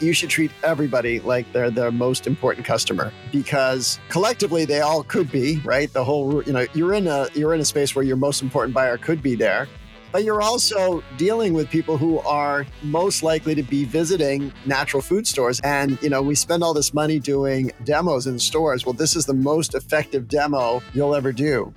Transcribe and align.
you 0.00 0.12
should 0.12 0.30
treat 0.30 0.50
everybody 0.62 1.20
like 1.20 1.50
they're 1.52 1.70
their 1.70 1.90
most 1.90 2.26
important 2.26 2.66
customer 2.66 3.12
because 3.32 3.98
collectively 4.08 4.64
they 4.64 4.80
all 4.80 5.02
could 5.02 5.30
be, 5.30 5.58
right? 5.64 5.92
The 5.92 6.04
whole, 6.04 6.42
you 6.44 6.52
know, 6.52 6.66
you're 6.74 6.94
in 6.94 7.06
a 7.06 7.28
you're 7.34 7.54
in 7.54 7.60
a 7.60 7.64
space 7.64 7.94
where 7.94 8.04
your 8.04 8.16
most 8.16 8.42
important 8.42 8.74
buyer 8.74 8.98
could 8.98 9.22
be 9.22 9.34
there. 9.34 9.68
But 10.12 10.22
you're 10.22 10.42
also 10.42 11.02
dealing 11.16 11.54
with 11.54 11.68
people 11.68 11.98
who 11.98 12.20
are 12.20 12.64
most 12.84 13.24
likely 13.24 13.56
to 13.56 13.64
be 13.64 13.84
visiting 13.84 14.52
natural 14.64 15.02
food 15.02 15.26
stores. 15.26 15.60
And, 15.64 16.00
you 16.02 16.08
know, 16.08 16.22
we 16.22 16.36
spend 16.36 16.62
all 16.62 16.72
this 16.72 16.94
money 16.94 17.18
doing 17.18 17.72
demos 17.82 18.28
in 18.28 18.38
stores. 18.38 18.86
Well, 18.86 18.92
this 18.92 19.16
is 19.16 19.26
the 19.26 19.34
most 19.34 19.74
effective 19.74 20.28
demo 20.28 20.80
you'll 20.92 21.16
ever 21.16 21.32
do. 21.32 21.74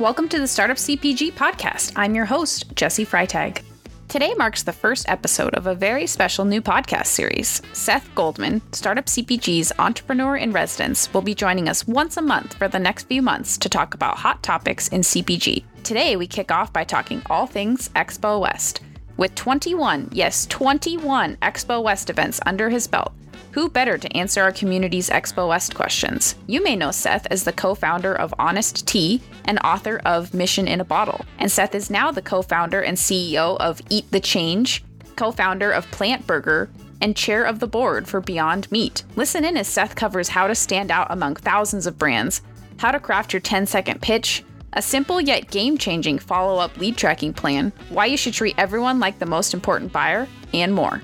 Welcome 0.00 0.28
to 0.30 0.40
the 0.40 0.48
Startup 0.48 0.76
CPG 0.76 1.34
podcast. 1.34 1.92
I'm 1.94 2.16
your 2.16 2.24
host, 2.24 2.74
Jessi 2.74 3.06
Freitag. 3.06 3.62
Today 4.08 4.34
marks 4.34 4.62
the 4.62 4.72
first 4.72 5.08
episode 5.08 5.52
of 5.56 5.66
a 5.66 5.74
very 5.74 6.06
special 6.06 6.44
new 6.44 6.62
podcast 6.62 7.06
series. 7.06 7.60
Seth 7.72 8.08
Goldman, 8.14 8.62
Startup 8.72 9.04
CPG's 9.04 9.72
entrepreneur 9.80 10.36
in 10.36 10.52
residence, 10.52 11.12
will 11.12 11.22
be 11.22 11.34
joining 11.34 11.68
us 11.68 11.88
once 11.88 12.16
a 12.16 12.22
month 12.22 12.54
for 12.54 12.68
the 12.68 12.78
next 12.78 13.08
few 13.08 13.20
months 13.20 13.58
to 13.58 13.68
talk 13.68 13.94
about 13.94 14.18
hot 14.18 14.44
topics 14.44 14.86
in 14.88 15.00
CPG. 15.00 15.64
Today, 15.82 16.14
we 16.14 16.28
kick 16.28 16.52
off 16.52 16.72
by 16.72 16.84
talking 16.84 17.20
all 17.26 17.48
things 17.48 17.88
Expo 17.96 18.40
West. 18.40 18.80
With 19.16 19.34
21, 19.34 20.10
yes, 20.12 20.46
21 20.46 21.36
Expo 21.42 21.82
West 21.82 22.08
events 22.08 22.38
under 22.46 22.70
his 22.70 22.86
belt, 22.86 23.12
who 23.56 23.70
better 23.70 23.96
to 23.96 24.14
answer 24.14 24.42
our 24.42 24.52
community's 24.52 25.08
Expo 25.08 25.48
West 25.48 25.74
questions? 25.74 26.34
You 26.46 26.62
may 26.62 26.76
know 26.76 26.90
Seth 26.90 27.26
as 27.30 27.44
the 27.44 27.54
co 27.54 27.74
founder 27.74 28.14
of 28.14 28.34
Honest 28.38 28.86
Tea 28.86 29.22
and 29.46 29.58
author 29.60 30.02
of 30.04 30.34
Mission 30.34 30.68
in 30.68 30.82
a 30.82 30.84
Bottle. 30.84 31.24
And 31.38 31.50
Seth 31.50 31.74
is 31.74 31.88
now 31.88 32.10
the 32.10 32.20
co 32.20 32.42
founder 32.42 32.82
and 32.82 32.98
CEO 32.98 33.56
of 33.56 33.80
Eat 33.88 34.10
the 34.10 34.20
Change, 34.20 34.84
co 35.16 35.32
founder 35.32 35.70
of 35.70 35.90
PLNT 35.90 36.26
Burger, 36.26 36.68
and 37.00 37.16
chair 37.16 37.44
of 37.44 37.58
the 37.58 37.66
board 37.66 38.06
for 38.06 38.20
Beyond 38.20 38.70
Meat. 38.70 39.04
Listen 39.16 39.42
in 39.42 39.56
as 39.56 39.68
Seth 39.68 39.96
covers 39.96 40.28
how 40.28 40.46
to 40.46 40.54
stand 40.54 40.90
out 40.90 41.06
among 41.08 41.36
thousands 41.36 41.86
of 41.86 41.96
brands, 41.96 42.42
how 42.76 42.90
to 42.90 43.00
craft 43.00 43.32
your 43.32 43.40
10 43.40 43.64
second 43.64 44.02
pitch, 44.02 44.44
a 44.74 44.82
simple 44.82 45.18
yet 45.18 45.50
game 45.50 45.78
changing 45.78 46.18
follow 46.18 46.58
up 46.58 46.76
lead 46.76 46.98
tracking 46.98 47.32
plan, 47.32 47.72
why 47.88 48.04
you 48.04 48.18
should 48.18 48.34
treat 48.34 48.54
everyone 48.58 49.00
like 49.00 49.18
the 49.18 49.24
most 49.24 49.54
important 49.54 49.94
buyer, 49.94 50.28
and 50.52 50.74
more. 50.74 51.00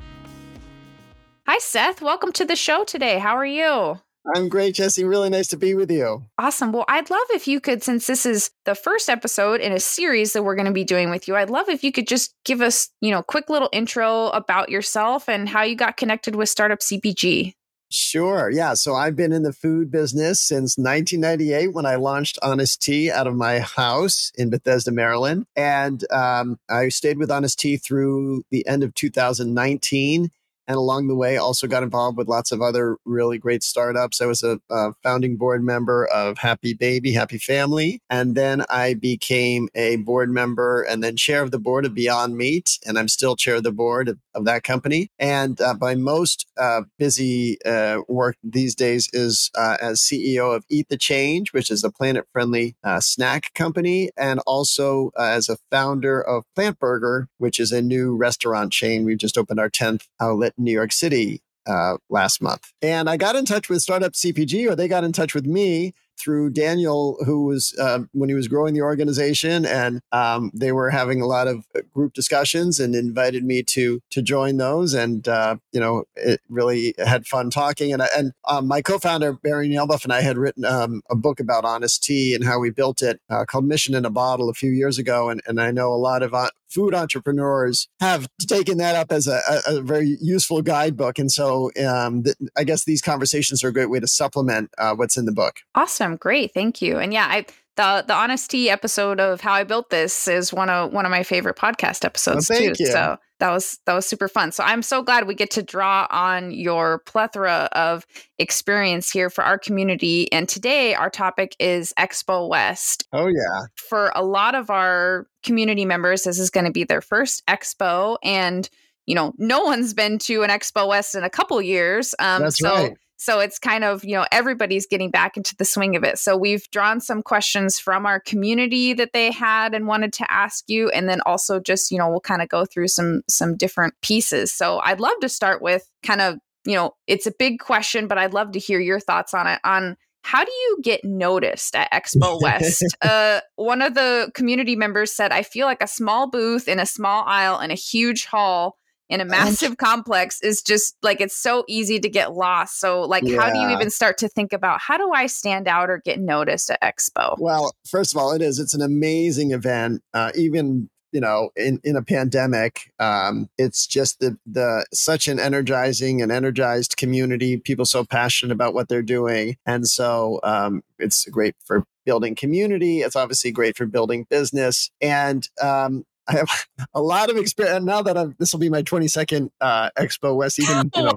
Hi, 1.53 1.59
Seth. 1.59 2.01
Welcome 2.01 2.33
to 2.33 2.47
the 2.47 2.57
show 2.57 2.83
today. 2.83 3.19
How 3.19 3.37
are 3.37 3.45
you? 3.45 4.01
I'm 4.35 4.49
great, 4.49 4.75
Jessi. 4.75 5.07
Really 5.07 5.29
nice 5.29 5.49
to 5.49 5.59
be 5.59 5.75
with 5.75 5.91
you. 5.91 6.25
Awesome. 6.39 6.73
Well, 6.73 6.87
I'd 6.89 7.11
love 7.11 7.27
if 7.29 7.47
you 7.47 7.61
could, 7.61 7.83
since 7.83 8.07
this 8.07 8.25
is 8.25 8.51
the 8.65 8.75
first 8.75 9.11
episode 9.11 9.61
in 9.61 9.71
a 9.71 9.79
series 9.79 10.33
that 10.33 10.45
we're 10.45 10.55
going 10.55 10.65
to 10.65 10.73
be 10.73 10.83
doing 10.83 11.11
with 11.11 11.29
you, 11.29 11.37
I'd 11.37 11.51
love 11.51 11.69
if 11.69 11.85
you 11.85 11.93
could 11.93 12.07
just 12.07 12.35
give 12.47 12.63
us, 12.63 12.89
you 13.03 13.11
know, 13.11 13.19
a 13.19 13.23
quick 13.23 13.51
little 13.51 13.69
intro 13.71 14.29
about 14.29 14.71
yourself 14.71 15.29
and 15.29 15.47
how 15.47 15.63
you 15.63 15.77
got 15.77 15.99
connected 15.99 16.37
with 16.37 16.49
Startup 16.49 16.79
CPG. 16.79 17.53
Sure. 17.91 18.51
Yeah. 18.51 18.73
So 18.73 18.95
I've 18.95 19.15
been 19.15 19.35
in 19.35 19.43
the 19.43 19.53
food 19.53 19.91
business 19.91 20.41
since 20.41 20.79
1998 20.79 21.75
when 21.75 21.85
I 21.85 21.97
launched 21.97 22.39
Honest 22.43 22.81
Tea 22.81 23.11
out 23.11 23.27
of 23.27 23.37
my 23.37 23.59
house 23.59 24.33
in 24.39 24.49
Bethesda, 24.49 24.91
Maryland. 24.91 25.45
And 25.55 26.03
um, 26.11 26.59
I 26.71 26.89
stayed 26.89 27.19
with 27.19 27.31
Honest 27.31 27.59
Tea 27.59 27.77
through 27.77 28.45
the 28.51 28.67
end 28.67 28.83
of 28.83 28.95
2019 28.95 30.31
and 30.67 30.77
along 30.77 31.09
the 31.09 31.17
way 31.17 31.37
also 31.37 31.67
got 31.67 31.83
involved 31.83 32.17
with 32.17 32.29
lots 32.29 32.53
of 32.53 32.61
other 32.61 32.97
really 33.05 33.39
great 33.39 33.63
startups. 33.63 34.21
I 34.21 34.27
was 34.27 34.43
a, 34.43 34.61
a, 34.71 34.93
founding 35.03 35.37
board 35.37 35.65
member 35.65 36.07
of 36.07 36.39
happy 36.39 36.75
baby 36.75 37.13
happy 37.13 37.39
family 37.39 38.01
and 38.09 38.35
then 38.35 38.65
i 38.69 38.95
became 38.95 39.69
a 39.75 39.97
board 39.97 40.31
member 40.31 40.83
and 40.83 41.03
then 41.03 41.17
chair 41.17 41.43
of 41.43 41.51
the 41.51 41.59
board 41.59 41.85
of 41.85 41.95
beyond 41.95 42.37
meat 42.37 42.79
and 42.87 42.99
i'm 42.99 43.09
still 43.09 43.37
chair 43.37 43.57
of 43.57 43.63
the 43.63 43.73
board 43.73 44.09
of, 44.09 44.19
of 44.35 44.45
that 44.45 44.63
company. 44.63 45.11
And 45.19 45.61
uh, 45.61 45.75
my 45.81 45.95
most 45.95 46.47
uh, 46.59 46.83
busy 46.99 47.59
uh, 47.65 47.99
work 48.09 48.37
these 48.43 48.75
days 48.75 49.09
is 49.13 49.51
uh, 49.57 49.77
as 49.81 50.01
ceo 50.01 50.55
of 50.55 50.65
eat 50.71 50.89
the 50.89 50.97
change 50.97 51.53
which 51.53 51.71
is 51.71 51.85
a 51.85 51.91
planet 51.91 52.27
friendly 52.33 52.77
uh, 52.85 53.01
snack 53.01 53.53
company 53.55 54.11
and 54.17 54.41
also 54.47 55.11
uh, 55.19 55.25
as 55.25 55.49
a 55.49 55.59
founder 55.71 56.21
of 56.21 56.45
PLNT 56.57 56.79
Burger 56.79 57.29
which 57.39 57.59
is 57.59 57.73
a 57.73 57.83
new 57.83 58.17
restaurant 58.17 58.73
chain. 58.73 59.05
We've 59.05 59.19
just 59.19 59.39
opened 59.39 59.61
our 59.61 59.71
10th 59.71 60.07
outlet 60.21 60.52
New 60.57 60.73
York 60.73 60.93
City 60.93 61.43
uh, 61.67 61.97
last 62.09 62.43
month. 62.43 62.73
And 62.83 63.09
I 63.09 63.17
got 63.17 63.37
in 63.37 63.45
touch 63.45 63.69
with 63.69 63.83
Startup 63.83 64.13
CPG, 64.13 64.71
or 64.71 64.77
they 64.77 64.89
got 64.89 65.05
in 65.05 65.13
touch 65.13 65.35
with 65.35 65.47
me 65.47 65.95
through 66.19 66.51
Daniel, 66.51 67.17
who 67.25 67.47
was 67.47 67.75
uh, 67.81 68.01
when 68.13 68.29
he 68.29 68.35
was 68.35 68.47
growing 68.47 68.75
the 68.75 68.83
organization, 68.83 69.65
and 69.65 70.01
um, 70.13 70.51
they 70.55 70.71
were 70.71 70.91
having 70.91 71.21
a 71.21 71.27
lot 71.27 71.49
of 71.49 71.67
uh, 71.75 71.81
group 71.93 72.13
discussions, 72.13 72.79
and 72.79 72.95
invited 72.95 73.45
me 73.45 73.63
to 73.63 74.01
to 74.11 74.23
join 74.23 74.57
those, 74.57 74.95
and 74.95 75.27
uh, 75.27 75.57
you 75.73 75.81
know, 75.81 76.05
it 76.17 76.41
really 76.49 76.95
had 76.99 77.27
fun 77.27 77.51
talking. 77.51 77.93
And 77.93 78.03
and 78.17 78.33
um, 78.47 78.69
my 78.69 78.83
co-founder 78.83 79.33
Barry 79.33 79.69
Nalebuff 79.69 80.05
and 80.05 80.13
I 80.13 80.21
had 80.21 80.37
written 80.37 80.65
um, 80.65 81.03
a 81.11 81.17
book 81.17 81.41
about 81.41 81.65
Honest 81.65 82.03
Tea 82.03 82.35
and 82.35 82.45
how 82.45 82.59
we 82.59 82.71
built 82.71 83.03
it, 83.03 83.21
uh, 83.31 83.45
called 83.45 83.65
Mission 83.65 83.95
in 83.95 84.05
a 84.05 84.11
Bottle, 84.11 84.49
a 84.49 84.55
few 84.55 84.71
years 84.71 84.99
ago, 84.99 85.31
and 85.31 85.41
and 85.47 85.61
I 85.61 85.71
know 85.71 85.93
a 85.93 85.97
lot 85.97 86.23
of 86.23 86.35
uh, 86.35 86.51
food 86.73 86.95
entrepreneurs 86.95 87.89
have 88.01 88.29
taken 88.41 88.79
that 88.79 88.95
up 88.95 89.13
as 89.13 89.27
a, 89.27 89.41
a, 89.49 89.77
a 89.77 89.81
very 89.83 90.17
useful 90.21 90.63
guidebook, 90.63 91.19
and 91.19 91.31
so 91.31 91.71
um, 91.87 92.23
th- 92.23 92.37
I 92.57 92.65
guess 92.65 92.85
these 92.85 93.03
conversations 93.03 93.63
are 93.63 93.69
a 93.69 93.73
great 93.73 93.91
way 93.91 94.01
to 94.01 94.07
supplement 94.07 94.71
uh, 94.79 94.95
what's 94.95 95.17
in 95.17 95.27
the 95.27 95.33
book. 95.33 95.57
Awesome. 95.75 96.17
Great. 96.17 96.53
Thank 96.55 96.83
you. 96.83 96.99
And 96.99 97.13
yeah, 97.13 97.27
I 97.29 97.47
the 97.77 98.05
the 98.07 98.15
Honest 98.15 98.51
Tea 98.51 98.71
episode 98.71 99.21
of 99.21 99.41
how 99.41 99.53
I 99.53 99.65
built 99.65 99.91
this 99.91 100.29
is 100.29 100.53
one 100.53 100.69
of 100.69 100.93
one 100.93 101.07
of 101.07 101.11
my 101.11 101.23
favorite 101.23 101.57
podcast 101.57 102.05
episodes 102.05 102.49
well, 102.49 102.59
too. 102.59 102.75
You. 102.79 102.87
So 102.87 103.19
that 103.43 103.51
was 103.51 103.81
that 103.87 103.95
was 103.95 104.07
super 104.07 104.29
fun. 104.29 104.53
So 104.53 104.63
I'm 104.63 104.83
so 104.83 105.03
glad 105.03 105.27
we 105.27 105.35
get 105.35 105.51
to 105.53 105.65
draw 105.65 106.07
on 106.11 106.53
your 106.53 107.01
plethora 107.01 107.69
of 107.73 108.07
experience 108.39 109.11
here 109.11 109.31
for 109.31 109.43
our 109.43 109.59
community. 109.59 110.31
And 110.31 110.49
today 110.49 110.95
our 110.95 111.11
topic 111.11 111.57
is 111.59 111.93
Expo 111.99 112.49
West. 112.49 113.09
Oh 113.13 113.27
yeah. 113.27 113.63
For 113.75 114.13
a 114.15 114.23
lot 114.23 114.55
of 114.55 114.71
our 114.71 115.27
community 115.43 115.85
members, 115.85 116.23
this 116.23 116.39
is 116.39 116.51
going 116.51 116.67
to 116.67 116.71
be 116.71 116.85
their 116.85 117.01
first 117.01 117.45
expo 117.49 118.17
and 118.23 118.71
you 119.07 119.17
know, 119.17 119.33
no 119.37 119.65
one's 119.65 119.95
been 119.95 120.19
to 120.21 120.45
an 120.45 120.51
Expo 120.51 120.87
West 120.87 121.17
in 121.17 121.25
a 121.25 121.29
couple 121.29 121.61
years. 121.61 122.15
Um, 122.21 122.43
That's 122.43 122.61
so 122.61 122.73
right. 122.73 122.97
So 123.17 123.39
it's 123.39 123.59
kind 123.59 123.85
of, 123.85 124.05
you 124.05 124.17
know, 124.17 124.27
everybody's 124.33 124.87
getting 124.87 125.11
back 125.11 125.37
into 125.37 125.55
the 125.57 125.65
swing 125.65 125.95
of 125.95 126.03
it. 126.03 126.19
So 126.19 126.37
we've 126.37 126.69
drawn 126.71 127.01
some 127.01 127.23
questions 127.23 127.79
from 127.79 128.05
our 128.05 128.19
community 128.19 128.95
that 128.95 129.13
they 129.13 129.31
had 129.31 129.75
and 129.75 129.87
wanted 129.87 130.13
to 130.15 130.31
ask 130.31 130.65
you 130.67 130.89
and 130.91 131.09
then 131.09 131.21
also 131.25 131.61
just, 131.61 131.93
you 131.93 131.99
know, 131.99 132.09
we'll 132.09 132.21
kind 132.21 132.43
of 132.43 132.49
go 132.49 132.65
through 132.65 132.89
some 132.89 133.23
some 133.29 133.57
different 133.57 133.95
pieces. 134.03 134.53
So 134.53 134.81
I'd 134.81 135.01
love 135.01 135.19
to 135.21 135.29
start 135.29 135.63
with 135.63 135.89
kind 136.03 136.21
of, 136.21 136.39
you 136.65 136.75
know, 136.75 136.95
it's 137.07 137.27
a 137.27 137.33
big 137.39 137.61
question, 137.61 138.09
but 138.09 138.19
I'd 138.19 138.35
love 138.35 138.53
to 138.53 138.59
hear 138.59 138.81
your 138.81 139.01
thoughts 139.01 139.35
on 139.35 139.47
it 139.47 139.61
on 139.63 139.97
how 140.25 140.45
do 140.45 140.53
you 140.53 140.79
get 140.83 141.05
noticed 141.05 141.75
at 141.75 141.91
Expo 141.93 142.41
West? 142.41 142.85
uh, 143.03 143.41
one 143.57 143.83
of 143.83 143.95
the 143.95 144.31
community 144.35 144.77
members 144.77 145.13
said, 145.13 145.33
I 145.33 145.43
feel 145.43 145.67
like 145.67 145.83
a 145.83 145.89
small 145.89 146.31
booth 146.31 146.69
in 146.69 146.79
a 146.79 146.87
small 146.87 147.25
aisle 147.27 147.59
in 147.61 147.71
a 147.71 147.77
huge 147.77 148.27
hall 148.27 148.77
in 149.13 149.21
a 149.21 149.25
massive 149.27 149.77
complex 149.77 150.41
is 150.43 150.63
just 150.63 150.97
like 151.03 151.21
it's 151.21 151.37
so 151.37 151.65
easy 151.69 152.01
to 152.01 152.09
get 152.09 152.33
lost. 152.33 152.81
So, 152.81 153.03
like, 153.03 153.23
yeah. 153.25 153.39
how 153.39 153.51
do 153.51 153.59
you 153.59 153.69
even 153.69 153.91
start 153.91 154.17
to 154.19 154.29
think 154.29 154.53
about 154.55 154.81
how 154.81 154.97
do 154.97 155.13
I 155.13 155.27
stand 155.27 155.69
out 155.69 155.91
or 155.91 155.99
get 155.99 156.19
noticed 156.19 156.71
at 156.71 156.81
Expo? 156.81 157.37
Well, 157.39 157.73
first 157.87 158.15
of 158.15 158.19
all, 158.19 158.33
it 158.33 158.41
is. 158.41 158.59
It's 158.59 158.75
an 158.75 158.81
amazing 158.81 159.53
event. 159.53 160.03
Uh, 160.15 160.33
even 160.35 160.89
you 161.13 161.21
know, 161.21 161.51
in, 161.57 161.79
in 161.85 161.95
a 161.95 162.03
pandemic, 162.03 162.91
um, 162.99 163.51
it's 163.59 163.87
just 163.87 164.19
the 164.21 164.39
the 164.47 164.87
such 164.95 165.29
an 165.29 165.39
energizing 165.39 166.23
and 166.23 166.33
energized 166.33 166.97
community. 166.97 167.59
People 167.59 167.85
so 167.85 168.05
passionate 168.05 168.53
about 168.53 168.73
what 168.73 168.89
they're 168.89 169.03
doing, 169.03 169.57
and 169.67 169.87
so 169.87 170.41
um, 170.43 170.83
it's 170.99 171.27
great 171.27 171.55
for 171.67 171.85
building 172.07 172.35
community. 172.35 173.01
It's 173.01 173.15
obviously 173.15 173.51
great 173.53 173.77
for 173.77 173.85
building 173.85 174.27
business, 174.31 174.91
and 175.03 175.47
um, 175.61 176.07
I 176.29 176.33
have 176.33 176.49
a 176.95 177.03
lot 177.03 177.31
of 177.31 177.37
experience. 177.37 177.79
And 177.79 177.87
now 177.87 178.03
that 178.03 178.17
I'm, 178.17 178.35
this 178.39 178.53
will 178.53 178.61
be 178.61 178.71
my 178.71 178.83
22nd 178.83 179.51
uh, 179.61 179.91
Expo 179.99 180.37
West, 180.37 180.61
even, 180.61 180.91
you 180.97 181.03
know. 181.03 181.17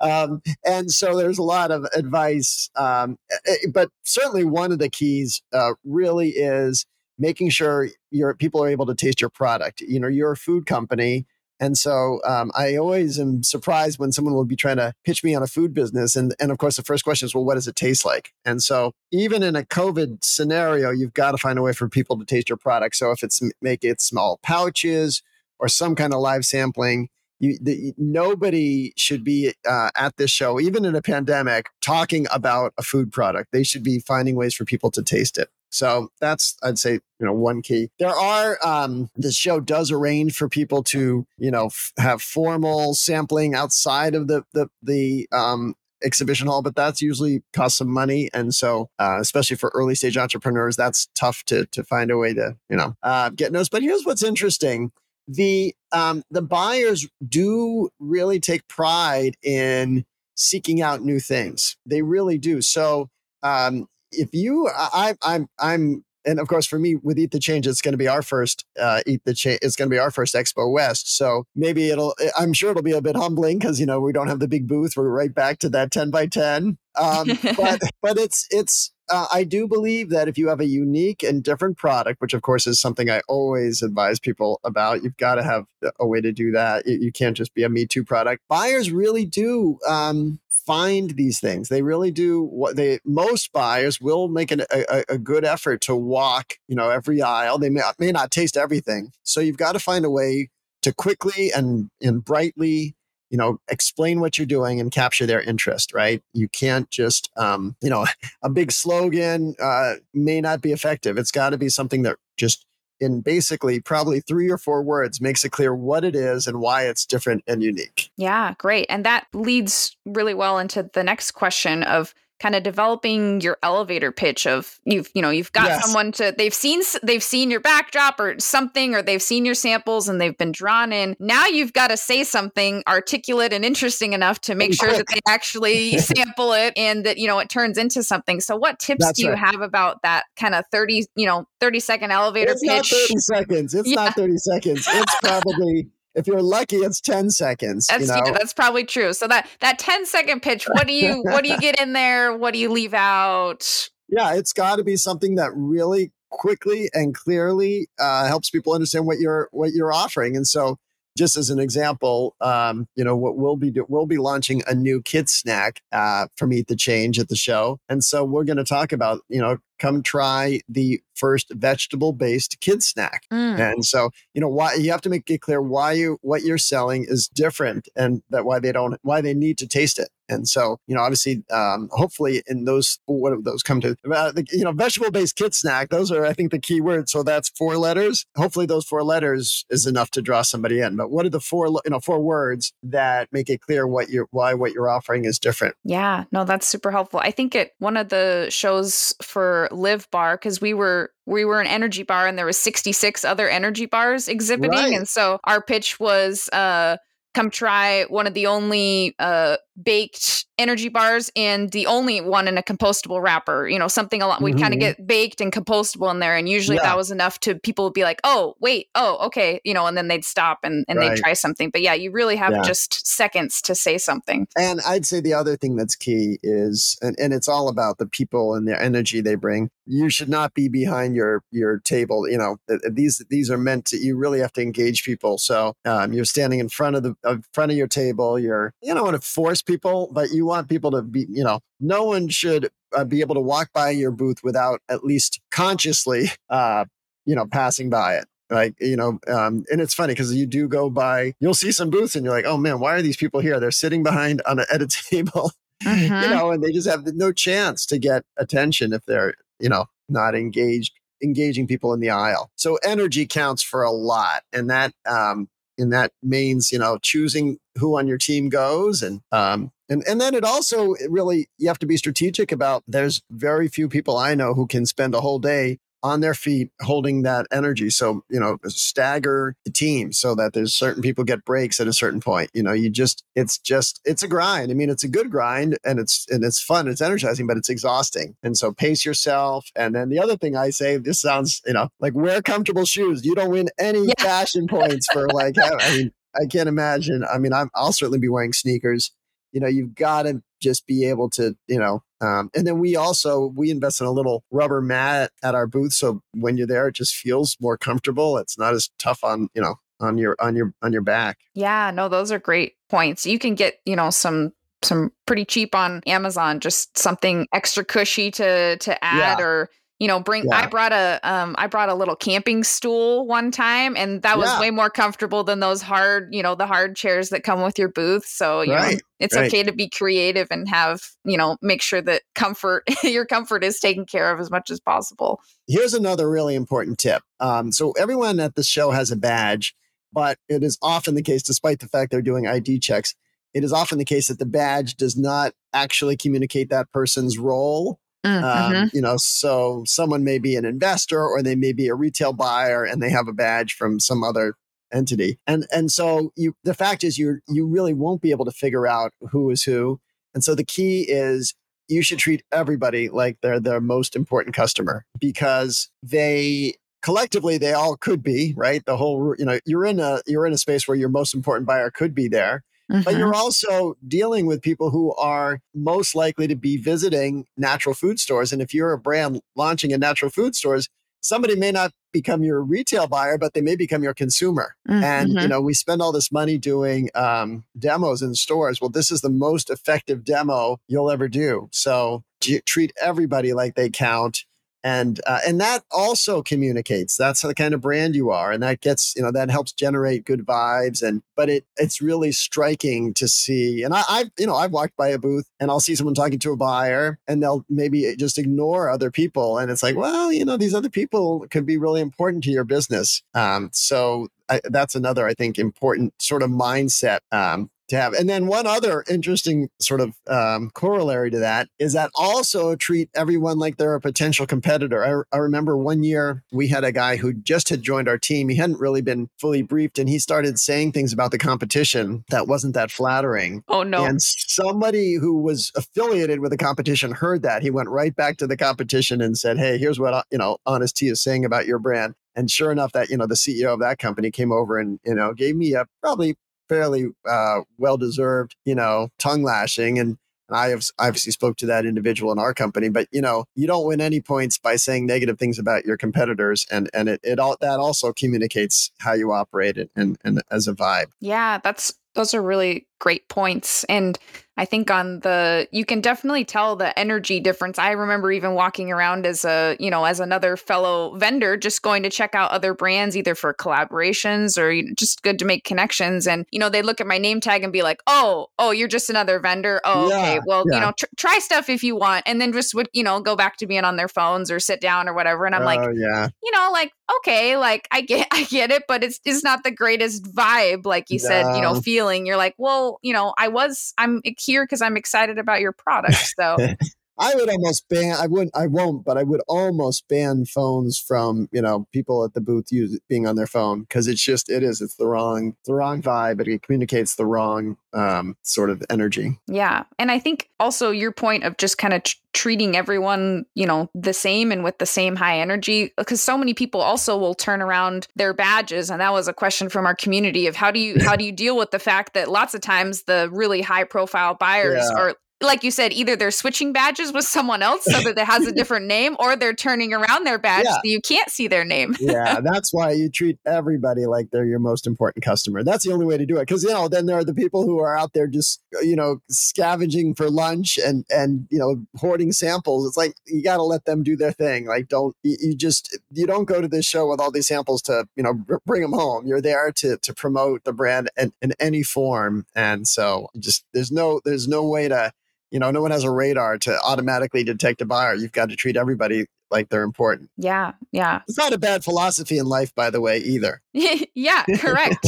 um, 0.02 0.42
and 0.64 0.90
so 0.90 1.16
there's 1.16 1.38
a 1.38 1.42
lot 1.42 1.70
of 1.70 1.86
advice. 1.94 2.70
Um, 2.76 3.18
eh, 3.30 3.36
eh, 3.46 3.56
but 3.72 3.90
certainly 4.02 4.44
one 4.44 4.72
of 4.72 4.78
the 4.78 4.88
keys 4.88 5.42
uh, 5.52 5.72
really 5.84 6.30
is 6.30 6.86
making 7.18 7.50
sure 7.50 7.88
your 8.10 8.34
people 8.34 8.62
are 8.62 8.68
able 8.68 8.86
to 8.86 8.94
taste 8.94 9.20
your 9.20 9.30
product. 9.30 9.80
You 9.80 10.00
know, 10.00 10.08
you're 10.08 10.32
a 10.32 10.36
food 10.36 10.66
company 10.66 11.26
and 11.58 11.76
so 11.76 12.20
um, 12.24 12.50
I 12.54 12.76
always 12.76 13.18
am 13.18 13.42
surprised 13.42 13.98
when 13.98 14.12
someone 14.12 14.34
will 14.34 14.44
be 14.44 14.56
trying 14.56 14.76
to 14.76 14.92
pitch 15.04 15.24
me 15.24 15.34
on 15.34 15.42
a 15.42 15.46
food 15.46 15.72
business. 15.72 16.14
And, 16.14 16.34
and 16.38 16.50
of 16.50 16.58
course, 16.58 16.76
the 16.76 16.82
first 16.82 17.04
question 17.04 17.26
is, 17.26 17.34
well, 17.34 17.44
what 17.44 17.54
does 17.54 17.66
it 17.66 17.76
taste 17.76 18.04
like? 18.04 18.32
And 18.44 18.62
so 18.62 18.92
even 19.10 19.42
in 19.42 19.56
a 19.56 19.62
COVID 19.62 20.18
scenario, 20.22 20.90
you've 20.90 21.14
got 21.14 21.32
to 21.32 21.38
find 21.38 21.58
a 21.58 21.62
way 21.62 21.72
for 21.72 21.88
people 21.88 22.18
to 22.18 22.26
taste 22.26 22.48
your 22.48 22.58
product. 22.58 22.96
So 22.96 23.10
if 23.10 23.22
it's 23.22 23.40
make 23.62 23.84
it 23.84 24.00
small 24.00 24.38
pouches 24.42 25.22
or 25.58 25.68
some 25.68 25.94
kind 25.94 26.12
of 26.12 26.20
live 26.20 26.44
sampling, 26.44 27.08
you, 27.38 27.58
the, 27.60 27.92
nobody 27.98 28.92
should 28.96 29.24
be 29.24 29.52
uh, 29.68 29.90
at 29.96 30.16
this 30.16 30.30
show, 30.30 30.60
even 30.60 30.84
in 30.84 30.94
a 30.94 31.02
pandemic, 31.02 31.66
talking 31.82 32.26
about 32.32 32.72
a 32.78 32.82
food 32.82 33.12
product. 33.12 33.50
They 33.52 33.62
should 33.62 33.82
be 33.82 33.98
finding 33.98 34.36
ways 34.36 34.54
for 34.54 34.64
people 34.64 34.90
to 34.92 35.02
taste 35.02 35.38
it. 35.38 35.48
So 35.70 36.08
that's, 36.20 36.56
I'd 36.62 36.78
say, 36.78 36.92
you 36.92 37.26
know, 37.26 37.32
one 37.32 37.60
key. 37.60 37.90
There 37.98 38.08
are, 38.08 38.58
um, 38.64 39.10
the 39.16 39.32
show 39.32 39.60
does 39.60 39.90
arrange 39.90 40.34
for 40.34 40.48
people 40.48 40.82
to, 40.84 41.26
you 41.36 41.50
know, 41.50 41.66
f- 41.66 41.92
have 41.98 42.22
formal 42.22 42.94
sampling 42.94 43.54
outside 43.54 44.14
of 44.14 44.28
the, 44.28 44.44
the, 44.52 44.68
the, 44.82 45.28
um, 45.32 45.74
exhibition 46.04 46.46
hall, 46.46 46.62
but 46.62 46.76
that's 46.76 47.00
usually 47.02 47.42
costs 47.52 47.78
some 47.78 47.88
money. 47.88 48.28
And 48.32 48.54
so, 48.54 48.90
uh, 48.98 49.18
especially 49.20 49.56
for 49.56 49.72
early 49.74 49.94
stage 49.94 50.16
entrepreneurs, 50.16 50.76
that's 50.76 51.08
tough 51.14 51.42
to, 51.46 51.66
to 51.66 51.82
find 51.82 52.10
a 52.10 52.18
way 52.18 52.34
to, 52.34 52.56
you 52.68 52.76
know, 52.76 52.94
uh, 53.02 53.30
get 53.30 53.50
noticed. 53.50 53.72
But 53.72 53.82
here's 53.82 54.04
what's 54.04 54.22
interesting. 54.22 54.92
The, 55.28 55.74
um, 55.92 56.22
the 56.30 56.42
buyers 56.42 57.08
do 57.26 57.90
really 57.98 58.40
take 58.40 58.68
pride 58.68 59.36
in 59.42 60.04
seeking 60.34 60.82
out 60.82 61.02
new 61.02 61.18
things. 61.18 61.76
They 61.86 62.02
really 62.02 62.38
do. 62.38 62.62
So, 62.62 63.08
um, 63.42 63.86
if 64.12 64.32
you, 64.32 64.68
I, 64.68 65.14
I'm, 65.22 65.48
I'm, 65.58 66.04
and 66.26 66.40
of 66.40 66.48
course, 66.48 66.66
for 66.66 66.78
me 66.78 66.96
with 66.96 67.18
Eat 67.18 67.30
the 67.30 67.38
Change, 67.38 67.66
it's 67.66 67.80
going 67.80 67.92
to 67.92 67.98
be 67.98 68.08
our 68.08 68.20
first 68.20 68.66
uh, 68.78 69.00
Eat 69.06 69.22
the 69.24 69.32
Change. 69.32 69.60
It's 69.62 69.76
going 69.76 69.88
to 69.88 69.94
be 69.94 69.98
our 69.98 70.10
first 70.10 70.34
Expo 70.34 70.70
West. 70.70 71.16
So 71.16 71.44
maybe 71.54 71.88
it'll. 71.88 72.14
I'm 72.36 72.52
sure 72.52 72.72
it'll 72.72 72.82
be 72.82 72.92
a 72.92 73.00
bit 73.00 73.16
humbling 73.16 73.58
because 73.58 73.78
you 73.78 73.86
know 73.86 74.00
we 74.00 74.12
don't 74.12 74.26
have 74.26 74.40
the 74.40 74.48
big 74.48 74.66
booth. 74.66 74.94
We're 74.96 75.08
right 75.08 75.32
back 75.32 75.60
to 75.60 75.68
that 75.70 75.92
10 75.92 76.10
by 76.10 76.26
10. 76.26 76.78
Um, 76.96 77.28
but 77.56 77.80
but 78.02 78.18
it's 78.18 78.46
it's. 78.50 78.92
Uh, 79.08 79.26
I 79.32 79.44
do 79.44 79.68
believe 79.68 80.10
that 80.10 80.28
if 80.28 80.36
you 80.36 80.48
have 80.48 80.60
a 80.60 80.66
unique 80.66 81.22
and 81.22 81.42
different 81.42 81.76
product, 81.76 82.20
which 82.20 82.34
of 82.34 82.42
course 82.42 82.66
is 82.66 82.80
something 82.80 83.08
I 83.08 83.20
always 83.28 83.82
advise 83.82 84.18
people 84.18 84.60
about, 84.64 85.02
you've 85.02 85.16
got 85.16 85.36
to 85.36 85.42
have 85.42 85.66
a 86.00 86.06
way 86.06 86.20
to 86.20 86.32
do 86.32 86.50
that. 86.52 86.86
You, 86.86 86.98
you 86.98 87.12
can't 87.12 87.36
just 87.36 87.54
be 87.54 87.62
a 87.62 87.68
Me 87.68 87.86
Too 87.86 88.04
product. 88.04 88.42
Buyers 88.48 88.90
really 88.90 89.24
do 89.24 89.78
um, 89.86 90.40
find 90.48 91.10
these 91.10 91.38
things. 91.38 91.68
They 91.68 91.82
really 91.82 92.10
do 92.10 92.42
what 92.42 92.76
they 92.76 92.98
most 93.04 93.52
buyers 93.52 94.00
will 94.00 94.28
make 94.28 94.50
an, 94.50 94.62
a, 94.72 95.04
a 95.08 95.18
good 95.18 95.44
effort 95.44 95.80
to 95.82 95.94
walk, 95.94 96.54
you 96.66 96.74
know, 96.74 96.90
every 96.90 97.22
aisle. 97.22 97.58
They 97.58 97.70
may, 97.70 97.82
may 97.98 98.12
not 98.12 98.32
taste 98.32 98.56
everything. 98.56 99.12
So 99.22 99.40
you've 99.40 99.56
got 99.56 99.72
to 99.72 99.78
find 99.78 100.04
a 100.04 100.10
way 100.10 100.50
to 100.82 100.92
quickly 100.92 101.50
and, 101.54 101.90
and 102.02 102.24
brightly 102.24 102.96
you 103.30 103.38
know 103.38 103.58
explain 103.68 104.20
what 104.20 104.38
you're 104.38 104.46
doing 104.46 104.80
and 104.80 104.92
capture 104.92 105.26
their 105.26 105.40
interest 105.42 105.92
right 105.92 106.22
you 106.32 106.48
can't 106.48 106.90
just 106.90 107.30
um, 107.36 107.76
you 107.82 107.90
know 107.90 108.06
a 108.42 108.50
big 108.50 108.72
slogan 108.72 109.54
uh, 109.60 109.94
may 110.14 110.40
not 110.40 110.60
be 110.60 110.72
effective 110.72 111.18
it's 111.18 111.32
got 111.32 111.50
to 111.50 111.58
be 111.58 111.68
something 111.68 112.02
that 112.02 112.16
just 112.36 112.66
in 113.00 113.20
basically 113.20 113.80
probably 113.80 114.20
three 114.20 114.50
or 114.50 114.58
four 114.58 114.82
words 114.82 115.20
makes 115.20 115.44
it 115.44 115.50
clear 115.50 115.74
what 115.74 116.04
it 116.04 116.16
is 116.16 116.46
and 116.46 116.60
why 116.60 116.86
it's 116.86 117.04
different 117.04 117.44
and 117.46 117.62
unique. 117.62 118.10
Yeah, 118.16 118.54
great. 118.58 118.86
And 118.88 119.04
that 119.04 119.26
leads 119.32 119.96
really 120.04 120.34
well 120.34 120.58
into 120.58 120.88
the 120.94 121.04
next 121.04 121.32
question 121.32 121.82
of 121.82 122.14
kind 122.38 122.54
of 122.54 122.62
developing 122.62 123.40
your 123.40 123.56
elevator 123.62 124.12
pitch 124.12 124.46
of 124.46 124.78
you've 124.84 125.08
you 125.14 125.22
know 125.22 125.30
you've 125.30 125.52
got 125.52 125.66
yes. 125.66 125.84
someone 125.84 126.12
to 126.12 126.34
they've 126.36 126.52
seen 126.52 126.82
they've 127.02 127.22
seen 127.22 127.50
your 127.50 127.60
backdrop 127.60 128.20
or 128.20 128.38
something 128.38 128.94
or 128.94 129.00
they've 129.00 129.22
seen 129.22 129.46
your 129.46 129.54
samples 129.54 130.08
and 130.08 130.20
they've 130.20 130.36
been 130.36 130.52
drawn 130.52 130.92
in 130.92 131.16
now 131.18 131.46
you've 131.46 131.72
got 131.72 131.88
to 131.88 131.96
say 131.96 132.24
something 132.24 132.82
articulate 132.86 133.52
and 133.52 133.64
interesting 133.64 134.12
enough 134.12 134.40
to 134.40 134.54
make 134.54 134.74
sure 134.74 134.92
that 134.92 135.06
they 135.08 135.20
actually 135.26 135.96
sample 135.98 136.52
it 136.52 136.74
and 136.76 137.06
that 137.06 137.16
you 137.16 137.26
know 137.26 137.38
it 137.38 137.48
turns 137.48 137.78
into 137.78 138.02
something 138.02 138.40
so 138.40 138.54
what 138.54 138.78
tips 138.78 139.04
That's 139.04 139.18
do 139.18 139.24
you 139.24 139.30
right. 139.30 139.38
have 139.38 139.60
about 139.62 140.02
that 140.02 140.24
kind 140.36 140.54
of 140.54 140.64
30 140.70 141.06
you 141.16 141.26
know 141.26 141.46
30 141.60 141.80
second 141.80 142.10
elevator 142.10 142.52
it's 142.52 142.60
pitch 142.60 142.68
not 142.68 142.86
30 142.86 143.18
seconds 143.18 143.74
it's 143.74 143.88
yeah. 143.88 143.94
not 143.94 144.14
30 144.14 144.36
seconds 144.36 144.86
it's 144.86 145.16
probably 145.22 145.88
if 146.16 146.26
you're 146.26 146.42
lucky, 146.42 146.76
it's 146.76 147.00
10 147.00 147.30
seconds. 147.30 147.86
That's, 147.86 148.08
you 148.08 148.08
know? 148.08 148.22
yeah, 148.26 148.32
that's 148.32 148.52
probably 148.52 148.84
true. 148.84 149.12
So 149.12 149.28
that 149.28 149.48
that 149.60 149.78
10 149.78 150.06
second 150.06 150.42
pitch, 150.42 150.64
what 150.72 150.86
do 150.86 150.92
you 150.92 151.22
what 151.22 151.44
do 151.44 151.50
you 151.50 151.58
get 151.58 151.78
in 151.80 151.92
there? 151.92 152.36
What 152.36 152.52
do 152.52 152.58
you 152.58 152.70
leave 152.70 152.94
out? 152.94 153.90
Yeah, 154.08 154.34
it's 154.34 154.52
got 154.52 154.76
to 154.76 154.84
be 154.84 154.96
something 154.96 155.34
that 155.36 155.50
really 155.54 156.12
quickly 156.30 156.90
and 156.92 157.14
clearly 157.14 157.88
uh, 157.98 158.26
helps 158.26 158.50
people 158.50 158.72
understand 158.72 159.06
what 159.06 159.18
you're 159.18 159.48
what 159.52 159.72
you're 159.72 159.92
offering. 159.92 160.36
And 160.36 160.46
so 160.46 160.78
just 161.16 161.36
as 161.36 161.50
an 161.50 161.58
example, 161.58 162.34
um, 162.40 162.86
you 162.94 163.04
know 163.04 163.16
what 163.16 163.36
we'll 163.36 163.56
be 163.56 163.70
do- 163.70 163.86
we'll 163.88 164.06
be 164.06 164.18
launching 164.18 164.62
a 164.66 164.74
new 164.74 165.02
kid 165.02 165.28
snack 165.28 165.80
uh, 165.92 166.26
from 166.36 166.52
Eat 166.52 166.68
the 166.68 166.76
Change 166.76 167.18
at 167.18 167.28
the 167.28 167.36
show, 167.36 167.78
and 167.88 168.04
so 168.04 168.24
we're 168.24 168.44
going 168.44 168.58
to 168.58 168.64
talk 168.64 168.92
about 168.92 169.20
you 169.28 169.40
know 169.40 169.58
come 169.78 170.02
try 170.02 170.60
the 170.68 171.00
first 171.14 171.52
vegetable 171.54 172.12
based 172.12 172.60
kid 172.60 172.82
snack. 172.82 173.24
Mm. 173.32 173.72
And 173.72 173.84
so, 173.84 174.10
you 174.34 174.40
know, 174.40 174.48
why 174.48 174.74
you 174.74 174.90
have 174.90 175.00
to 175.02 175.08
make 175.08 175.28
it 175.30 175.40
clear 175.40 175.60
why 175.60 175.92
you 175.92 176.18
what 176.22 176.42
you're 176.42 176.58
selling 176.58 177.04
is 177.08 177.28
different 177.28 177.88
and 177.96 178.22
that 178.30 178.44
why 178.44 178.58
they 178.58 178.72
don't 178.72 178.98
why 179.02 179.20
they 179.20 179.34
need 179.34 179.58
to 179.58 179.66
taste 179.66 179.98
it. 179.98 180.08
And 180.28 180.48
so, 180.48 180.78
you 180.86 180.94
know, 180.94 181.02
obviously, 181.02 181.44
um, 181.50 181.88
hopefully, 181.92 182.42
in 182.46 182.64
those 182.64 182.98
what 183.06 183.44
those 183.44 183.62
come 183.62 183.80
to, 183.82 183.96
uh, 184.12 184.32
the, 184.32 184.44
you 184.50 184.64
know, 184.64 184.72
vegetable 184.72 185.10
based 185.10 185.36
kid 185.36 185.54
snack. 185.54 185.88
Those 185.90 186.10
are, 186.10 186.26
I 186.26 186.32
think, 186.32 186.50
the 186.50 186.58
key 186.58 186.80
words. 186.80 187.12
So 187.12 187.22
that's 187.22 187.48
four 187.50 187.76
letters. 187.76 188.26
Hopefully, 188.36 188.66
those 188.66 188.84
four 188.84 189.04
letters 189.04 189.64
is 189.70 189.86
enough 189.86 190.10
to 190.12 190.22
draw 190.22 190.42
somebody 190.42 190.80
in. 190.80 190.96
But 190.96 191.10
what 191.10 191.26
are 191.26 191.30
the 191.30 191.40
four, 191.40 191.68
you 191.68 191.90
know, 191.90 192.00
four 192.00 192.20
words 192.20 192.72
that 192.82 193.28
make 193.32 193.48
it 193.48 193.60
clear 193.60 193.86
what 193.86 194.08
you're 194.08 194.26
why 194.30 194.54
what 194.54 194.72
you're 194.72 194.90
offering 194.90 195.24
is 195.24 195.38
different? 195.38 195.76
Yeah, 195.84 196.24
no, 196.32 196.44
that's 196.44 196.66
super 196.66 196.90
helpful. 196.90 197.20
I 197.22 197.30
think 197.30 197.54
it 197.54 197.74
one 197.78 197.96
of 197.96 198.08
the 198.08 198.48
shows 198.50 199.14
for 199.22 199.65
Live 199.70 200.10
Bar 200.10 200.36
because 200.36 200.60
we 200.60 200.74
were 200.74 201.10
we 201.26 201.44
were 201.44 201.60
an 201.60 201.66
energy 201.66 202.02
bar 202.02 202.26
and 202.26 202.38
there 202.38 202.46
was 202.46 202.58
66 202.58 203.24
other 203.24 203.48
energy 203.48 203.86
bars 203.86 204.28
exhibiting 204.28 204.70
right. 204.70 204.92
and 204.94 205.08
so 205.08 205.38
our 205.44 205.62
pitch 205.62 205.98
was 205.98 206.48
uh 206.52 206.96
come 207.36 207.50
try 207.50 208.04
one 208.08 208.26
of 208.26 208.34
the 208.34 208.46
only 208.46 209.14
uh, 209.18 209.58
baked 209.80 210.46
energy 210.58 210.88
bars 210.88 211.30
and 211.36 211.70
the 211.70 211.86
only 211.86 212.20
one 212.20 212.48
in 212.48 212.56
a 212.56 212.62
compostable 212.62 213.22
wrapper. 213.22 213.68
You 213.68 213.78
know, 213.78 213.88
something 213.88 214.22
a 214.22 214.26
lot. 214.26 214.36
Mm-hmm. 214.36 214.44
We 214.44 214.54
kind 214.54 214.74
of 214.74 214.80
get 214.80 215.06
baked 215.06 215.40
and 215.40 215.52
compostable 215.52 216.10
in 216.10 216.20
there, 216.20 216.36
and 216.36 216.48
usually 216.48 216.76
yeah. 216.76 216.84
that 216.84 216.96
was 216.96 217.10
enough 217.10 217.40
to 217.40 217.54
people 217.56 217.84
would 217.84 217.94
be 217.94 218.04
like, 218.04 218.20
"Oh, 218.24 218.54
wait, 218.60 218.88
oh, 218.94 219.18
okay," 219.26 219.60
you 219.64 219.74
know, 219.74 219.86
and 219.86 219.96
then 219.96 220.08
they'd 220.08 220.24
stop 220.24 220.60
and, 220.62 220.84
and 220.88 220.98
right. 220.98 221.10
they'd 221.10 221.18
try 221.18 221.32
something. 221.34 221.70
But 221.70 221.82
yeah, 221.82 221.94
you 221.94 222.10
really 222.10 222.36
have 222.36 222.52
yeah. 222.52 222.62
just 222.62 223.06
seconds 223.06 223.60
to 223.62 223.74
say 223.74 223.98
something. 223.98 224.46
And 224.56 224.80
I'd 224.86 225.06
say 225.06 225.20
the 225.20 225.34
other 225.34 225.56
thing 225.56 225.76
that's 225.76 225.96
key 225.96 226.38
is, 226.42 226.98
and, 227.02 227.16
and 227.18 227.32
it's 227.32 227.48
all 227.48 227.68
about 227.68 227.98
the 227.98 228.06
people 228.06 228.54
and 228.54 228.66
their 228.66 228.80
energy 228.80 229.20
they 229.20 229.34
bring. 229.34 229.70
You 229.86 230.10
should 230.10 230.28
not 230.28 230.54
be 230.54 230.68
behind 230.68 231.14
your 231.14 231.42
your 231.50 231.78
table. 231.78 232.28
You 232.28 232.38
know, 232.38 232.56
these 232.90 233.24
these 233.30 233.50
are 233.50 233.58
meant 233.58 233.86
to. 233.86 233.96
You 233.96 234.16
really 234.16 234.40
have 234.40 234.52
to 234.54 234.62
engage 234.62 235.04
people. 235.04 235.38
So 235.38 235.74
um, 235.84 236.12
you're 236.12 236.24
standing 236.24 236.60
in 236.60 236.68
front 236.68 236.96
of 236.96 237.02
the 237.02 237.14
in 237.24 237.44
front 237.52 237.72
of 237.72 237.78
your 237.78 237.86
table. 237.86 238.38
You're 238.38 238.72
you 238.82 238.94
don't 238.94 239.04
want 239.04 239.20
to 239.20 239.26
force 239.26 239.62
people, 239.66 240.08
but 240.12 240.30
you 240.30 240.46
want 240.46 240.68
people 240.68 240.90
to 240.92 241.02
be. 241.02 241.26
You 241.28 241.44
know, 241.44 241.60
no 241.80 242.04
one 242.04 242.28
should 242.28 242.70
uh, 242.96 243.04
be 243.04 243.20
able 243.20 243.34
to 243.34 243.40
walk 243.40 243.70
by 243.72 243.90
your 243.90 244.10
booth 244.10 244.42
without 244.42 244.80
at 244.88 245.04
least 245.04 245.40
consciously, 245.50 246.26
uh, 246.50 246.84
you 247.24 247.34
know, 247.34 247.46
passing 247.46 247.90
by 247.90 248.16
it 248.16 248.26
like 248.50 248.74
you 248.80 248.96
know 248.96 249.18
um, 249.28 249.64
and 249.70 249.80
it's 249.80 249.94
funny 249.94 250.12
because 250.12 250.34
you 250.34 250.46
do 250.46 250.68
go 250.68 250.88
by 250.88 251.34
you'll 251.40 251.54
see 251.54 251.72
some 251.72 251.90
booths 251.90 252.14
and 252.14 252.24
you're 252.24 252.34
like 252.34 252.44
oh 252.44 252.56
man 252.56 252.80
why 252.80 252.94
are 252.94 253.02
these 253.02 253.16
people 253.16 253.40
here 253.40 253.58
they're 253.58 253.70
sitting 253.70 254.02
behind 254.02 254.40
on 254.46 254.58
a, 254.58 254.66
at 254.72 254.82
a 254.82 254.86
table 255.10 255.50
mm-hmm. 255.82 256.22
you 256.22 256.30
know 256.30 256.50
and 256.50 256.62
they 256.62 256.72
just 256.72 256.88
have 256.88 257.04
no 257.14 257.32
chance 257.32 257.84
to 257.86 257.98
get 257.98 258.22
attention 258.36 258.92
if 258.92 259.04
they're 259.06 259.34
you 259.58 259.68
know 259.68 259.86
not 260.08 260.34
engaged 260.34 260.92
engaging 261.22 261.66
people 261.66 261.92
in 261.92 262.00
the 262.00 262.10
aisle 262.10 262.50
so 262.56 262.78
energy 262.84 263.26
counts 263.26 263.62
for 263.62 263.82
a 263.82 263.90
lot 263.90 264.42
and 264.52 264.70
that 264.70 264.92
um 265.06 265.48
and 265.78 265.92
that 265.92 266.12
means 266.22 266.72
you 266.72 266.78
know 266.78 266.98
choosing 267.02 267.58
who 267.78 267.98
on 267.98 268.06
your 268.06 268.18
team 268.18 268.48
goes. 268.48 269.02
And 269.02 269.20
um 269.32 269.72
and 269.88 270.02
and 270.06 270.20
then 270.20 270.34
it 270.34 270.44
also 270.44 270.94
really 271.08 271.48
you 271.58 271.68
have 271.68 271.78
to 271.78 271.86
be 271.86 271.96
strategic 271.96 272.52
about 272.52 272.82
there's 272.86 273.22
very 273.30 273.68
few 273.68 273.88
people 273.88 274.16
i 274.16 274.34
know 274.34 274.54
who 274.54 274.66
can 274.66 274.86
spend 274.86 275.14
a 275.14 275.20
whole 275.20 275.38
day 275.38 275.78
on 276.02 276.20
their 276.20 276.34
feet 276.34 276.70
holding 276.80 277.22
that 277.22 277.46
energy. 277.52 277.90
So 277.90 278.22
you 278.28 278.40
know 278.40 278.58
stagger 278.66 279.54
the 279.64 279.70
team 279.70 280.12
so 280.12 280.34
that 280.34 280.52
there's 280.52 280.74
certain 280.74 281.02
people 281.02 281.24
get 281.24 281.44
breaks 281.44 281.80
at 281.80 281.88
a 281.88 281.92
certain 281.92 282.20
point. 282.20 282.50
You 282.54 282.62
know 282.62 282.72
you 282.72 282.90
just 282.90 283.24
it's 283.34 283.58
just 283.58 284.00
it's 284.04 284.22
a 284.22 284.28
grind. 284.28 284.70
I 284.70 284.74
mean 284.74 284.90
it's 284.90 285.04
a 285.04 285.08
good 285.08 285.30
grind 285.30 285.78
and 285.84 285.98
it's 285.98 286.26
and 286.28 286.44
it's 286.44 286.60
fun. 286.60 286.88
It's 286.88 287.00
energizing 287.00 287.46
but 287.46 287.56
it's 287.56 287.68
exhausting. 287.68 288.36
And 288.42 288.56
so 288.56 288.72
pace 288.72 289.04
yourself. 289.04 289.66
And 289.74 289.94
then 289.94 290.08
the 290.08 290.18
other 290.18 290.36
thing 290.36 290.56
i 290.56 290.70
say 290.70 290.96
this 290.96 291.20
sounds 291.20 291.62
you 291.66 291.72
know 291.72 291.88
like 292.00 292.14
wear 292.14 292.42
comfortable 292.42 292.84
shoes. 292.84 293.24
You 293.24 293.34
don't 293.34 293.50
win 293.50 293.68
any 293.78 294.06
yeah. 294.06 294.14
fashion 294.18 294.66
points 294.66 295.06
for 295.12 295.28
like 295.28 295.56
i 295.58 295.96
mean 295.96 296.12
i 296.34 296.46
can't 296.46 296.68
imagine. 296.68 297.24
I 297.32 297.38
mean 297.38 297.52
I'm, 297.52 297.70
i'll 297.74 297.92
certainly 297.92 298.18
be 298.18 298.28
wearing 298.28 298.52
sneakers 298.52 299.12
you 299.56 299.60
know 299.60 299.66
you've 299.66 299.94
got 299.94 300.24
to 300.24 300.42
just 300.60 300.86
be 300.86 301.08
able 301.08 301.30
to 301.30 301.56
you 301.66 301.78
know 301.78 302.02
um, 302.20 302.50
and 302.54 302.66
then 302.66 302.78
we 302.78 302.94
also 302.96 303.46
we 303.56 303.70
invest 303.70 304.00
in 304.00 304.06
a 304.06 304.12
little 304.12 304.44
rubber 304.50 304.80
mat 304.80 305.30
at 305.42 305.54
our 305.54 305.66
booth, 305.66 305.92
so 305.92 306.22
when 306.32 306.56
you're 306.56 306.66
there, 306.66 306.88
it 306.88 306.94
just 306.94 307.14
feels 307.14 307.56
more 307.60 307.76
comfortable. 307.76 308.38
It's 308.38 308.58
not 308.58 308.74
as 308.74 308.90
tough 308.98 309.22
on 309.22 309.48
you 309.54 309.60
know 309.60 309.76
on 310.00 310.16
your 310.16 310.36
on 310.40 310.56
your 310.56 310.72
on 310.82 310.92
your 310.92 311.02
back. 311.02 311.38
Yeah, 311.54 311.90
no, 311.90 312.08
those 312.08 312.32
are 312.32 312.38
great 312.38 312.74
points. 312.88 313.26
You 313.26 313.38
can 313.38 313.54
get 313.54 313.80
you 313.84 313.96
know 313.96 314.10
some 314.10 314.52
some 314.82 315.12
pretty 315.26 315.44
cheap 315.44 315.74
on 315.74 316.02
Amazon, 316.06 316.60
just 316.60 316.96
something 316.96 317.46
extra 317.52 317.84
cushy 317.84 318.30
to 318.32 318.76
to 318.78 319.04
add 319.04 319.38
yeah. 319.38 319.44
or 319.44 319.70
you 319.98 320.08
know, 320.08 320.20
bring 320.20 320.44
yeah. 320.44 320.56
I 320.56 320.66
brought 320.66 320.92
a 320.92 321.18
um 321.22 321.54
I 321.58 321.66
brought 321.66 321.88
a 321.88 321.94
little 321.94 322.16
camping 322.16 322.64
stool 322.64 323.26
one 323.26 323.50
time 323.50 323.96
and 323.96 324.22
that 324.22 324.36
was 324.36 324.48
yeah. 324.48 324.60
way 324.60 324.70
more 324.70 324.90
comfortable 324.90 325.42
than 325.42 325.60
those 325.60 325.80
hard, 325.80 326.34
you 326.34 326.42
know, 326.42 326.54
the 326.54 326.66
hard 326.66 326.96
chairs 326.96 327.30
that 327.30 327.42
come 327.42 327.62
with 327.62 327.78
your 327.78 327.88
booth. 327.88 328.26
So, 328.26 328.60
you 328.60 328.72
right. 328.72 328.94
know, 328.94 329.00
it's 329.20 329.34
right. 329.34 329.46
okay 329.46 329.62
to 329.62 329.72
be 329.72 329.88
creative 329.88 330.48
and 330.50 330.68
have, 330.68 331.02
you 331.24 331.38
know, 331.38 331.56
make 331.62 331.80
sure 331.80 332.02
that 332.02 332.22
comfort 332.34 332.84
your 333.02 333.24
comfort 333.24 333.64
is 333.64 333.80
taken 333.80 334.04
care 334.04 334.30
of 334.32 334.38
as 334.38 334.50
much 334.50 334.70
as 334.70 334.80
possible. 334.80 335.40
Here's 335.66 335.94
another 335.94 336.28
really 336.28 336.54
important 336.54 336.98
tip. 336.98 337.22
Um, 337.40 337.72
so 337.72 337.92
everyone 337.92 338.38
at 338.38 338.54
the 338.54 338.62
show 338.62 338.90
has 338.90 339.10
a 339.10 339.16
badge, 339.16 339.74
but 340.12 340.38
it 340.48 340.62
is 340.62 340.78
often 340.82 341.14
the 341.14 341.22
case, 341.22 341.42
despite 341.42 341.80
the 341.80 341.88
fact 341.88 342.10
they're 342.10 342.22
doing 342.22 342.46
ID 342.46 342.80
checks, 342.80 343.14
it 343.54 343.64
is 343.64 343.72
often 343.72 343.96
the 343.96 344.04
case 344.04 344.28
that 344.28 344.38
the 344.38 344.44
badge 344.44 344.96
does 344.96 345.16
not 345.16 345.54
actually 345.72 346.18
communicate 346.18 346.68
that 346.68 346.92
person's 346.92 347.38
role 347.38 347.98
Mm, 348.26 348.42
um, 348.42 348.72
mm-hmm. 348.72 348.96
you 348.96 349.00
know, 349.00 349.16
so 349.16 349.84
someone 349.86 350.24
may 350.24 350.38
be 350.38 350.56
an 350.56 350.64
investor 350.64 351.24
or 351.24 351.42
they 351.42 351.54
may 351.54 351.72
be 351.72 351.86
a 351.86 351.94
retail 351.94 352.32
buyer 352.32 352.84
and 352.84 353.00
they 353.02 353.10
have 353.10 353.28
a 353.28 353.32
badge 353.32 353.74
from 353.74 354.00
some 354.00 354.24
other 354.24 354.54
entity. 354.92 355.38
And 355.46 355.66
and 355.72 355.90
so 355.90 356.32
you 356.36 356.54
the 356.64 356.74
fact 356.74 357.04
is 357.04 357.18
you 357.18 357.38
you 357.48 357.66
really 357.66 357.94
won't 357.94 358.22
be 358.22 358.30
able 358.30 358.44
to 358.44 358.50
figure 358.50 358.86
out 358.86 359.12
who 359.30 359.50
is 359.50 359.62
who. 359.62 360.00
And 360.34 360.42
so 360.42 360.54
the 360.54 360.64
key 360.64 361.02
is 361.08 361.54
you 361.88 362.02
should 362.02 362.18
treat 362.18 362.42
everybody 362.52 363.08
like 363.08 363.38
they're 363.42 363.60
their 363.60 363.80
most 363.80 364.16
important 364.16 364.54
customer 364.54 365.04
because 365.20 365.88
they 366.02 366.74
collectively 367.02 367.58
they 367.58 367.72
all 367.72 367.96
could 367.96 368.22
be 368.22 368.52
right 368.56 368.84
the 368.84 368.96
whole 368.96 369.34
you 369.38 369.44
know 369.44 369.60
you're 369.64 369.84
in 369.84 370.00
a 370.00 370.20
you're 370.26 370.46
in 370.46 370.52
a 370.52 370.58
space 370.58 370.88
where 370.88 370.96
your 370.96 371.08
most 371.08 371.34
important 371.34 371.66
buyer 371.66 371.90
could 371.90 372.14
be 372.14 372.26
there 372.26 372.64
Mm-hmm. 372.90 373.02
But 373.02 373.16
you're 373.16 373.34
also 373.34 373.96
dealing 374.06 374.46
with 374.46 374.62
people 374.62 374.90
who 374.90 375.14
are 375.14 375.60
most 375.74 376.14
likely 376.14 376.46
to 376.46 376.54
be 376.54 376.76
visiting 376.76 377.46
natural 377.56 377.94
food 377.94 378.20
stores. 378.20 378.52
And 378.52 378.62
if 378.62 378.72
you're 378.72 378.92
a 378.92 378.98
brand 378.98 379.40
launching 379.56 379.90
in 379.90 380.00
natural 380.00 380.30
food 380.30 380.54
stores, 380.54 380.88
somebody 381.20 381.56
may 381.56 381.72
not 381.72 381.92
become 382.12 382.42
your 382.42 382.62
retail 382.62 383.08
buyer, 383.08 383.36
but 383.36 383.54
they 383.54 383.60
may 383.60 383.76
become 383.76 384.02
your 384.02 384.14
consumer. 384.14 384.76
Mm-hmm. 384.88 385.04
And 385.04 385.32
you 385.32 385.48
know, 385.48 385.60
we 385.60 385.74
spend 385.74 386.00
all 386.00 386.12
this 386.12 386.30
money 386.32 386.58
doing 386.58 387.10
um, 387.14 387.64
demos 387.78 388.22
in 388.22 388.34
stores. 388.34 388.80
Well, 388.80 388.90
this 388.90 389.10
is 389.10 389.20
the 389.20 389.30
most 389.30 389.68
effective 389.68 390.24
demo 390.24 390.78
you'll 390.88 391.10
ever 391.10 391.28
do. 391.28 391.68
So 391.72 392.22
treat 392.64 392.92
everybody 393.02 393.52
like 393.52 393.74
they 393.74 393.90
count 393.90 394.44
and 394.86 395.20
uh, 395.26 395.40
and 395.44 395.60
that 395.60 395.82
also 395.90 396.42
communicates. 396.42 397.16
That's 397.16 397.42
the 397.42 397.56
kind 397.56 397.74
of 397.74 397.80
brand 397.80 398.14
you 398.14 398.30
are 398.30 398.52
and 398.52 398.62
that 398.62 398.80
gets 398.80 399.14
you 399.16 399.22
know 399.22 399.32
that 399.32 399.50
helps 399.50 399.72
generate 399.72 400.24
good 400.24 400.46
vibes 400.46 401.02
and 401.02 401.22
but 401.34 401.48
it 401.48 401.64
it's 401.76 402.00
really 402.00 402.30
striking 402.30 403.12
to 403.14 403.26
see 403.26 403.82
and 403.82 403.92
I, 403.94 404.02
i've 404.08 404.30
you 404.38 404.46
know 404.46 404.54
i've 404.54 404.70
walked 404.70 404.96
by 404.96 405.08
a 405.08 405.18
booth 405.18 405.48
and 405.58 405.70
i'll 405.70 405.80
see 405.80 405.94
someone 405.94 406.14
talking 406.14 406.38
to 406.38 406.52
a 406.52 406.56
buyer 406.56 407.18
and 407.26 407.42
they'll 407.42 407.64
maybe 407.68 408.14
just 408.16 408.38
ignore 408.38 408.88
other 408.88 409.10
people 409.10 409.58
and 409.58 409.70
it's 409.70 409.82
like 409.82 409.96
well 409.96 410.32
you 410.32 410.44
know 410.44 410.56
these 410.56 410.74
other 410.74 410.90
people 410.90 411.46
could 411.50 411.66
be 411.66 411.76
really 411.76 412.00
important 412.00 412.44
to 412.44 412.50
your 412.50 412.64
business. 412.64 413.22
Um, 413.34 413.70
so 413.72 414.28
I, 414.48 414.60
that's 414.64 414.94
another, 414.94 415.26
I 415.26 415.34
think, 415.34 415.58
important 415.58 416.14
sort 416.20 416.42
of 416.42 416.50
mindset 416.50 417.18
um, 417.32 417.70
to 417.88 417.96
have. 417.96 418.12
And 418.12 418.28
then 418.28 418.46
one 418.46 418.66
other 418.66 419.04
interesting 419.08 419.68
sort 419.80 420.00
of 420.00 420.14
um, 420.26 420.70
corollary 420.70 421.30
to 421.30 421.38
that 421.38 421.68
is 421.78 421.92
that 421.92 422.10
also 422.14 422.74
treat 422.76 423.08
everyone 423.14 423.58
like 423.58 423.76
they're 423.76 423.94
a 423.94 424.00
potential 424.00 424.46
competitor. 424.46 425.24
I, 425.32 425.36
I, 425.36 425.38
remember 425.38 425.76
one 425.76 426.02
year 426.02 426.42
we 426.52 426.68
had 426.68 426.84
a 426.84 426.92
guy 426.92 427.16
who 427.16 427.32
just 427.32 427.68
had 427.68 427.82
joined 427.82 428.08
our 428.08 428.18
team. 428.18 428.48
He 428.48 428.56
hadn't 428.56 428.80
really 428.80 429.02
been 429.02 429.28
fully 429.38 429.62
briefed 429.62 429.98
and 429.98 430.08
he 430.08 430.18
started 430.18 430.58
saying 430.58 430.92
things 430.92 431.12
about 431.12 431.30
the 431.30 431.38
competition 431.38 432.24
that 432.30 432.48
wasn't 432.48 432.74
that 432.74 432.90
flattering. 432.90 433.62
Oh, 433.68 433.82
no. 433.82 434.04
And 434.04 434.20
somebody 434.20 435.14
who 435.14 435.40
was 435.40 435.70
affiliated 435.76 436.40
with 436.40 436.50
the 436.50 436.56
competition 436.56 437.12
heard 437.12 437.42
that. 437.42 437.62
He 437.62 437.70
went 437.70 437.88
right 437.88 438.14
back 438.14 438.36
to 438.38 438.46
the 438.46 438.56
competition 438.56 439.20
and 439.20 439.38
said, 439.38 439.58
Hey, 439.58 439.78
here's 439.78 440.00
what, 440.00 440.26
you 440.30 440.38
know, 440.38 440.58
Honest 440.66 440.96
Tea 440.96 441.08
is 441.08 441.22
saying 441.22 441.44
about 441.44 441.66
your 441.66 441.78
brand. 441.78 442.14
And 442.36 442.50
sure 442.50 442.70
enough, 442.70 442.92
that 442.92 443.08
you 443.08 443.16
know 443.16 443.26
the 443.26 443.34
CEO 443.34 443.72
of 443.72 443.80
that 443.80 443.98
company 443.98 444.30
came 444.30 444.52
over 444.52 444.78
and 444.78 445.00
you 445.04 445.14
know 445.14 445.32
gave 445.32 445.56
me 445.56 445.72
a 445.72 445.86
probably 446.02 446.36
fairly 446.68 447.06
uh, 447.28 447.60
well 447.78 447.96
deserved, 447.96 448.56
you 448.64 448.74
know, 448.74 449.08
tongue 449.18 449.42
lashing. 449.42 449.98
And 449.98 450.18
I 450.50 450.68
have 450.68 450.84
obviously 450.98 451.32
spoke 451.32 451.56
to 451.58 451.66
that 451.66 451.84
individual 451.84 452.32
in 452.32 452.38
our 452.38 452.54
company, 452.54 452.88
but 452.88 453.08
you 453.10 453.20
know, 453.20 453.44
you 453.54 453.66
don't 453.66 453.86
win 453.86 454.00
any 454.00 454.20
points 454.20 454.58
by 454.58 454.76
saying 454.76 455.06
negative 455.06 455.38
things 455.38 455.58
about 455.58 455.84
your 455.84 455.96
competitors, 455.96 456.66
and 456.70 456.88
and 456.94 457.08
it, 457.08 457.20
it 457.22 457.38
all 457.38 457.56
that 457.60 457.80
also 457.80 458.12
communicates 458.12 458.90
how 458.98 459.12
you 459.12 459.32
operate 459.32 459.76
it 459.76 459.90
and 459.96 460.16
and 460.24 460.42
as 460.50 460.68
a 460.68 460.72
vibe. 460.72 461.06
Yeah, 461.20 461.58
that's 461.62 461.92
those 462.14 462.32
are 462.32 462.42
really 462.42 462.86
great 462.98 463.28
points, 463.28 463.84
and 463.84 464.18
I 464.58 464.64
think 464.64 464.90
on 464.90 465.20
the 465.20 465.68
you 465.70 465.84
can 465.84 466.00
definitely 466.00 466.44
tell 466.44 466.76
the 466.76 466.98
energy 466.98 467.40
difference. 467.40 467.78
I 467.78 467.90
remember 467.90 468.32
even 468.32 468.54
walking 468.54 468.90
around 468.90 469.26
as 469.26 469.44
a, 469.44 469.76
you 469.78 469.90
know, 469.90 470.04
as 470.04 470.18
another 470.18 470.56
fellow 470.56 471.14
vendor 471.16 471.58
just 471.58 471.82
going 471.82 472.02
to 472.04 472.10
check 472.10 472.34
out 472.34 472.50
other 472.50 472.72
brands 472.72 473.16
either 473.16 473.34
for 473.34 473.52
collaborations 473.52 474.56
or 474.56 474.94
just 474.94 475.22
good 475.22 475.38
to 475.40 475.44
make 475.44 475.64
connections 475.64 476.26
and 476.26 476.46
you 476.50 476.58
know, 476.58 476.70
they 476.70 476.80
look 476.80 477.00
at 477.00 477.06
my 477.06 477.18
name 477.18 477.40
tag 477.40 477.64
and 477.64 477.72
be 477.72 477.82
like, 477.82 478.00
"Oh, 478.06 478.48
oh, 478.58 478.70
you're 478.70 478.88
just 478.88 479.10
another 479.10 479.38
vendor. 479.40 479.80
Oh, 479.84 480.08
yeah, 480.08 480.16
okay. 480.16 480.40
Well, 480.46 480.64
yeah. 480.70 480.74
you 480.74 480.80
know, 480.80 480.92
tr- 480.92 481.04
try 481.16 481.38
stuff 481.38 481.68
if 481.68 481.84
you 481.84 481.94
want." 481.94 482.22
And 482.26 482.40
then 482.40 482.52
just 482.52 482.74
would, 482.74 482.88
you 482.94 483.02
know, 483.02 483.20
go 483.20 483.36
back 483.36 483.58
to 483.58 483.66
being 483.66 483.84
on 483.84 483.96
their 483.96 484.08
phones 484.08 484.50
or 484.50 484.58
sit 484.58 484.80
down 484.80 485.08
or 485.08 485.14
whatever 485.14 485.44
and 485.44 485.54
I'm 485.54 485.64
like, 485.64 485.80
oh, 485.80 485.92
yeah. 485.94 486.28
you 486.42 486.50
know, 486.52 486.70
like 486.72 486.92
okay, 487.18 487.56
like 487.56 487.86
I 487.90 488.00
get 488.00 488.28
I 488.32 488.44
get 488.44 488.70
it, 488.70 488.84
but 488.88 489.04
it's 489.04 489.20
it's 489.24 489.44
not 489.44 489.64
the 489.64 489.70
greatest 489.70 490.24
vibe 490.24 490.86
like 490.86 491.10
you 491.10 491.18
said, 491.18 491.54
you 491.54 491.62
know, 491.62 491.80
feeling. 491.80 492.26
You're 492.26 492.36
like, 492.36 492.54
"Well, 492.86 492.98
you 493.02 493.12
know, 493.12 493.34
I 493.36 493.48
was 493.48 493.92
I'm 493.98 494.20
here 494.38 494.64
because 494.64 494.80
I'm 494.80 494.96
excited 494.96 495.38
about 495.38 495.60
your 495.60 495.72
product. 495.72 496.32
So 496.36 496.56
I 497.18 497.34
would 497.34 497.48
almost 497.48 497.88
ban. 497.88 498.16
I 498.18 498.26
wouldn't. 498.26 498.56
I 498.56 498.66
won't. 498.66 499.04
But 499.04 499.16
I 499.16 499.22
would 499.22 499.40
almost 499.48 500.08
ban 500.08 500.44
phones 500.44 500.98
from 500.98 501.48
you 501.52 501.62
know 501.62 501.86
people 501.92 502.24
at 502.24 502.34
the 502.34 502.40
booth 502.40 502.66
use, 502.70 502.98
being 503.08 503.26
on 503.26 503.36
their 503.36 503.46
phone 503.46 503.82
because 503.82 504.06
it's 504.06 504.22
just 504.22 504.50
it 504.50 504.62
is. 504.62 504.80
It's 504.80 504.96
the 504.96 505.06
wrong. 505.06 505.54
the 505.64 505.74
wrong 505.74 506.02
vibe. 506.02 506.46
It 506.46 506.62
communicates 506.62 507.16
the 507.16 507.26
wrong 507.26 507.76
um, 507.92 508.36
sort 508.42 508.70
of 508.70 508.82
energy. 508.90 509.38
Yeah, 509.46 509.84
and 509.98 510.10
I 510.10 510.18
think 510.18 510.50
also 510.60 510.90
your 510.90 511.12
point 511.12 511.44
of 511.44 511.56
just 511.56 511.78
kind 511.78 511.94
of 511.94 512.02
tr- 512.02 512.16
treating 512.36 512.76
everyone 512.76 513.46
you 513.54 513.64
know 513.64 513.88
the 513.94 514.12
same 514.12 514.52
and 514.52 514.62
with 514.62 514.76
the 514.76 514.84
same 514.84 515.16
high 515.16 515.38
energy 515.38 515.94
because 515.96 516.20
so 516.20 516.36
many 516.36 516.52
people 516.52 516.82
also 516.82 517.16
will 517.16 517.34
turn 517.34 517.62
around 517.62 518.08
their 518.14 518.34
badges 518.34 518.90
and 518.90 519.00
that 519.00 519.10
was 519.10 519.26
a 519.26 519.32
question 519.32 519.70
from 519.70 519.86
our 519.86 519.94
community 519.94 520.46
of 520.46 520.54
how 520.54 520.70
do 520.70 520.78
you 520.78 521.02
how 521.02 521.16
do 521.16 521.24
you 521.24 521.32
deal 521.32 521.56
with 521.56 521.70
the 521.70 521.78
fact 521.78 522.12
that 522.12 522.28
lots 522.28 522.54
of 522.54 522.60
times 522.60 523.04
the 523.04 523.30
really 523.32 523.62
high 523.62 523.84
profile 523.84 524.34
buyers 524.34 524.84
yeah. 524.92 525.00
are 525.00 525.16
like 525.42 525.62
you 525.62 525.70
said, 525.70 525.92
either 525.92 526.16
they're 526.16 526.30
switching 526.30 526.72
badges 526.72 527.12
with 527.12 527.24
someone 527.24 527.62
else 527.62 527.84
so 527.84 528.00
that 528.00 528.16
it 528.16 528.24
has 528.24 528.46
a 528.46 528.52
different 528.52 528.86
name, 528.86 529.16
or 529.18 529.36
they're 529.36 529.54
turning 529.54 529.92
around 529.92 530.24
their 530.24 530.38
badge 530.38 530.64
yeah. 530.64 530.74
so 530.74 530.80
you 530.84 531.00
can't 531.00 531.28
see 531.30 531.46
their 531.46 531.64
name. 531.64 531.94
yeah, 532.00 532.40
that's 532.40 532.72
why 532.72 532.92
you 532.92 533.10
treat 533.10 533.38
everybody 533.44 534.06
like 534.06 534.30
they're 534.30 534.46
your 534.46 534.58
most 534.58 534.86
important 534.86 535.24
customer. 535.24 535.62
That's 535.62 535.84
the 535.84 535.92
only 535.92 536.06
way 536.06 536.16
to 536.16 536.24
do 536.24 536.36
it. 536.38 536.46
Because 536.46 536.64
you 536.64 536.70
know, 536.70 536.88
then 536.88 537.06
there 537.06 537.18
are 537.18 537.24
the 537.24 537.34
people 537.34 537.64
who 537.64 537.78
are 537.80 537.96
out 537.96 538.12
there 538.14 538.26
just 538.26 538.62
uh, 538.76 538.80
you 538.80 538.96
know 538.96 539.20
scavenging 539.28 540.14
for 540.14 540.30
lunch 540.30 540.78
and 540.78 541.04
and 541.10 541.46
you 541.50 541.58
know 541.58 541.84
hoarding 541.96 542.32
samples. 542.32 542.86
It's 542.86 542.96
like 542.96 543.14
you 543.26 543.42
got 543.42 543.56
to 543.56 543.62
let 543.62 543.84
them 543.84 544.02
do 544.02 544.16
their 544.16 544.32
thing. 544.32 544.66
Like 544.66 544.88
don't 544.88 545.14
you, 545.22 545.36
you 545.40 545.56
just 545.56 545.98
you 546.12 546.26
don't 546.26 546.46
go 546.46 546.62
to 546.62 546.68
this 546.68 546.86
show 546.86 547.10
with 547.10 547.20
all 547.20 547.30
these 547.30 547.48
samples 547.48 547.82
to 547.82 548.06
you 548.16 548.22
know 548.22 548.34
bring 548.64 548.82
them 548.82 548.92
home. 548.92 549.26
You're 549.26 549.42
there 549.42 549.70
to 549.72 549.98
to 549.98 550.14
promote 550.14 550.64
the 550.64 550.72
brand 550.72 551.10
in, 551.16 551.32
in 551.42 551.52
any 551.60 551.82
form, 551.82 552.46
and 552.54 552.88
so 552.88 553.28
just 553.38 553.64
there's 553.74 553.92
no 553.92 554.20
there's 554.24 554.48
no 554.48 554.66
way 554.66 554.88
to 554.88 555.12
you 555.50 555.58
know, 555.58 555.70
no 555.70 555.82
one 555.82 555.90
has 555.90 556.04
a 556.04 556.10
radar 556.10 556.58
to 556.58 556.78
automatically 556.82 557.44
detect 557.44 557.80
a 557.80 557.86
buyer. 557.86 558.14
You've 558.14 558.32
got 558.32 558.50
to 558.50 558.56
treat 558.56 558.76
everybody 558.76 559.26
like 559.50 559.68
they're 559.68 559.82
important. 559.82 560.30
Yeah, 560.36 560.72
yeah. 560.92 561.22
It's 561.28 561.38
not 561.38 561.52
a 561.52 561.58
bad 561.58 561.84
philosophy 561.84 562.38
in 562.38 562.46
life, 562.46 562.74
by 562.74 562.90
the 562.90 563.00
way, 563.00 563.18
either. 563.18 563.62
yeah, 563.72 564.44
correct. 564.58 565.06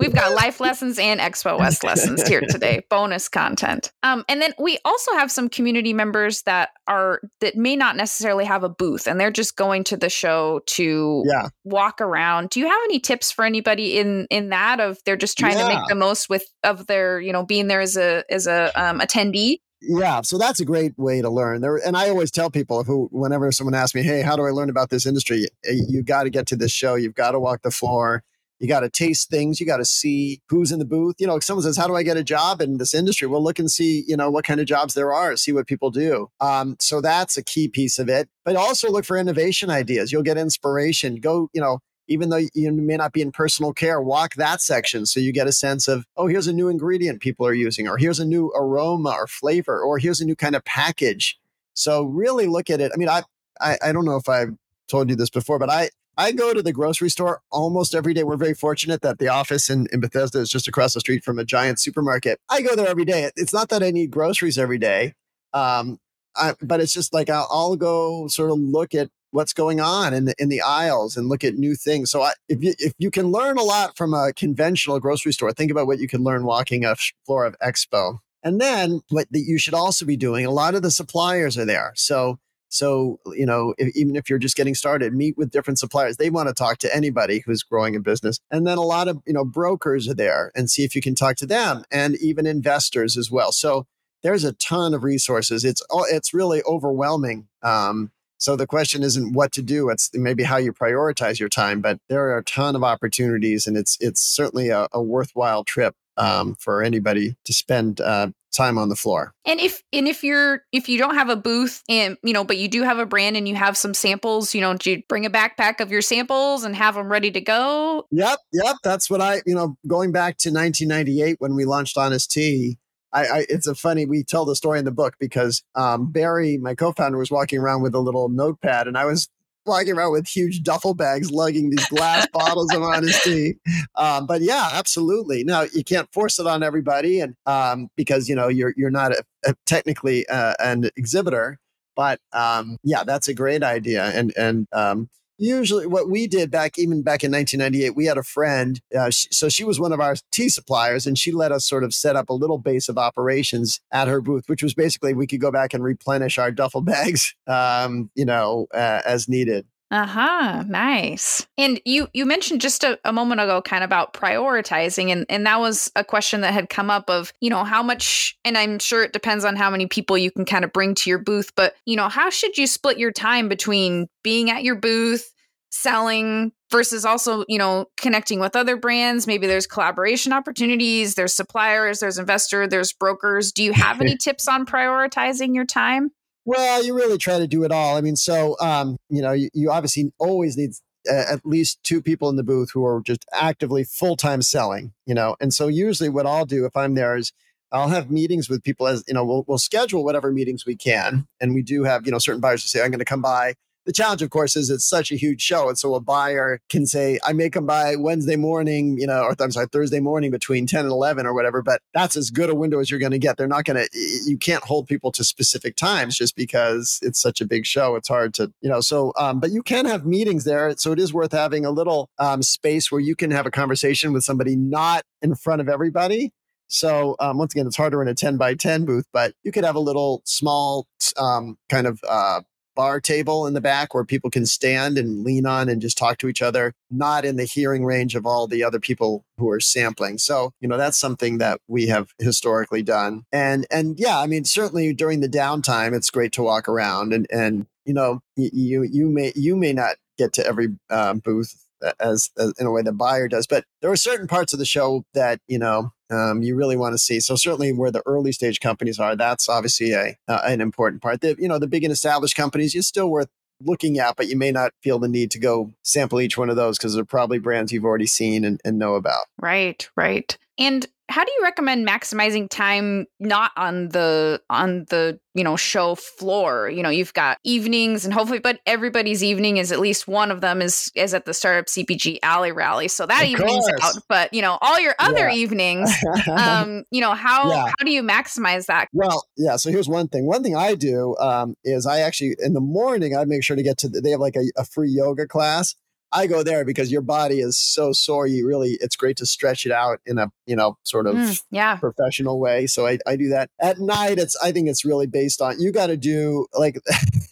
We've 0.00 0.14
got 0.14 0.32
life 0.32 0.60
lessons 0.60 0.96
and 0.96 1.18
Expo 1.18 1.58
West 1.58 1.82
lessons 1.82 2.26
here 2.26 2.40
today, 2.40 2.82
bonus 2.90 3.28
content. 3.28 3.90
Um, 4.04 4.24
and 4.28 4.40
then 4.40 4.52
we 4.56 4.78
also 4.84 5.12
have 5.14 5.28
some 5.28 5.48
community 5.48 5.92
members 5.92 6.42
that 6.42 6.70
are 6.86 7.20
that 7.40 7.56
may 7.56 7.74
not 7.74 7.96
necessarily 7.96 8.44
have 8.44 8.62
a 8.62 8.68
booth, 8.68 9.08
and 9.08 9.18
they're 9.18 9.32
just 9.32 9.56
going 9.56 9.82
to 9.84 9.96
the 9.96 10.08
show 10.08 10.60
to 10.66 11.24
yeah. 11.26 11.48
walk 11.64 12.00
around. 12.00 12.50
Do 12.50 12.60
you 12.60 12.68
have 12.68 12.80
any 12.84 13.00
tips 13.00 13.32
for 13.32 13.44
anybody 13.44 13.98
in 13.98 14.28
in 14.30 14.50
that 14.50 14.78
of 14.78 14.98
they're 15.04 15.16
just 15.16 15.36
trying 15.36 15.58
yeah. 15.58 15.68
to 15.68 15.74
make 15.74 15.88
the 15.88 15.96
most 15.96 16.28
with 16.28 16.44
of 16.62 16.86
their 16.86 17.20
you 17.20 17.32
know 17.32 17.44
being 17.44 17.66
there 17.66 17.80
as 17.80 17.96
a 17.96 18.22
as 18.30 18.46
a 18.46 18.70
um, 18.80 19.00
attendee? 19.00 19.58
Yeah, 19.80 20.22
so 20.22 20.38
that's 20.38 20.58
a 20.60 20.64
great 20.64 20.98
way 20.98 21.22
to 21.22 21.30
learn. 21.30 21.60
There, 21.60 21.76
and 21.76 21.96
I 21.96 22.08
always 22.08 22.30
tell 22.32 22.50
people 22.50 22.82
who, 22.82 23.08
whenever 23.12 23.50
someone 23.52 23.74
asks 23.74 23.94
me, 23.94 24.02
"Hey, 24.02 24.22
how 24.22 24.34
do 24.34 24.42
I 24.44 24.50
learn 24.50 24.70
about 24.70 24.90
this 24.90 25.06
industry?" 25.06 25.44
Eh, 25.64 25.74
you 25.88 26.02
got 26.02 26.24
to 26.24 26.30
get 26.30 26.46
to 26.48 26.56
this 26.56 26.72
show. 26.72 26.96
You've 26.96 27.14
got 27.14 27.32
to 27.32 27.40
walk 27.40 27.62
the 27.62 27.70
floor. 27.70 28.24
You 28.58 28.66
got 28.66 28.80
to 28.80 28.90
taste 28.90 29.30
things. 29.30 29.60
You 29.60 29.66
got 29.66 29.76
to 29.76 29.84
see 29.84 30.40
who's 30.48 30.72
in 30.72 30.80
the 30.80 30.84
booth. 30.84 31.14
You 31.20 31.28
know, 31.28 31.36
if 31.36 31.44
someone 31.44 31.62
says, 31.62 31.76
"How 31.76 31.86
do 31.86 31.94
I 31.94 32.02
get 32.02 32.16
a 32.16 32.24
job 32.24 32.60
in 32.60 32.78
this 32.78 32.92
industry?" 32.92 33.28
Well, 33.28 33.42
look 33.42 33.60
and 33.60 33.70
see, 33.70 34.04
you 34.08 34.16
know, 34.16 34.30
what 34.30 34.44
kind 34.44 34.58
of 34.58 34.66
jobs 34.66 34.94
there 34.94 35.12
are. 35.12 35.36
See 35.36 35.52
what 35.52 35.68
people 35.68 35.90
do. 35.92 36.28
Um, 36.40 36.76
so 36.80 37.00
that's 37.00 37.36
a 37.36 37.44
key 37.44 37.68
piece 37.68 38.00
of 38.00 38.08
it. 38.08 38.28
But 38.44 38.56
also 38.56 38.90
look 38.90 39.04
for 39.04 39.16
innovation 39.16 39.70
ideas. 39.70 40.10
You'll 40.10 40.22
get 40.24 40.38
inspiration. 40.38 41.16
Go, 41.16 41.50
you 41.52 41.60
know, 41.60 41.78
even 42.08 42.30
though 42.30 42.40
you 42.54 42.72
may 42.72 42.96
not 42.96 43.12
be 43.12 43.20
in 43.20 43.30
personal 43.32 43.72
care, 43.72 44.00
walk 44.00 44.34
that 44.34 44.60
section 44.60 45.06
so 45.06 45.20
you 45.20 45.32
get 45.32 45.46
a 45.46 45.52
sense 45.52 45.86
of, 45.88 46.04
oh, 46.16 46.26
here's 46.26 46.46
a 46.46 46.52
new 46.52 46.68
ingredient 46.68 47.20
people 47.20 47.46
are 47.46 47.54
using, 47.54 47.86
or 47.86 47.98
here's 47.98 48.18
a 48.18 48.24
new 48.24 48.52
aroma 48.56 49.10
or 49.10 49.26
flavor, 49.26 49.80
or 49.80 49.98
here's 49.98 50.20
a 50.20 50.24
new 50.24 50.36
kind 50.36 50.56
of 50.56 50.64
package. 50.64 51.38
So 51.74 52.02
really 52.04 52.46
look 52.46 52.70
at 52.70 52.80
it. 52.80 52.90
I 52.92 52.96
mean, 52.96 53.08
I 53.08 53.22
I, 53.60 53.78
I 53.82 53.92
don't 53.92 54.04
know 54.04 54.16
if 54.16 54.28
I've 54.28 54.54
told 54.88 55.10
you 55.10 55.16
this 55.16 55.30
before, 55.30 55.58
but 55.58 55.70
I, 55.70 55.90
I 56.16 56.32
go 56.32 56.52
to 56.52 56.62
the 56.62 56.72
grocery 56.72 57.10
store 57.10 57.42
almost 57.50 57.94
every 57.94 58.14
day. 58.14 58.24
We're 58.24 58.36
very 58.36 58.54
fortunate 58.54 59.02
that 59.02 59.18
the 59.18 59.28
office 59.28 59.70
in, 59.70 59.86
in 59.92 60.00
Bethesda 60.00 60.40
is 60.40 60.50
just 60.50 60.66
across 60.66 60.94
the 60.94 61.00
street 61.00 61.24
from 61.24 61.38
a 61.38 61.44
giant 61.44 61.80
supermarket. 61.80 62.40
I 62.48 62.62
go 62.62 62.74
there 62.74 62.88
every 62.88 63.04
day. 63.04 63.30
It's 63.36 63.52
not 63.52 63.68
that 63.68 63.82
I 63.82 63.90
need 63.90 64.10
groceries 64.10 64.58
every 64.58 64.78
day, 64.78 65.14
um, 65.52 65.98
I, 66.34 66.54
but 66.60 66.80
it's 66.80 66.92
just 66.92 67.12
like 67.12 67.30
I'll, 67.30 67.48
I'll, 67.50 67.76
go 67.76 68.28
sort 68.28 68.50
of 68.50 68.58
look 68.58 68.94
at 68.94 69.10
what's 69.30 69.52
going 69.52 69.80
on 69.80 70.14
in 70.14 70.26
the, 70.26 70.34
in 70.38 70.48
the 70.48 70.60
aisles 70.60 71.16
and 71.16 71.28
look 71.28 71.44
at 71.44 71.54
new 71.54 71.74
things. 71.74 72.10
So 72.10 72.22
I, 72.22 72.32
if 72.48 72.62
you 72.62 72.74
if 72.78 72.92
you 72.98 73.10
can 73.10 73.26
learn 73.26 73.58
a 73.58 73.62
lot 73.62 73.96
from 73.96 74.14
a 74.14 74.32
conventional 74.32 75.00
grocery 75.00 75.32
store, 75.32 75.52
think 75.52 75.70
about 75.70 75.86
what 75.86 75.98
you 75.98 76.08
can 76.08 76.22
learn 76.22 76.44
walking 76.44 76.84
a 76.84 76.96
floor 77.26 77.44
of 77.44 77.56
Expo. 77.60 78.18
And 78.42 78.60
then 78.60 79.00
what 79.10 79.26
you 79.32 79.58
should 79.58 79.74
also 79.74 80.06
be 80.06 80.16
doing, 80.16 80.46
a 80.46 80.50
lot 80.50 80.74
of 80.74 80.82
the 80.82 80.90
suppliers 80.90 81.58
are 81.58 81.64
there. 81.64 81.92
So 81.96 82.38
so, 82.68 83.18
you 83.26 83.46
know, 83.46 83.74
if, 83.78 83.94
even 83.96 84.14
if 84.14 84.28
you're 84.28 84.38
just 84.38 84.56
getting 84.56 84.74
started, 84.74 85.14
meet 85.14 85.36
with 85.36 85.50
different 85.50 85.78
suppliers. 85.78 86.16
They 86.16 86.30
want 86.30 86.48
to 86.48 86.54
talk 86.54 86.78
to 86.78 86.94
anybody 86.94 87.42
who's 87.44 87.62
growing 87.62 87.96
a 87.96 88.00
business. 88.00 88.38
And 88.50 88.66
then 88.66 88.78
a 88.78 88.82
lot 88.82 89.08
of, 89.08 89.22
you 89.26 89.32
know, 89.32 89.44
brokers 89.44 90.08
are 90.08 90.14
there 90.14 90.52
and 90.54 90.70
see 90.70 90.84
if 90.84 90.94
you 90.94 91.00
can 91.00 91.14
talk 91.14 91.36
to 91.36 91.46
them 91.46 91.84
and 91.90 92.16
even 92.16 92.46
investors 92.46 93.16
as 93.16 93.30
well. 93.30 93.52
So 93.52 93.86
there's 94.22 94.44
a 94.44 94.52
ton 94.52 94.94
of 94.94 95.02
resources. 95.02 95.64
It's 95.64 95.82
it's 96.10 96.34
really 96.34 96.62
overwhelming. 96.64 97.48
Um, 97.62 98.10
so 98.38 98.56
the 98.56 98.66
question 98.66 99.02
isn't 99.02 99.32
what 99.32 99.52
to 99.52 99.62
do; 99.62 99.90
it's 99.90 100.10
maybe 100.14 100.44
how 100.44 100.56
you 100.56 100.72
prioritize 100.72 101.38
your 101.38 101.48
time. 101.48 101.80
But 101.80 101.98
there 102.08 102.28
are 102.30 102.38
a 102.38 102.44
ton 102.44 102.76
of 102.76 102.84
opportunities, 102.84 103.66
and 103.66 103.76
it's 103.76 103.96
it's 104.00 104.20
certainly 104.20 104.68
a, 104.70 104.88
a 104.92 105.02
worthwhile 105.02 105.64
trip 105.64 105.94
um, 106.16 106.56
for 106.58 106.82
anybody 106.82 107.36
to 107.44 107.52
spend 107.52 108.00
uh, 108.00 108.28
time 108.52 108.78
on 108.78 108.88
the 108.88 108.96
floor. 108.96 109.34
And 109.44 109.60
if 109.60 109.82
and 109.92 110.08
if 110.08 110.22
you're 110.22 110.62
if 110.72 110.88
you 110.88 110.98
don't 110.98 111.14
have 111.14 111.28
a 111.28 111.36
booth 111.36 111.82
and 111.88 112.18
you 112.22 112.32
know, 112.32 112.44
but 112.44 112.58
you 112.58 112.68
do 112.68 112.82
have 112.82 112.98
a 112.98 113.06
brand 113.06 113.36
and 113.36 113.48
you 113.48 113.54
have 113.54 113.76
some 113.76 113.94
samples, 113.94 114.54
you 114.54 114.60
know, 114.60 114.74
do 114.74 114.90
you 114.90 115.02
bring 115.08 115.24
a 115.24 115.30
backpack 115.30 115.80
of 115.80 115.90
your 115.90 116.02
samples 116.02 116.64
and 116.64 116.74
have 116.76 116.94
them 116.94 117.10
ready 117.10 117.30
to 117.30 117.40
go? 117.40 118.06
Yep, 118.10 118.38
yep. 118.52 118.76
That's 118.82 119.08
what 119.08 119.20
I 119.20 119.42
you 119.46 119.54
know 119.54 119.76
going 119.86 120.12
back 120.12 120.36
to 120.38 120.50
1998 120.50 121.36
when 121.38 121.54
we 121.54 121.64
launched 121.64 121.96
Honest 121.96 122.30
Tea. 122.30 122.78
I, 123.12 123.26
I, 123.26 123.46
it's 123.48 123.66
a 123.66 123.74
funny 123.74 124.06
we 124.06 124.22
tell 124.22 124.44
the 124.44 124.56
story 124.56 124.78
in 124.78 124.84
the 124.84 124.90
book 124.90 125.14
because 125.18 125.62
um, 125.74 126.10
Barry, 126.10 126.58
my 126.58 126.74
co-founder, 126.74 127.18
was 127.18 127.30
walking 127.30 127.58
around 127.58 127.82
with 127.82 127.94
a 127.94 128.00
little 128.00 128.28
notepad, 128.28 128.86
and 128.86 128.98
I 128.98 129.04
was 129.04 129.28
walking 129.68 129.94
around 129.94 130.12
with 130.12 130.26
huge 130.26 130.62
duffel 130.62 130.94
bags 130.94 131.30
lugging 131.30 131.70
these 131.70 131.86
glass 131.88 132.26
bottles 132.32 132.72
of 132.74 132.82
Honest 132.82 133.22
Tea. 133.22 133.54
Um, 133.94 134.26
but 134.26 134.40
yeah, 134.40 134.70
absolutely. 134.72 135.44
Now 135.44 135.66
you 135.72 135.84
can't 135.84 136.12
force 136.12 136.38
it 136.38 136.46
on 136.46 136.62
everybody, 136.62 137.20
and 137.20 137.34
um, 137.46 137.88
because 137.96 138.28
you 138.28 138.34
know 138.34 138.48
you're 138.48 138.74
you're 138.76 138.90
not 138.90 139.12
a, 139.12 139.22
a 139.46 139.54
technically 139.66 140.26
uh, 140.28 140.54
an 140.58 140.90
exhibitor. 140.96 141.58
But 141.94 142.20
um, 142.32 142.78
yeah, 142.82 143.04
that's 143.04 143.28
a 143.28 143.34
great 143.34 143.62
idea, 143.62 144.04
and 144.14 144.32
and 144.36 144.66
um, 144.72 145.08
usually 145.38 145.86
what 145.86 146.10
we 146.10 146.26
did 146.26 146.50
back 146.50 146.78
even 146.78 147.02
back 147.02 147.22
in 147.22 147.30
1998 147.30 147.96
we 147.96 148.06
had 148.06 148.18
a 148.18 148.22
friend 148.22 148.80
uh, 148.98 149.08
she, 149.08 149.28
so 149.30 149.48
she 149.48 149.64
was 149.64 149.78
one 149.78 149.92
of 149.92 150.00
our 150.00 150.16
tea 150.32 150.48
suppliers 150.48 151.06
and 151.06 151.16
she 151.16 151.32
let 151.32 151.52
us 151.52 151.66
sort 151.66 151.84
of 151.84 151.94
set 151.94 152.16
up 152.16 152.28
a 152.28 152.34
little 152.34 152.58
base 152.58 152.88
of 152.88 152.98
operations 152.98 153.80
at 153.92 154.08
her 154.08 154.20
booth 154.20 154.48
which 154.48 154.62
was 154.62 154.74
basically 154.74 155.14
we 155.14 155.26
could 155.26 155.40
go 155.40 155.52
back 155.52 155.72
and 155.72 155.82
replenish 155.82 156.38
our 156.38 156.50
duffel 156.50 156.80
bags 156.80 157.34
um, 157.46 158.10
you 158.14 158.24
know 158.24 158.66
uh, 158.74 159.00
as 159.06 159.28
needed 159.28 159.64
uh-huh 159.90 160.64
nice. 160.68 161.46
And 161.56 161.80
you 161.84 162.08
you 162.12 162.26
mentioned 162.26 162.60
just 162.60 162.84
a, 162.84 162.98
a, 163.04 163.12
moment 163.12 163.40
ago 163.40 163.62
kind 163.62 163.82
of 163.82 163.88
about 163.88 164.12
prioritizing 164.12 165.10
and 165.10 165.24
and 165.28 165.46
that 165.46 165.60
was 165.60 165.90
a 165.96 166.04
question 166.04 166.42
that 166.42 166.52
had 166.52 166.68
come 166.68 166.90
up 166.90 167.08
of 167.08 167.32
you 167.40 167.50
know 167.50 167.64
how 167.64 167.82
much 167.82 168.38
and 168.44 168.56
i'm 168.56 168.78
sure 168.78 169.02
it 169.02 169.12
depends 169.12 169.44
on 169.44 169.56
how 169.56 169.70
many 169.70 169.86
people 169.86 170.16
you 170.16 170.30
can 170.30 170.44
kind 170.44 170.64
of 170.64 170.72
bring 170.72 170.94
to 170.94 171.10
your 171.10 171.18
booth 171.18 171.52
but 171.56 171.74
you 171.84 171.96
know 171.96 172.08
how 172.08 172.30
should 172.30 172.56
you 172.58 172.66
split 172.66 172.98
your 172.98 173.10
time 173.10 173.48
between 173.48 174.06
being 174.22 174.50
at 174.50 174.62
your 174.62 174.76
booth 174.76 175.32
selling 175.70 176.52
versus 176.70 177.04
also 177.04 177.44
you 177.48 177.58
know 177.58 177.86
connecting 177.96 178.40
with 178.40 178.56
other 178.56 178.76
brands? 178.76 179.26
Maybe 179.26 179.46
there's 179.46 179.66
collaboration 179.66 180.32
opportunities 180.32 181.14
there's 181.14 181.34
suppliers 181.34 182.00
there's 182.00 182.18
investor 182.18 182.66
there's 182.66 182.92
brokers. 182.92 183.52
Do 183.52 183.64
you 183.64 183.72
have 183.72 184.00
any 184.02 184.16
tips 184.16 184.48
on 184.48 184.66
prioritizing 184.66 185.54
your 185.54 185.66
time 185.66 186.10
well, 186.48 186.82
you 186.82 186.94
really 186.94 187.18
try 187.18 187.38
to 187.38 187.46
do 187.46 187.62
it 187.64 187.70
all. 187.70 187.98
I 187.98 188.00
mean, 188.00 188.16
so 188.16 188.56
um, 188.58 188.96
you 189.10 189.20
know, 189.20 189.32
you, 189.32 189.50
you 189.52 189.70
obviously 189.70 190.12
always 190.18 190.56
need 190.56 190.70
uh, 191.08 191.24
at 191.30 191.44
least 191.44 191.78
two 191.82 192.00
people 192.00 192.30
in 192.30 192.36
the 192.36 192.42
booth 192.42 192.70
who 192.72 192.86
are 192.86 193.02
just 193.04 193.26
actively 193.34 193.84
full 193.84 194.16
time 194.16 194.40
selling. 194.40 194.94
You 195.04 195.14
know, 195.14 195.36
and 195.40 195.52
so 195.52 195.68
usually 195.68 196.08
what 196.08 196.24
I'll 196.26 196.46
do 196.46 196.64
if 196.64 196.74
I'm 196.74 196.94
there 196.94 197.16
is 197.16 197.32
I'll 197.70 197.88
have 197.88 198.10
meetings 198.10 198.48
with 198.48 198.64
people 198.64 198.86
as 198.86 199.04
you 199.06 199.12
know 199.12 199.26
we'll, 199.26 199.44
we'll 199.46 199.58
schedule 199.58 200.02
whatever 200.02 200.32
meetings 200.32 200.64
we 200.64 200.74
can, 200.74 201.26
and 201.38 201.52
we 201.54 201.62
do 201.62 201.84
have 201.84 202.06
you 202.06 202.12
know 202.12 202.18
certain 202.18 202.40
buyers 202.40 202.62
who 202.62 202.68
say 202.68 202.82
I'm 202.82 202.90
going 202.90 202.98
to 202.98 203.04
come 203.04 203.20
by 203.20 203.52
the 203.88 203.92
challenge, 203.94 204.20
of 204.20 204.28
course, 204.28 204.54
is 204.54 204.68
it's 204.68 204.84
such 204.84 205.10
a 205.10 205.16
huge 205.16 205.40
show. 205.40 205.70
And 205.70 205.78
so 205.78 205.94
a 205.94 206.00
buyer 206.00 206.60
can 206.68 206.84
say, 206.84 207.18
I 207.24 207.32
may 207.32 207.48
come 207.48 207.64
by 207.64 207.96
Wednesday 207.96 208.36
morning, 208.36 208.98
you 209.00 209.06
know, 209.06 209.22
or 209.22 209.34
I'm 209.40 209.50
sorry, 209.50 209.66
Thursday 209.72 209.98
morning 209.98 210.30
between 210.30 210.66
10 210.66 210.80
and 210.80 210.90
11 210.90 211.24
or 211.24 211.32
whatever, 211.32 211.62
but 211.62 211.80
that's 211.94 212.14
as 212.14 212.28
good 212.30 212.50
a 212.50 212.54
window 212.54 212.80
as 212.80 212.90
you're 212.90 213.00
going 213.00 213.12
to 213.12 213.18
get. 213.18 213.38
They're 213.38 213.48
not 213.48 213.64
going 213.64 213.78
to, 213.78 213.88
you 214.26 214.36
can't 214.36 214.62
hold 214.62 214.88
people 214.88 215.10
to 215.12 215.24
specific 215.24 215.74
times 215.74 216.18
just 216.18 216.36
because 216.36 216.98
it's 217.00 217.18
such 217.18 217.40
a 217.40 217.46
big 217.46 217.64
show. 217.64 217.96
It's 217.96 218.08
hard 218.08 218.34
to, 218.34 218.52
you 218.60 218.68
know, 218.68 218.82
so, 218.82 219.14
um, 219.18 219.40
but 219.40 219.52
you 219.52 219.62
can 219.62 219.86
have 219.86 220.04
meetings 220.04 220.44
there. 220.44 220.76
So 220.76 220.92
it 220.92 220.98
is 220.98 221.14
worth 221.14 221.32
having 221.32 221.64
a 221.64 221.70
little 221.70 222.10
um, 222.18 222.42
space 222.42 222.92
where 222.92 223.00
you 223.00 223.16
can 223.16 223.30
have 223.30 223.46
a 223.46 223.50
conversation 223.50 224.12
with 224.12 224.22
somebody 224.22 224.54
not 224.54 225.02
in 225.22 225.34
front 225.34 225.62
of 225.62 225.68
everybody. 225.70 226.30
So 226.66 227.16
um, 227.20 227.38
once 227.38 227.54
again, 227.54 227.66
it's 227.66 227.78
harder 227.78 228.02
in 228.02 228.08
a 228.08 228.14
10 228.14 228.36
by 228.36 228.54
10 228.54 228.84
booth, 228.84 229.06
but 229.14 229.32
you 229.44 229.50
could 229.50 229.64
have 229.64 229.76
a 229.76 229.80
little 229.80 230.20
small 230.26 230.86
um, 231.16 231.56
kind 231.70 231.86
of 231.86 231.98
uh, 232.06 232.42
bar 232.78 233.00
table 233.00 233.44
in 233.44 233.54
the 233.54 233.60
back 233.60 233.92
where 233.92 234.04
people 234.04 234.30
can 234.30 234.46
stand 234.46 234.96
and 234.96 235.24
lean 235.24 235.46
on 235.46 235.68
and 235.68 235.82
just 235.82 235.98
talk 235.98 236.16
to 236.16 236.28
each 236.28 236.40
other, 236.40 236.72
not 236.92 237.24
in 237.24 237.34
the 237.34 237.44
hearing 237.44 237.84
range 237.84 238.14
of 238.14 238.24
all 238.24 238.46
the 238.46 238.62
other 238.62 238.78
people 238.78 239.24
who 239.36 239.50
are 239.50 239.58
sampling. 239.58 240.16
So, 240.16 240.52
you 240.60 240.68
know, 240.68 240.76
that's 240.76 240.96
something 240.96 241.38
that 241.38 241.60
we 241.66 241.88
have 241.88 242.14
historically 242.20 242.84
done. 242.84 243.24
And 243.32 243.66
and 243.68 243.98
yeah, 243.98 244.20
I 244.20 244.28
mean, 244.28 244.44
certainly 244.44 244.94
during 244.94 245.18
the 245.18 245.28
downtime, 245.28 245.92
it's 245.92 246.08
great 246.08 246.30
to 246.34 246.42
walk 246.42 246.68
around 246.68 247.12
and 247.12 247.26
and 247.32 247.66
you 247.84 247.94
know, 247.94 248.20
you 248.36 248.84
you 248.84 249.10
may 249.10 249.32
you 249.34 249.56
may 249.56 249.72
not 249.72 249.96
get 250.16 250.32
to 250.34 250.46
every 250.46 250.68
um, 250.88 251.18
booth 251.18 251.66
as, 251.98 252.30
as, 252.38 252.52
in 252.60 252.66
a 252.66 252.70
way 252.70 252.82
the 252.82 252.92
buyer 252.92 253.26
does. 253.26 253.48
But 253.48 253.64
there 253.82 253.90
are 253.90 253.96
certain 253.96 254.28
parts 254.28 254.52
of 254.52 254.60
the 254.60 254.64
show 254.64 255.04
that 255.14 255.40
you 255.48 255.58
know 255.58 255.92
um, 256.10 256.42
you 256.42 256.54
really 256.54 256.76
want 256.76 256.94
to 256.94 256.98
see. 256.98 257.20
So 257.20 257.36
certainly 257.36 257.72
where 257.72 257.90
the 257.90 258.02
early 258.06 258.32
stage 258.32 258.60
companies 258.60 258.98
are, 258.98 259.16
that's 259.16 259.48
obviously 259.48 259.92
a 259.92 260.16
uh, 260.26 260.40
an 260.44 260.60
important 260.60 261.02
part. 261.02 261.20
The, 261.20 261.36
you 261.38 261.48
know, 261.48 261.58
the 261.58 261.66
big 261.66 261.84
and 261.84 261.92
established 261.92 262.36
companies, 262.36 262.74
you're 262.74 262.82
still 262.82 263.10
worth 263.10 263.28
looking 263.60 263.98
at, 263.98 264.16
but 264.16 264.28
you 264.28 264.36
may 264.36 264.52
not 264.52 264.72
feel 264.82 264.98
the 264.98 265.08
need 265.08 265.30
to 265.32 265.38
go 265.38 265.72
sample 265.82 266.20
each 266.20 266.38
one 266.38 266.50
of 266.50 266.56
those 266.56 266.78
because 266.78 266.94
they're 266.94 267.04
probably 267.04 267.38
brands 267.38 267.72
you've 267.72 267.84
already 267.84 268.06
seen 268.06 268.44
and, 268.44 268.60
and 268.64 268.78
know 268.78 268.94
about. 268.94 269.26
Right, 269.40 269.88
right. 269.96 270.36
And 270.58 270.86
how 271.08 271.24
do 271.24 271.32
you 271.32 271.42
recommend 271.42 271.86
maximizing 271.86 272.48
time 272.48 273.06
not 273.18 273.50
on 273.56 273.88
the 273.88 274.40
on 274.50 274.84
the 274.90 275.18
you 275.34 275.42
know 275.42 275.56
show 275.56 275.94
floor 275.94 276.68
you 276.68 276.82
know 276.82 276.90
you've 276.90 277.14
got 277.14 277.38
evenings 277.44 278.04
and 278.04 278.12
hopefully 278.12 278.38
but 278.38 278.60
everybody's 278.66 279.24
evening 279.24 279.56
is 279.56 279.72
at 279.72 279.80
least 279.80 280.06
one 280.06 280.30
of 280.30 280.40
them 280.40 280.60
is 280.60 280.90
is 280.94 281.14
at 281.14 281.24
the 281.24 281.32
startup 281.32 281.66
cpg 281.66 282.18
alley 282.22 282.52
rally 282.52 282.88
so 282.88 283.06
that 283.06 283.22
of 283.22 283.28
evening's 283.28 283.64
course. 283.64 283.96
out 283.96 284.02
but 284.08 284.32
you 284.34 284.42
know 284.42 284.58
all 284.60 284.78
your 284.78 284.94
other 284.98 285.28
yeah. 285.28 285.34
evenings 285.34 285.90
um 286.30 286.84
you 286.90 287.00
know 287.00 287.14
how 287.14 287.48
yeah. 287.48 287.66
how 287.66 287.84
do 287.84 287.90
you 287.90 288.02
maximize 288.02 288.66
that 288.66 288.88
well 288.92 289.26
yeah 289.36 289.56
so 289.56 289.70
here's 289.70 289.88
one 289.88 290.08
thing 290.08 290.26
one 290.26 290.42
thing 290.42 290.56
i 290.56 290.74
do 290.74 291.16
um 291.18 291.54
is 291.64 291.86
i 291.86 292.00
actually 292.00 292.36
in 292.40 292.52
the 292.52 292.60
morning 292.60 293.16
i 293.16 293.24
make 293.24 293.42
sure 293.42 293.56
to 293.56 293.62
get 293.62 293.78
to 293.78 293.88
the, 293.88 294.00
they 294.00 294.10
have 294.10 294.20
like 294.20 294.36
a, 294.36 294.44
a 294.56 294.64
free 294.64 294.90
yoga 294.90 295.26
class 295.26 295.74
I 296.12 296.26
go 296.26 296.42
there 296.42 296.64
because 296.64 296.90
your 296.90 297.02
body 297.02 297.40
is 297.40 297.60
so 297.60 297.92
sore. 297.92 298.26
You 298.26 298.46
really, 298.46 298.78
it's 298.80 298.96
great 298.96 299.16
to 299.18 299.26
stretch 299.26 299.66
it 299.66 299.72
out 299.72 300.00
in 300.06 300.18
a, 300.18 300.30
you 300.46 300.56
know, 300.56 300.78
sort 300.82 301.06
of 301.06 301.14
mm, 301.14 301.42
yeah. 301.50 301.76
professional 301.76 302.40
way. 302.40 302.66
So 302.66 302.86
I, 302.86 302.98
I 303.06 303.16
do 303.16 303.28
that 303.28 303.50
at 303.60 303.78
night. 303.78 304.18
It's, 304.18 304.36
I 304.42 304.52
think 304.52 304.68
it's 304.68 304.84
really 304.84 305.06
based 305.06 305.40
on, 305.40 305.60
you 305.60 305.72
got 305.72 305.88
to 305.88 305.96
do 305.96 306.46
like, 306.54 306.78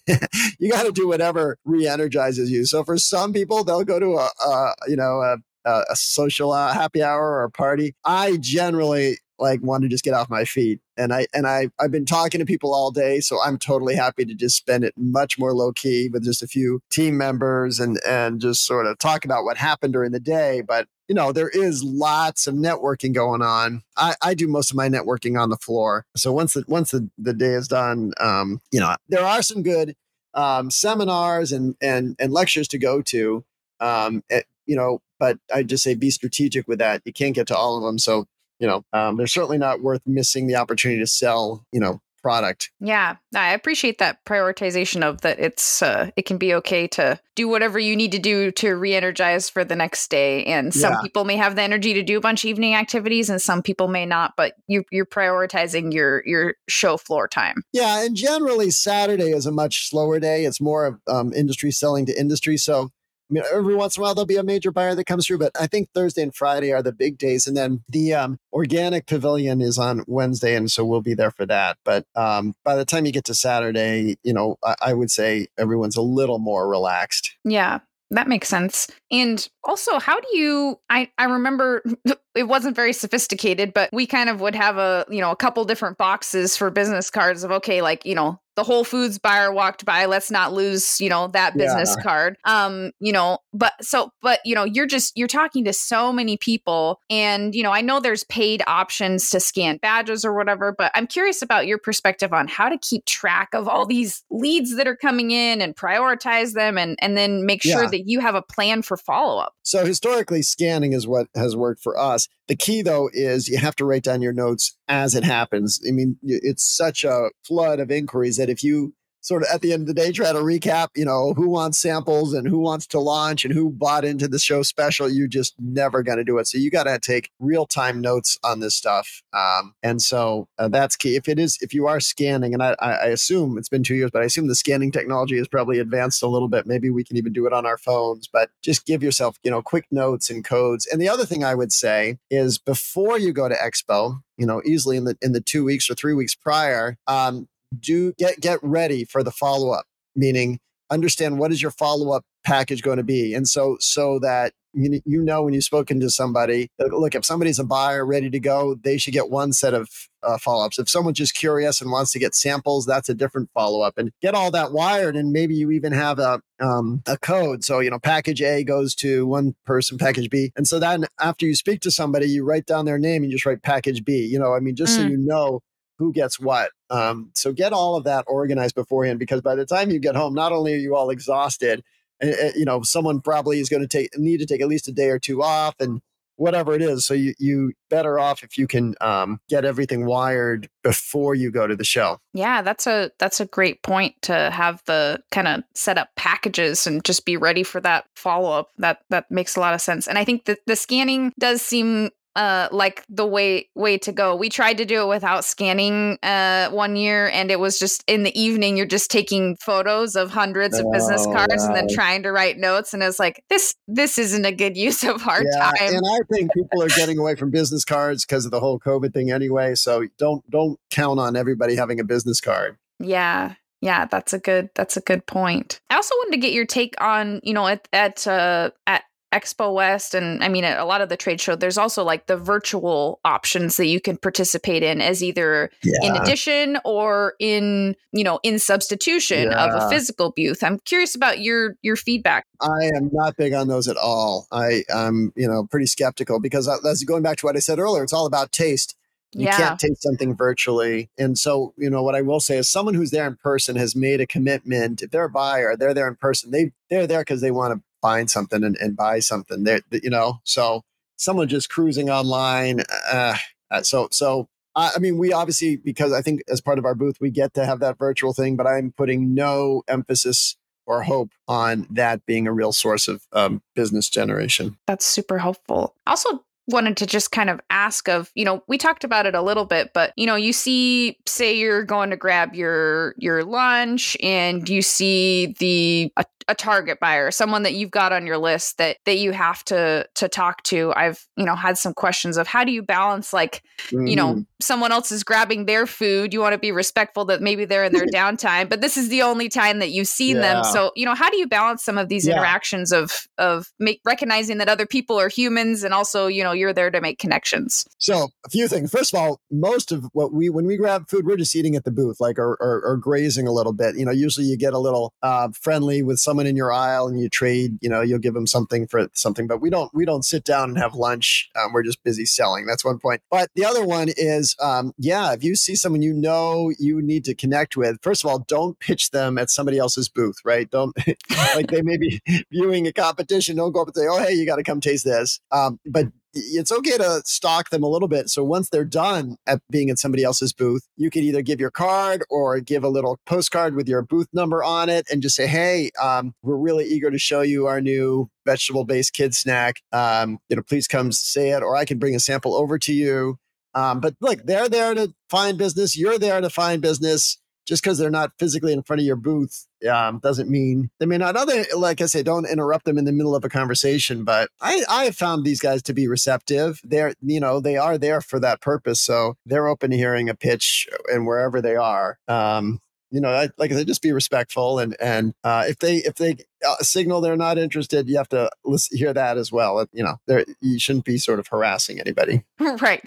you 0.58 0.70
got 0.70 0.84
to 0.84 0.92
do 0.92 1.08
whatever 1.08 1.58
re-energizes 1.64 2.50
you. 2.50 2.66
So 2.66 2.84
for 2.84 2.98
some 2.98 3.32
people, 3.32 3.64
they'll 3.64 3.84
go 3.84 3.98
to 3.98 4.16
a, 4.16 4.30
a 4.46 4.74
you 4.88 4.96
know, 4.96 5.20
a, 5.20 5.36
a 5.66 5.96
social 5.96 6.52
uh, 6.52 6.72
happy 6.72 7.02
hour 7.02 7.32
or 7.32 7.44
a 7.44 7.50
party. 7.50 7.94
I 8.04 8.36
generally 8.36 9.18
like 9.38 9.62
want 9.62 9.82
to 9.82 9.88
just 9.88 10.04
get 10.04 10.14
off 10.14 10.30
my 10.30 10.44
feet 10.44 10.80
and 10.96 11.12
i 11.12 11.26
and 11.34 11.46
i 11.46 11.68
i've 11.80 11.90
been 11.90 12.04
talking 12.04 12.38
to 12.38 12.44
people 12.44 12.74
all 12.74 12.90
day 12.90 13.20
so 13.20 13.38
i'm 13.42 13.58
totally 13.58 13.94
happy 13.94 14.24
to 14.24 14.34
just 14.34 14.56
spend 14.56 14.84
it 14.84 14.94
much 14.96 15.38
more 15.38 15.54
low 15.54 15.72
key 15.72 16.08
with 16.12 16.24
just 16.24 16.42
a 16.42 16.46
few 16.46 16.80
team 16.90 17.16
members 17.16 17.80
and 17.80 17.98
and 18.06 18.40
just 18.40 18.64
sort 18.64 18.86
of 18.86 18.98
talk 18.98 19.24
about 19.24 19.44
what 19.44 19.56
happened 19.56 19.92
during 19.92 20.12
the 20.12 20.20
day 20.20 20.62
but 20.66 20.86
you 21.08 21.14
know 21.14 21.32
there 21.32 21.48
is 21.50 21.82
lots 21.84 22.46
of 22.46 22.54
networking 22.54 23.14
going 23.14 23.42
on 23.42 23.82
i 23.96 24.14
i 24.22 24.34
do 24.34 24.48
most 24.48 24.70
of 24.70 24.76
my 24.76 24.88
networking 24.88 25.40
on 25.40 25.50
the 25.50 25.56
floor 25.56 26.04
so 26.16 26.32
once 26.32 26.54
the 26.54 26.64
once 26.68 26.90
the, 26.90 27.08
the 27.18 27.34
day 27.34 27.52
is 27.52 27.68
done 27.68 28.12
um 28.20 28.60
you 28.72 28.80
know 28.80 28.94
there 29.08 29.24
are 29.24 29.42
some 29.42 29.62
good 29.62 29.94
um 30.34 30.70
seminars 30.70 31.52
and 31.52 31.76
and 31.80 32.16
and 32.18 32.32
lectures 32.32 32.68
to 32.68 32.78
go 32.78 33.02
to 33.02 33.44
um 33.80 34.22
it, 34.28 34.34
eh, 34.34 34.42
you 34.66 34.76
know 34.76 35.00
but 35.18 35.38
I 35.54 35.62
just 35.62 35.82
say 35.82 35.94
be 35.94 36.10
strategic 36.10 36.68
with 36.68 36.78
that. 36.78 37.02
You 37.04 37.12
can't 37.12 37.34
get 37.34 37.46
to 37.48 37.56
all 37.56 37.76
of 37.76 37.82
them. 37.82 37.98
So 37.98 38.26
you 38.58 38.66
know, 38.66 38.84
um, 38.92 39.16
they're 39.16 39.26
certainly 39.26 39.58
not 39.58 39.82
worth 39.82 40.02
missing 40.06 40.46
the 40.46 40.56
opportunity 40.56 41.00
to 41.00 41.06
sell, 41.06 41.64
you 41.72 41.80
know, 41.80 42.00
product. 42.22 42.72
Yeah, 42.80 43.16
I 43.36 43.52
appreciate 43.52 43.98
that 43.98 44.24
prioritization 44.24 45.02
of 45.04 45.20
that. 45.20 45.38
It's 45.38 45.80
uh, 45.80 46.10
it 46.16 46.22
can 46.26 46.38
be 46.38 46.54
okay 46.54 46.88
to 46.88 47.20
do 47.36 47.46
whatever 47.46 47.78
you 47.78 47.94
need 47.94 48.10
to 48.12 48.18
do 48.18 48.50
to 48.52 48.74
re-energize 48.74 49.48
for 49.48 49.62
the 49.64 49.76
next 49.76 50.08
day, 50.10 50.44
and 50.44 50.74
some 50.74 50.94
Yeah. 50.94 50.98
people 51.02 51.24
may 51.24 51.36
have 51.36 51.54
the 51.54 51.62
energy 51.62 51.94
to 51.94 52.02
do 52.02 52.18
a 52.18 52.20
bunch 52.20 52.42
of 52.44 52.48
evening 52.48 52.74
activities, 52.74 53.30
and 53.30 53.40
some 53.40 53.62
people 53.62 53.86
may 53.86 54.06
not. 54.06 54.32
But 54.36 54.54
you 54.66 54.82
you're 54.90 55.06
prioritizing 55.06 55.92
your 55.94 56.22
your 56.26 56.54
show 56.68 56.96
floor 56.96 57.28
time. 57.28 57.62
Yeah, 57.72 58.04
and 58.04 58.16
generally 58.16 58.72
Saturday 58.72 59.30
is 59.30 59.46
a 59.46 59.52
much 59.52 59.88
slower 59.88 60.18
day. 60.18 60.46
It's 60.46 60.60
more 60.60 60.86
of 60.86 61.00
um, 61.06 61.32
industry 61.32 61.70
selling 61.70 62.06
to 62.06 62.18
industry. 62.18 62.56
So 62.56 62.90
I 63.30 63.34
mean, 63.34 63.44
every 63.52 63.74
once 63.74 63.96
in 63.96 64.00
a 64.00 64.02
while 64.02 64.14
there'll 64.14 64.26
be 64.26 64.36
a 64.36 64.42
major 64.42 64.70
buyer 64.70 64.94
that 64.94 65.04
comes 65.04 65.26
through, 65.26 65.38
but 65.38 65.52
I 65.60 65.66
think 65.66 65.90
Thursday 65.92 66.22
and 66.22 66.34
Friday 66.34 66.72
are 66.72 66.82
the 66.82 66.92
big 66.92 67.18
days, 67.18 67.46
and 67.46 67.56
then 67.56 67.82
the 67.88 68.14
um, 68.14 68.38
organic 68.52 69.06
pavilion 69.06 69.60
is 69.60 69.78
on 69.78 70.04
Wednesday, 70.06 70.54
and 70.54 70.70
so 70.70 70.84
we'll 70.84 71.00
be 71.00 71.14
there 71.14 71.32
for 71.32 71.46
that. 71.46 71.78
But 71.84 72.06
um, 72.14 72.54
by 72.64 72.76
the 72.76 72.84
time 72.84 73.04
you 73.04 73.12
get 73.12 73.24
to 73.24 73.34
Saturday, 73.34 74.16
you 74.22 74.32
know, 74.32 74.58
I, 74.64 74.74
I 74.80 74.94
would 74.94 75.10
say 75.10 75.48
everyone's 75.58 75.96
a 75.96 76.02
little 76.02 76.38
more 76.38 76.68
relaxed. 76.68 77.36
Yeah, 77.44 77.80
that 78.10 78.28
makes 78.28 78.48
sense. 78.48 78.88
And 79.10 79.48
also, 79.64 79.98
how 79.98 80.18
do 80.18 80.26
you 80.36 80.78
I 80.90 81.10
I 81.18 81.24
remember 81.24 81.82
it 82.34 82.48
wasn't 82.48 82.76
very 82.76 82.92
sophisticated, 82.92 83.72
but 83.72 83.88
we 83.92 84.06
kind 84.06 84.28
of 84.28 84.40
would 84.40 84.54
have 84.54 84.76
a, 84.78 85.06
you 85.08 85.20
know, 85.20 85.30
a 85.30 85.36
couple 85.36 85.64
different 85.64 85.96
boxes 85.98 86.56
for 86.56 86.70
business 86.70 87.10
cards 87.10 87.44
of 87.44 87.50
okay, 87.52 87.82
like, 87.82 88.04
you 88.04 88.14
know, 88.14 88.40
the 88.56 88.64
Whole 88.64 88.84
Foods 88.84 89.18
buyer 89.18 89.52
walked 89.52 89.84
by, 89.84 90.06
let's 90.06 90.30
not 90.30 90.52
lose, 90.52 90.98
you 90.98 91.10
know, 91.10 91.28
that 91.28 91.56
business 91.58 91.94
card. 91.94 92.38
Um, 92.44 92.90
you 93.00 93.12
know, 93.12 93.38
but 93.52 93.72
so 93.82 94.10
but 94.22 94.40
you 94.44 94.54
know, 94.54 94.64
you're 94.64 94.86
just 94.86 95.16
you're 95.16 95.28
talking 95.28 95.64
to 95.64 95.72
so 95.74 96.12
many 96.12 96.36
people 96.38 97.00
and 97.10 97.54
you 97.54 97.62
know, 97.62 97.70
I 97.72 97.82
know 97.82 98.00
there's 98.00 98.24
paid 98.24 98.62
options 98.66 99.28
to 99.30 99.40
scan 99.40 99.76
badges 99.78 100.24
or 100.24 100.34
whatever, 100.34 100.74
but 100.76 100.90
I'm 100.94 101.06
curious 101.06 101.42
about 101.42 101.66
your 101.66 101.78
perspective 101.78 102.32
on 102.32 102.48
how 102.48 102.68
to 102.70 102.78
keep 102.78 103.04
track 103.04 103.50
of 103.54 103.68
all 103.68 103.86
these 103.86 104.24
leads 104.30 104.74
that 104.76 104.88
are 104.88 104.96
coming 104.96 105.30
in 105.32 105.60
and 105.60 105.76
prioritize 105.76 106.52
them 106.54 106.78
and 106.78 106.98
and 107.02 107.16
then 107.16 107.44
make 107.46 107.62
sure 107.62 107.84
Yeah. 107.84 107.88
that 107.88 108.08
you 108.08 108.20
have 108.20 108.34
a 108.34 108.42
plan 108.42 108.80
for 108.82 108.95
follow-up. 108.96 109.54
So 109.62 109.84
historically, 109.84 110.42
scanning 110.42 110.92
is 110.92 111.06
what 111.06 111.28
has 111.34 111.54
worked 111.54 111.82
for 111.82 111.98
us. 111.98 112.28
The 112.48 112.56
key, 112.56 112.82
though, 112.82 113.08
is 113.12 113.48
you 113.48 113.58
have 113.58 113.76
to 113.76 113.84
write 113.84 114.02
down 114.02 114.22
your 114.22 114.32
notes 114.32 114.76
as 114.88 115.14
it 115.14 115.24
happens. 115.24 115.80
I 115.86 115.92
mean, 115.92 116.16
it's 116.22 116.64
such 116.64 117.04
a 117.04 117.30
flood 117.46 117.80
of 117.80 117.90
inquiries 117.90 118.36
that 118.36 118.50
if 118.50 118.64
you 118.64 118.94
sort 119.26 119.42
of 119.42 119.48
at 119.52 119.60
the 119.60 119.72
end 119.72 119.82
of 119.82 119.86
the 119.88 119.94
day 119.94 120.12
try 120.12 120.32
to 120.32 120.38
recap, 120.38 120.88
you 120.94 121.04
know, 121.04 121.34
who 121.34 121.48
wants 121.48 121.78
samples 121.78 122.32
and 122.32 122.46
who 122.46 122.60
wants 122.60 122.86
to 122.86 123.00
launch 123.00 123.44
and 123.44 123.52
who 123.52 123.70
bought 123.70 124.04
into 124.04 124.28
the 124.28 124.38
show 124.38 124.62
special, 124.62 125.08
you're 125.08 125.26
just 125.26 125.56
never 125.58 126.04
going 126.04 126.18
to 126.18 126.22
do 126.22 126.38
it. 126.38 126.46
So 126.46 126.58
you 126.58 126.70
got 126.70 126.84
to 126.84 126.96
take 127.00 127.30
real 127.40 127.66
time 127.66 128.00
notes 128.00 128.38
on 128.44 128.60
this 128.60 128.76
stuff. 128.76 129.22
Um, 129.32 129.74
and 129.82 130.00
so 130.00 130.46
uh, 130.60 130.68
that's 130.68 130.94
key. 130.94 131.16
If 131.16 131.28
it 131.28 131.40
is, 131.40 131.58
if 131.60 131.74
you 131.74 131.88
are 131.88 131.98
scanning, 131.98 132.54
and 132.54 132.62
I, 132.62 132.76
I 132.78 133.06
assume 133.06 133.58
it's 133.58 133.68
been 133.68 133.82
two 133.82 133.96
years, 133.96 134.12
but 134.12 134.22
I 134.22 134.26
assume 134.26 134.46
the 134.46 134.54
scanning 134.54 134.92
technology 134.92 135.36
has 135.38 135.48
probably 135.48 135.80
advanced 135.80 136.22
a 136.22 136.28
little 136.28 136.48
bit. 136.48 136.64
Maybe 136.64 136.88
we 136.88 137.02
can 137.02 137.16
even 137.16 137.32
do 137.32 137.46
it 137.46 137.52
on 137.52 137.66
our 137.66 137.78
phones, 137.78 138.28
but 138.28 138.50
just 138.62 138.86
give 138.86 139.02
yourself, 139.02 139.38
you 139.42 139.50
know, 139.50 139.60
quick 139.60 139.86
notes 139.90 140.30
and 140.30 140.44
codes. 140.44 140.86
And 140.86 141.02
the 141.02 141.08
other 141.08 141.26
thing 141.26 141.42
I 141.42 141.56
would 141.56 141.72
say 141.72 142.18
is 142.30 142.58
before 142.58 143.18
you 143.18 143.32
go 143.32 143.48
to 143.48 143.56
Expo, 143.56 144.20
you 144.38 144.46
know, 144.46 144.62
easily 144.64 144.96
in 144.96 145.04
the 145.04 145.16
in 145.20 145.32
the 145.32 145.40
two 145.40 145.64
weeks 145.64 145.90
or 145.90 145.94
three 145.94 146.14
weeks 146.14 146.34
prior, 146.34 146.96
um, 147.06 147.48
do 147.80 148.12
get 148.18 148.40
get 148.40 148.58
ready 148.62 149.04
for 149.04 149.22
the 149.22 149.30
follow 149.32 149.70
up. 149.70 149.84
Meaning, 150.14 150.58
understand 150.90 151.38
what 151.38 151.50
is 151.52 151.60
your 151.62 151.70
follow 151.70 152.12
up 152.16 152.24
package 152.44 152.82
going 152.82 152.98
to 152.98 153.04
be, 153.04 153.34
and 153.34 153.46
so 153.48 153.76
so 153.80 154.18
that 154.20 154.52
you 154.72 155.00
you 155.04 155.22
know 155.22 155.42
when 155.42 155.54
you've 155.54 155.64
spoken 155.64 156.00
to 156.00 156.10
somebody, 156.10 156.68
look 156.78 157.14
if 157.14 157.24
somebody's 157.24 157.58
a 157.58 157.64
buyer 157.64 158.04
ready 158.04 158.30
to 158.30 158.40
go, 158.40 158.74
they 158.82 158.96
should 158.98 159.12
get 159.14 159.30
one 159.30 159.52
set 159.52 159.74
of 159.74 159.88
uh, 160.22 160.38
follow 160.38 160.64
ups. 160.64 160.78
If 160.78 160.88
someone's 160.90 161.18
just 161.18 161.34
curious 161.34 161.80
and 161.80 161.90
wants 161.90 162.12
to 162.12 162.18
get 162.18 162.34
samples, 162.34 162.84
that's 162.86 163.08
a 163.08 163.14
different 163.14 163.50
follow 163.54 163.80
up, 163.82 163.98
and 163.98 164.10
get 164.22 164.34
all 164.34 164.50
that 164.52 164.72
wired. 164.72 165.16
And 165.16 165.32
maybe 165.32 165.54
you 165.54 165.70
even 165.70 165.92
have 165.92 166.18
a 166.18 166.40
um, 166.60 167.02
a 167.06 167.16
code. 167.18 167.64
So 167.64 167.80
you 167.80 167.90
know, 167.90 167.98
package 167.98 168.40
A 168.42 168.64
goes 168.64 168.94
to 168.96 169.26
one 169.26 169.54
person, 169.66 169.98
package 169.98 170.30
B, 170.30 170.52
and 170.56 170.66
so 170.68 170.78
then 170.78 171.06
after 171.20 171.46
you 171.46 171.54
speak 171.54 171.80
to 171.80 171.90
somebody, 171.90 172.26
you 172.26 172.44
write 172.44 172.66
down 172.66 172.84
their 172.86 172.98
name 172.98 173.22
and 173.22 173.30
you 173.30 173.36
just 173.36 173.46
write 173.46 173.62
package 173.62 174.04
B. 174.04 174.26
You 174.26 174.38
know, 174.38 174.54
I 174.54 174.60
mean, 174.60 174.76
just 174.76 174.94
so 174.94 175.02
Mm. 175.02 175.10
you 175.10 175.16
know 175.18 175.60
who 175.98 176.12
gets 176.12 176.38
what. 176.38 176.70
Um, 176.90 177.30
so 177.34 177.52
get 177.52 177.72
all 177.72 177.96
of 177.96 178.04
that 178.04 178.24
organized 178.26 178.74
beforehand 178.74 179.18
because 179.18 179.40
by 179.40 179.54
the 179.54 179.66
time 179.66 179.90
you 179.90 179.98
get 179.98 180.16
home, 180.16 180.34
not 180.34 180.52
only 180.52 180.74
are 180.74 180.78
you 180.78 180.94
all 180.94 181.10
exhausted, 181.10 181.82
uh, 182.22 182.28
uh, 182.28 182.50
you 182.54 182.64
know, 182.64 182.82
someone 182.82 183.20
probably 183.20 183.60
is 183.60 183.68
going 183.68 183.82
to 183.82 183.88
take 183.88 184.10
need 184.16 184.38
to 184.38 184.46
take 184.46 184.60
at 184.60 184.68
least 184.68 184.88
a 184.88 184.92
day 184.92 185.10
or 185.10 185.18
two 185.18 185.42
off 185.42 185.74
and 185.80 186.00
whatever 186.36 186.74
it 186.74 186.82
is. 186.82 187.04
So 187.06 187.14
you 187.14 187.34
you 187.38 187.72
better 187.90 188.18
off 188.18 188.42
if 188.42 188.56
you 188.56 188.66
can 188.66 188.94
um, 189.00 189.40
get 189.48 189.64
everything 189.64 190.06
wired 190.06 190.68
before 190.82 191.34
you 191.34 191.50
go 191.50 191.66
to 191.66 191.76
the 191.76 191.84
show. 191.84 192.18
Yeah, 192.32 192.62
that's 192.62 192.86
a 192.86 193.10
that's 193.18 193.40
a 193.40 193.46
great 193.46 193.82
point 193.82 194.14
to 194.22 194.50
have 194.50 194.82
the 194.86 195.20
kind 195.30 195.48
of 195.48 195.62
set 195.74 195.98
up 195.98 196.10
packages 196.16 196.86
and 196.86 197.04
just 197.04 197.24
be 197.24 197.36
ready 197.36 197.62
for 197.62 197.80
that 197.80 198.06
follow 198.14 198.50
up. 198.52 198.68
That 198.78 199.00
that 199.10 199.30
makes 199.30 199.56
a 199.56 199.60
lot 199.60 199.74
of 199.74 199.80
sense. 199.80 200.06
And 200.06 200.18
I 200.18 200.24
think 200.24 200.44
that 200.44 200.60
the 200.66 200.76
scanning 200.76 201.32
does 201.38 201.62
seem 201.62 202.10
uh 202.36 202.68
like 202.70 203.04
the 203.08 203.26
way 203.26 203.68
way 203.74 203.98
to 203.98 204.12
go. 204.12 204.36
We 204.36 204.48
tried 204.48 204.78
to 204.78 204.84
do 204.84 205.02
it 205.02 205.08
without 205.08 205.44
scanning 205.44 206.18
uh 206.22 206.70
one 206.70 206.94
year 206.96 207.28
and 207.28 207.50
it 207.50 207.58
was 207.58 207.78
just 207.78 208.04
in 208.06 208.22
the 208.22 208.40
evening 208.40 208.76
you're 208.76 208.86
just 208.86 209.10
taking 209.10 209.56
photos 209.56 210.14
of 210.14 210.30
hundreds 210.30 210.78
of 210.78 210.86
business 210.92 211.24
Oh, 211.26 211.32
cards 211.32 211.64
and 211.64 211.74
then 211.74 211.88
trying 211.88 212.22
to 212.22 212.30
write 212.32 212.58
notes 212.58 212.94
and 212.94 213.02
it's 213.02 213.18
like 213.18 213.42
this 213.48 213.74
this 213.88 214.18
isn't 214.18 214.44
a 214.44 214.52
good 214.52 214.76
use 214.86 215.02
of 215.02 215.26
our 215.26 215.42
yeah, 215.42 215.70
time. 215.70 215.94
and 215.94 216.02
I 216.06 216.18
think 216.32 216.52
people 216.52 216.82
are 216.82 216.88
getting 216.88 217.18
away 217.18 217.34
from 217.34 217.50
business 217.50 217.84
cards 217.84 218.24
because 218.24 218.44
of 218.44 218.50
the 218.50 218.60
whole 218.60 218.78
COVID 218.78 219.12
thing 219.14 219.30
anyway. 219.30 219.74
So 219.74 220.06
don't 220.18 220.48
don't 220.50 220.78
count 220.90 221.18
on 221.18 221.36
everybody 221.36 221.74
having 221.76 221.98
a 222.00 222.04
business 222.04 222.40
card. 222.40 222.76
Yeah. 223.00 223.54
Yeah, 223.82 224.06
that's 224.06 224.32
a 224.32 224.38
good 224.38 224.70
that's 224.74 224.96
a 224.96 225.00
good 225.02 225.26
point. 225.26 225.80
I 225.90 225.96
also 225.96 226.14
wanted 226.16 226.32
to 226.32 226.40
get 226.40 226.52
your 226.54 226.64
take 226.64 226.94
on, 227.00 227.40
you 227.42 227.52
know, 227.52 227.66
at 227.66 227.86
at 227.92 228.26
uh 228.26 228.70
at 228.86 229.04
Expo 229.36 229.74
West 229.74 230.14
and 230.14 230.42
I 230.42 230.48
mean 230.48 230.64
a 230.64 230.84
lot 230.84 231.00
of 231.00 231.08
the 231.08 231.16
trade 231.16 231.40
show 231.40 231.56
there's 231.56 231.78
also 231.78 232.02
like 232.02 232.26
the 232.26 232.36
virtual 232.36 233.20
options 233.24 233.76
that 233.76 233.86
you 233.86 234.00
can 234.00 234.16
participate 234.16 234.82
in 234.82 235.00
as 235.00 235.22
either 235.22 235.70
in 236.02 236.16
addition 236.16 236.78
or 236.84 237.34
in, 237.38 237.96
you 238.12 238.24
know, 238.24 238.40
in 238.42 238.58
substitution 238.58 239.52
of 239.52 239.70
a 239.74 239.88
physical 239.90 240.32
booth. 240.36 240.62
I'm 240.62 240.78
curious 240.80 241.14
about 241.14 241.40
your 241.40 241.76
your 241.82 241.96
feedback. 241.96 242.46
I 242.60 242.90
am 242.96 243.10
not 243.12 243.36
big 243.36 243.52
on 243.52 243.68
those 243.68 243.88
at 243.88 243.96
all. 243.96 244.46
I 244.52 244.84
I'm, 244.94 245.32
you 245.36 245.48
know, 245.48 245.66
pretty 245.66 245.86
skeptical 245.86 246.40
because 246.40 246.68
uh, 246.68 246.78
that's 246.82 247.04
going 247.04 247.22
back 247.22 247.38
to 247.38 247.46
what 247.46 247.56
I 247.56 247.60
said 247.60 247.78
earlier. 247.78 248.02
It's 248.02 248.12
all 248.12 248.26
about 248.26 248.52
taste. 248.52 248.96
You 249.32 249.46
yeah. 249.46 249.56
can't 249.56 249.80
taste 249.80 250.02
something 250.02 250.34
virtually. 250.34 251.10
And 251.18 251.36
so, 251.36 251.74
you 251.76 251.90
know, 251.90 252.02
what 252.02 252.14
I 252.14 252.22
will 252.22 252.40
say 252.40 252.56
is 252.56 252.68
someone 252.68 252.94
who's 252.94 253.10
there 253.10 253.26
in 253.26 253.36
person 253.36 253.76
has 253.76 253.94
made 253.94 254.20
a 254.20 254.26
commitment. 254.26 255.02
If 255.02 255.10
they're 255.10 255.24
a 255.24 255.30
buyer, 255.30 255.76
they're 255.76 255.92
there 255.92 256.08
in 256.08 256.16
person. 256.16 256.52
They 256.52 256.72
they're 256.88 257.06
there 257.06 257.20
because 257.20 257.40
they 257.40 257.50
want 257.50 257.74
to 257.74 257.82
find 258.06 258.30
something 258.30 258.62
and, 258.62 258.76
and 258.76 258.96
buy 258.96 259.18
something. 259.18 259.64
They're, 259.64 259.80
you 259.90 260.10
know, 260.10 260.38
so 260.44 260.82
someone 261.16 261.48
just 261.48 261.68
cruising 261.68 262.08
online. 262.08 262.82
Uh, 263.10 263.36
uh, 263.70 263.82
so 263.82 264.08
so 264.12 264.48
I 264.76 264.92
I 264.94 264.98
mean, 265.00 265.18
we 265.18 265.32
obviously 265.32 265.76
because 265.76 266.12
I 266.12 266.22
think 266.22 266.42
as 266.48 266.60
part 266.60 266.78
of 266.78 266.84
our 266.84 266.94
booth 266.94 267.16
we 267.20 267.30
get 267.30 267.54
to 267.54 267.66
have 267.66 267.80
that 267.80 267.98
virtual 267.98 268.32
thing, 268.32 268.54
but 268.56 268.66
I'm 268.66 268.92
putting 268.96 269.34
no 269.34 269.82
emphasis 269.88 270.56
or 270.86 271.02
hope 271.02 271.30
on 271.48 271.88
that 271.90 272.24
being 272.26 272.46
a 272.46 272.52
real 272.52 272.72
source 272.72 273.08
of 273.08 273.22
um, 273.32 273.60
business 273.74 274.08
generation. 274.08 274.78
That's 274.86 275.04
super 275.04 275.38
helpful. 275.38 275.96
Also 276.06 276.44
wanted 276.68 276.96
to 276.98 277.06
just 277.06 277.30
kind 277.32 277.48
of 277.50 277.60
ask 277.70 278.08
of, 278.08 278.30
you 278.34 278.44
know, 278.44 278.62
we 278.66 278.78
talked 278.78 279.04
about 279.04 279.26
it 279.26 279.34
a 279.34 279.42
little 279.42 279.64
bit, 279.64 279.92
but 279.94 280.12
you 280.16 280.26
know, 280.26 280.34
you 280.36 280.52
see 280.52 281.18
say 281.26 281.56
you're 281.56 281.84
going 281.84 282.10
to 282.10 282.16
grab 282.16 282.54
your 282.54 283.14
your 283.18 283.44
lunch 283.44 284.16
and 284.22 284.68
you 284.68 284.82
see 284.82 285.54
the 285.58 286.12
a, 286.16 286.24
a 286.48 286.54
target 286.54 286.98
buyer, 287.00 287.30
someone 287.30 287.62
that 287.64 287.74
you've 287.74 287.90
got 287.90 288.12
on 288.12 288.26
your 288.26 288.38
list 288.38 288.78
that 288.78 288.98
that 289.04 289.18
you 289.18 289.32
have 289.32 289.64
to 289.66 290.06
to 290.14 290.28
talk 290.28 290.62
to. 290.64 290.92
I've, 290.96 291.24
you 291.36 291.44
know, 291.44 291.54
had 291.56 291.78
some 291.78 291.94
questions 291.94 292.36
of 292.36 292.46
how 292.46 292.64
do 292.64 292.72
you 292.72 292.82
balance 292.82 293.32
like 293.32 293.62
you 294.06 294.16
know 294.16 294.34
Mhm. 294.34 294.46
someone 294.60 294.90
else 294.90 295.12
is 295.12 295.22
grabbing 295.22 295.66
their 295.66 295.86
food 295.86 296.32
you 296.32 296.40
want 296.40 296.52
to 296.54 296.58
be 296.58 296.72
respectful 296.72 297.24
that 297.26 297.42
maybe 297.42 297.64
they're 297.64 297.84
in 297.84 297.92
their 297.92 298.06
downtime 298.14 298.68
but 298.68 298.80
this 298.80 298.96
is 298.96 299.08
the 299.10 299.22
only 299.22 299.48
time 299.48 299.78
that 299.78 299.90
you've 299.90 300.08
seen 300.08 300.40
them 300.40 300.64
so 300.64 300.90
you 300.96 301.04
know 301.04 301.14
how 301.14 301.28
do 301.30 301.36
you 301.36 301.46
balance 301.46 301.84
some 301.84 301.98
of 301.98 302.08
these 302.08 302.26
Yeah. 302.26 302.32
interactions 302.32 302.90
of 302.92 303.26
of 303.38 303.70
make, 303.78 304.00
recognizing 304.04 304.58
that 304.58 304.68
other 304.68 304.86
people 304.86 305.18
are 305.20 305.28
humans 305.28 305.84
and 305.84 305.92
also 305.94 306.26
you 306.26 306.42
know 306.42 306.52
you're 306.56 306.72
there 306.72 306.90
to 306.90 307.00
make 307.00 307.18
connections 307.18 307.86
So 307.98 308.28
a 308.44 308.50
few 308.50 308.68
things. 308.68 308.90
First 308.90 309.14
of 309.14 309.20
all, 309.20 309.40
most 309.50 309.92
of 309.92 310.08
what 310.12 310.32
we 310.32 310.48
when 310.48 310.66
we 310.66 310.76
grab 310.76 311.08
food, 311.08 311.26
we're 311.26 311.36
just 311.36 311.54
eating 311.54 311.76
at 311.76 311.84
the 311.84 311.90
booth, 311.90 312.20
like 312.20 312.38
or, 312.38 312.56
or, 312.60 312.82
or 312.84 312.96
grazing 312.96 313.46
a 313.46 313.52
little 313.52 313.72
bit. 313.72 313.96
You 313.96 314.04
know, 314.04 314.12
usually 314.12 314.46
you 314.46 314.56
get 314.56 314.72
a 314.72 314.78
little 314.78 315.12
uh, 315.22 315.48
friendly 315.60 316.02
with 316.02 316.18
someone 316.18 316.46
in 316.46 316.56
your 316.56 316.72
aisle 316.72 317.08
and 317.08 317.18
you 317.18 317.28
trade. 317.28 317.78
You 317.80 317.88
know, 317.88 318.02
you'll 318.02 318.18
give 318.18 318.34
them 318.34 318.46
something 318.46 318.86
for 318.86 319.08
something, 319.14 319.46
but 319.46 319.60
we 319.60 319.70
don't 319.70 319.92
we 319.94 320.04
don't 320.04 320.24
sit 320.24 320.44
down 320.44 320.70
and 320.70 320.78
have 320.78 320.94
lunch. 320.94 321.48
Um, 321.56 321.72
we're 321.72 321.82
just 321.82 322.02
busy 322.02 322.24
selling. 322.26 322.66
That's 322.66 322.84
one 322.84 322.98
point. 322.98 323.22
But 323.30 323.50
the 323.54 323.64
other 323.64 323.84
one 323.84 324.08
is, 324.16 324.56
um, 324.60 324.92
yeah, 324.98 325.32
if 325.32 325.42
you 325.42 325.56
see 325.56 325.74
someone 325.74 326.02
you 326.02 326.12
know 326.12 326.72
you 326.78 327.02
need 327.02 327.24
to 327.24 327.34
connect 327.34 327.76
with, 327.76 327.98
first 328.02 328.24
of 328.24 328.30
all, 328.30 328.40
don't 328.40 328.78
pitch 328.78 329.10
them 329.10 329.38
at 329.38 329.50
somebody 329.50 329.78
else's 329.78 330.08
booth, 330.08 330.36
right? 330.44 330.70
Don't 330.70 330.96
like 331.54 331.68
they 331.68 331.82
may 331.82 331.96
be 331.96 332.20
viewing 332.52 332.86
a 332.86 332.92
competition. 332.92 333.56
Don't 333.56 333.72
go 333.72 333.82
up 333.82 333.88
and 333.88 333.96
say, 333.96 334.06
oh 334.08 334.18
hey, 334.18 334.32
you 334.32 334.46
got 334.46 334.56
to 334.56 334.62
come 334.62 334.80
taste 334.80 335.04
this. 335.04 335.40
Um, 335.50 335.78
but 335.86 336.06
it's 336.36 336.70
okay 336.70 336.96
to 336.98 337.22
stalk 337.24 337.70
them 337.70 337.82
a 337.82 337.88
little 337.88 338.08
bit. 338.08 338.28
So 338.28 338.44
once 338.44 338.68
they're 338.68 338.84
done 338.84 339.36
at 339.46 339.60
being 339.70 339.88
in 339.88 339.96
somebody 339.96 340.22
else's 340.22 340.52
booth, 340.52 340.86
you 340.96 341.10
can 341.10 341.22
either 341.22 341.42
give 341.42 341.60
your 341.60 341.70
card 341.70 342.24
or 342.30 342.60
give 342.60 342.84
a 342.84 342.88
little 342.88 343.18
postcard 343.26 343.74
with 343.74 343.88
your 343.88 344.02
booth 344.02 344.28
number 344.32 344.62
on 344.62 344.88
it 344.88 345.06
and 345.10 345.22
just 345.22 345.36
say, 345.36 345.46
hey, 345.46 345.90
um, 346.00 346.34
we're 346.42 346.56
really 346.56 346.84
eager 346.84 347.10
to 347.10 347.18
show 347.18 347.40
you 347.40 347.66
our 347.66 347.80
new 347.80 348.28
vegetable 348.44 348.84
based 348.84 349.12
kid 349.12 349.34
snack. 349.34 349.80
Um, 349.92 350.38
you 350.48 350.56
know, 350.56 350.62
please 350.62 350.86
come 350.86 351.12
say 351.12 351.50
it, 351.50 351.62
or 351.62 351.76
I 351.76 351.84
can 351.84 351.98
bring 351.98 352.14
a 352.14 352.20
sample 352.20 352.54
over 352.54 352.78
to 352.78 352.92
you. 352.92 353.38
Um, 353.74 354.00
but 354.00 354.14
look, 354.20 354.40
they're 354.44 354.68
there 354.68 354.94
to 354.94 355.12
find 355.28 355.58
business. 355.58 355.98
You're 355.98 356.18
there 356.18 356.40
to 356.40 356.48
find 356.48 356.80
business 356.80 357.38
just 357.66 357.82
because 357.82 357.98
they're 357.98 358.10
not 358.10 358.32
physically 358.38 358.72
in 358.72 358.82
front 358.82 359.00
of 359.00 359.06
your 359.06 359.16
booth 359.16 359.66
um, 359.90 360.18
doesn't 360.18 360.48
mean 360.48 360.90
they 360.98 361.06
may 361.06 361.18
not 361.18 361.36
other 361.36 361.64
like 361.76 362.00
i 362.00 362.06
say 362.06 362.22
don't 362.22 362.48
interrupt 362.48 362.84
them 362.84 362.98
in 362.98 363.04
the 363.04 363.12
middle 363.12 363.34
of 363.34 363.44
a 363.44 363.48
conversation 363.48 364.24
but 364.24 364.48
i 364.60 364.84
i 364.88 365.04
have 365.04 365.16
found 365.16 365.44
these 365.44 365.60
guys 365.60 365.82
to 365.82 365.92
be 365.92 366.08
receptive. 366.08 366.80
They're 366.84 367.14
you 367.22 367.40
know 367.40 367.60
they 367.60 367.76
are 367.76 367.98
there 367.98 368.20
for 368.20 368.40
that 368.40 368.60
purpose 368.60 369.00
so 369.00 369.34
they're 369.44 369.68
open 369.68 369.90
to 369.90 369.96
hearing 369.96 370.28
a 370.28 370.34
pitch 370.34 370.88
and 371.12 371.26
wherever 371.26 371.60
they 371.60 371.76
are 371.76 372.18
um, 372.28 372.80
you 373.10 373.20
know, 373.20 373.30
I, 373.30 373.48
like 373.56 373.70
I 373.70 373.74
said, 373.74 373.86
just 373.86 374.02
be 374.02 374.12
respectful, 374.12 374.78
and 374.78 374.96
and 375.00 375.34
uh, 375.44 375.64
if 375.68 375.78
they 375.78 375.96
if 375.96 376.16
they 376.16 376.36
uh, 376.66 376.76
signal 376.80 377.20
they're 377.20 377.36
not 377.36 377.58
interested, 377.58 378.08
you 378.08 378.16
have 378.16 378.28
to 378.30 378.50
listen, 378.64 378.98
hear 378.98 379.12
that 379.12 379.38
as 379.38 379.52
well. 379.52 379.86
You 379.92 380.04
know, 380.04 380.16
there 380.26 380.44
you 380.60 380.78
shouldn't 380.78 381.04
be 381.04 381.18
sort 381.18 381.38
of 381.38 381.46
harassing 381.48 382.00
anybody. 382.00 382.44
Right. 382.80 383.02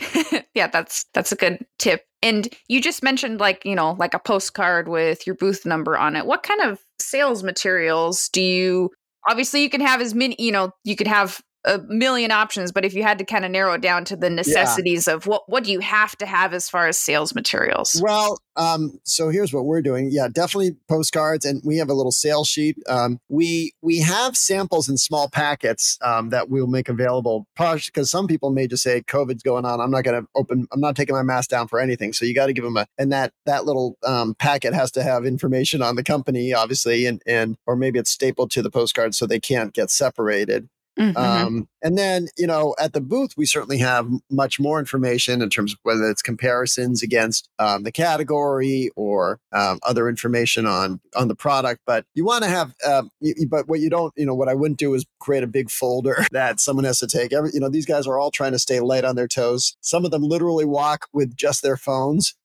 yeah, 0.55 0.67
that's 0.67 1.05
that's 1.13 1.31
a 1.31 1.35
good 1.35 1.65
tip. 1.77 2.05
And 2.23 2.47
you 2.67 2.81
just 2.81 3.03
mentioned 3.03 3.39
like 3.39 3.63
you 3.65 3.75
know 3.75 3.95
like 3.99 4.13
a 4.13 4.19
postcard 4.19 4.87
with 4.87 5.27
your 5.27 5.35
booth 5.35 5.65
number 5.65 5.97
on 5.97 6.15
it. 6.15 6.25
What 6.25 6.43
kind 6.43 6.61
of 6.61 6.79
sales 6.99 7.43
materials 7.43 8.29
do 8.29 8.41
you? 8.41 8.91
Obviously, 9.29 9.61
you 9.61 9.69
can 9.69 9.81
have 9.81 10.01
as 10.01 10.15
many. 10.15 10.35
You 10.39 10.51
know, 10.51 10.71
you 10.83 10.95
could 10.95 11.07
have 11.07 11.41
a 11.65 11.79
million 11.87 12.31
options, 12.31 12.71
but 12.71 12.85
if 12.85 12.93
you 12.93 13.03
had 13.03 13.19
to 13.19 13.25
kind 13.25 13.43
of 13.43 13.51
narrow 13.51 13.73
it 13.73 13.81
down 13.81 14.05
to 14.05 14.15
the 14.15 14.29
necessities 14.29 15.07
yeah. 15.07 15.15
of 15.15 15.27
what 15.27 15.43
what 15.47 15.63
do 15.63 15.71
you 15.71 15.79
have 15.79 16.15
to 16.17 16.25
have 16.25 16.53
as 16.53 16.69
far 16.69 16.87
as 16.87 16.97
sales 16.97 17.35
materials? 17.35 17.99
Well, 18.01 18.39
um, 18.55 18.99
so 19.03 19.29
here's 19.29 19.53
what 19.53 19.65
we're 19.65 19.81
doing. 19.81 20.09
Yeah, 20.11 20.27
definitely 20.31 20.77
postcards, 20.87 21.45
and 21.45 21.61
we 21.65 21.77
have 21.77 21.89
a 21.89 21.93
little 21.93 22.11
sales 22.11 22.47
sheet. 22.47 22.77
Um, 22.87 23.19
we 23.29 23.73
we 23.81 23.99
have 23.99 24.37
samples 24.37 24.87
in 24.87 24.97
small 24.97 25.29
packets 25.29 25.97
um, 26.01 26.29
that 26.29 26.49
we'll 26.49 26.67
make 26.67 26.89
available. 26.89 27.45
Because 27.57 28.09
some 28.09 28.27
people 28.27 28.51
may 28.51 28.67
just 28.67 28.83
say 28.83 29.01
COVID's 29.01 29.43
going 29.43 29.65
on. 29.65 29.81
I'm 29.81 29.91
not 29.91 30.03
going 30.03 30.21
to 30.21 30.27
open. 30.35 30.67
I'm 30.71 30.81
not 30.81 30.95
taking 30.95 31.15
my 31.15 31.23
mask 31.23 31.49
down 31.49 31.67
for 31.67 31.79
anything. 31.79 32.13
So 32.13 32.25
you 32.25 32.33
got 32.33 32.47
to 32.47 32.53
give 32.53 32.63
them 32.63 32.77
a 32.77 32.85
and 32.97 33.11
that 33.11 33.33
that 33.45 33.65
little 33.65 33.97
um, 34.05 34.33
packet 34.35 34.73
has 34.73 34.91
to 34.91 35.03
have 35.03 35.25
information 35.25 35.81
on 35.81 35.95
the 35.95 36.03
company, 36.03 36.53
obviously, 36.53 37.05
and 37.05 37.21
and 37.25 37.57
or 37.65 37.75
maybe 37.75 37.99
it's 37.99 38.11
stapled 38.11 38.51
to 38.51 38.61
the 38.61 38.71
postcard 38.71 39.13
so 39.13 39.25
they 39.25 39.39
can't 39.39 39.73
get 39.73 39.91
separated. 39.91 40.69
Mm-hmm. 40.99 41.17
Um, 41.17 41.67
and 41.81 41.97
then, 41.97 42.27
you 42.37 42.45
know, 42.45 42.75
at 42.79 42.93
the 42.93 42.99
booth, 42.99 43.31
we 43.37 43.45
certainly 43.45 43.77
have 43.77 44.09
much 44.29 44.59
more 44.59 44.79
information 44.79 45.41
in 45.41 45.49
terms 45.49 45.71
of 45.71 45.79
whether 45.83 46.09
it's 46.09 46.21
comparisons 46.21 47.01
against 47.01 47.49
um, 47.57 47.83
the 47.83 47.91
category 47.91 48.89
or 48.95 49.39
um, 49.53 49.79
other 49.83 50.09
information 50.09 50.65
on 50.65 50.99
on 51.15 51.29
the 51.29 51.35
product. 51.35 51.81
But 51.85 52.05
you 52.15 52.25
want 52.25 52.43
to 52.43 52.49
have, 52.49 52.73
you, 53.21 53.47
but 53.49 53.67
what 53.67 53.79
you 53.79 53.89
don't, 53.89 54.13
you 54.17 54.25
know, 54.25 54.35
what 54.35 54.49
I 54.49 54.55
wouldn't 54.55 54.79
do 54.79 54.93
is 54.93 55.05
create 55.19 55.43
a 55.43 55.47
big 55.47 55.69
folder 55.69 56.25
that 56.31 56.59
someone 56.59 56.85
has 56.85 56.99
to 56.99 57.07
take. 57.07 57.31
Every, 57.31 57.51
you 57.53 57.59
know, 57.59 57.69
these 57.69 57.85
guys 57.85 58.05
are 58.05 58.19
all 58.19 58.31
trying 58.31 58.51
to 58.51 58.59
stay 58.59 58.79
light 58.79 59.05
on 59.05 59.15
their 59.15 59.27
toes. 59.27 59.77
Some 59.81 60.03
of 60.03 60.11
them 60.11 60.23
literally 60.23 60.65
walk 60.65 61.07
with 61.13 61.35
just 61.35 61.61
their 61.61 61.77
phones. 61.77 62.35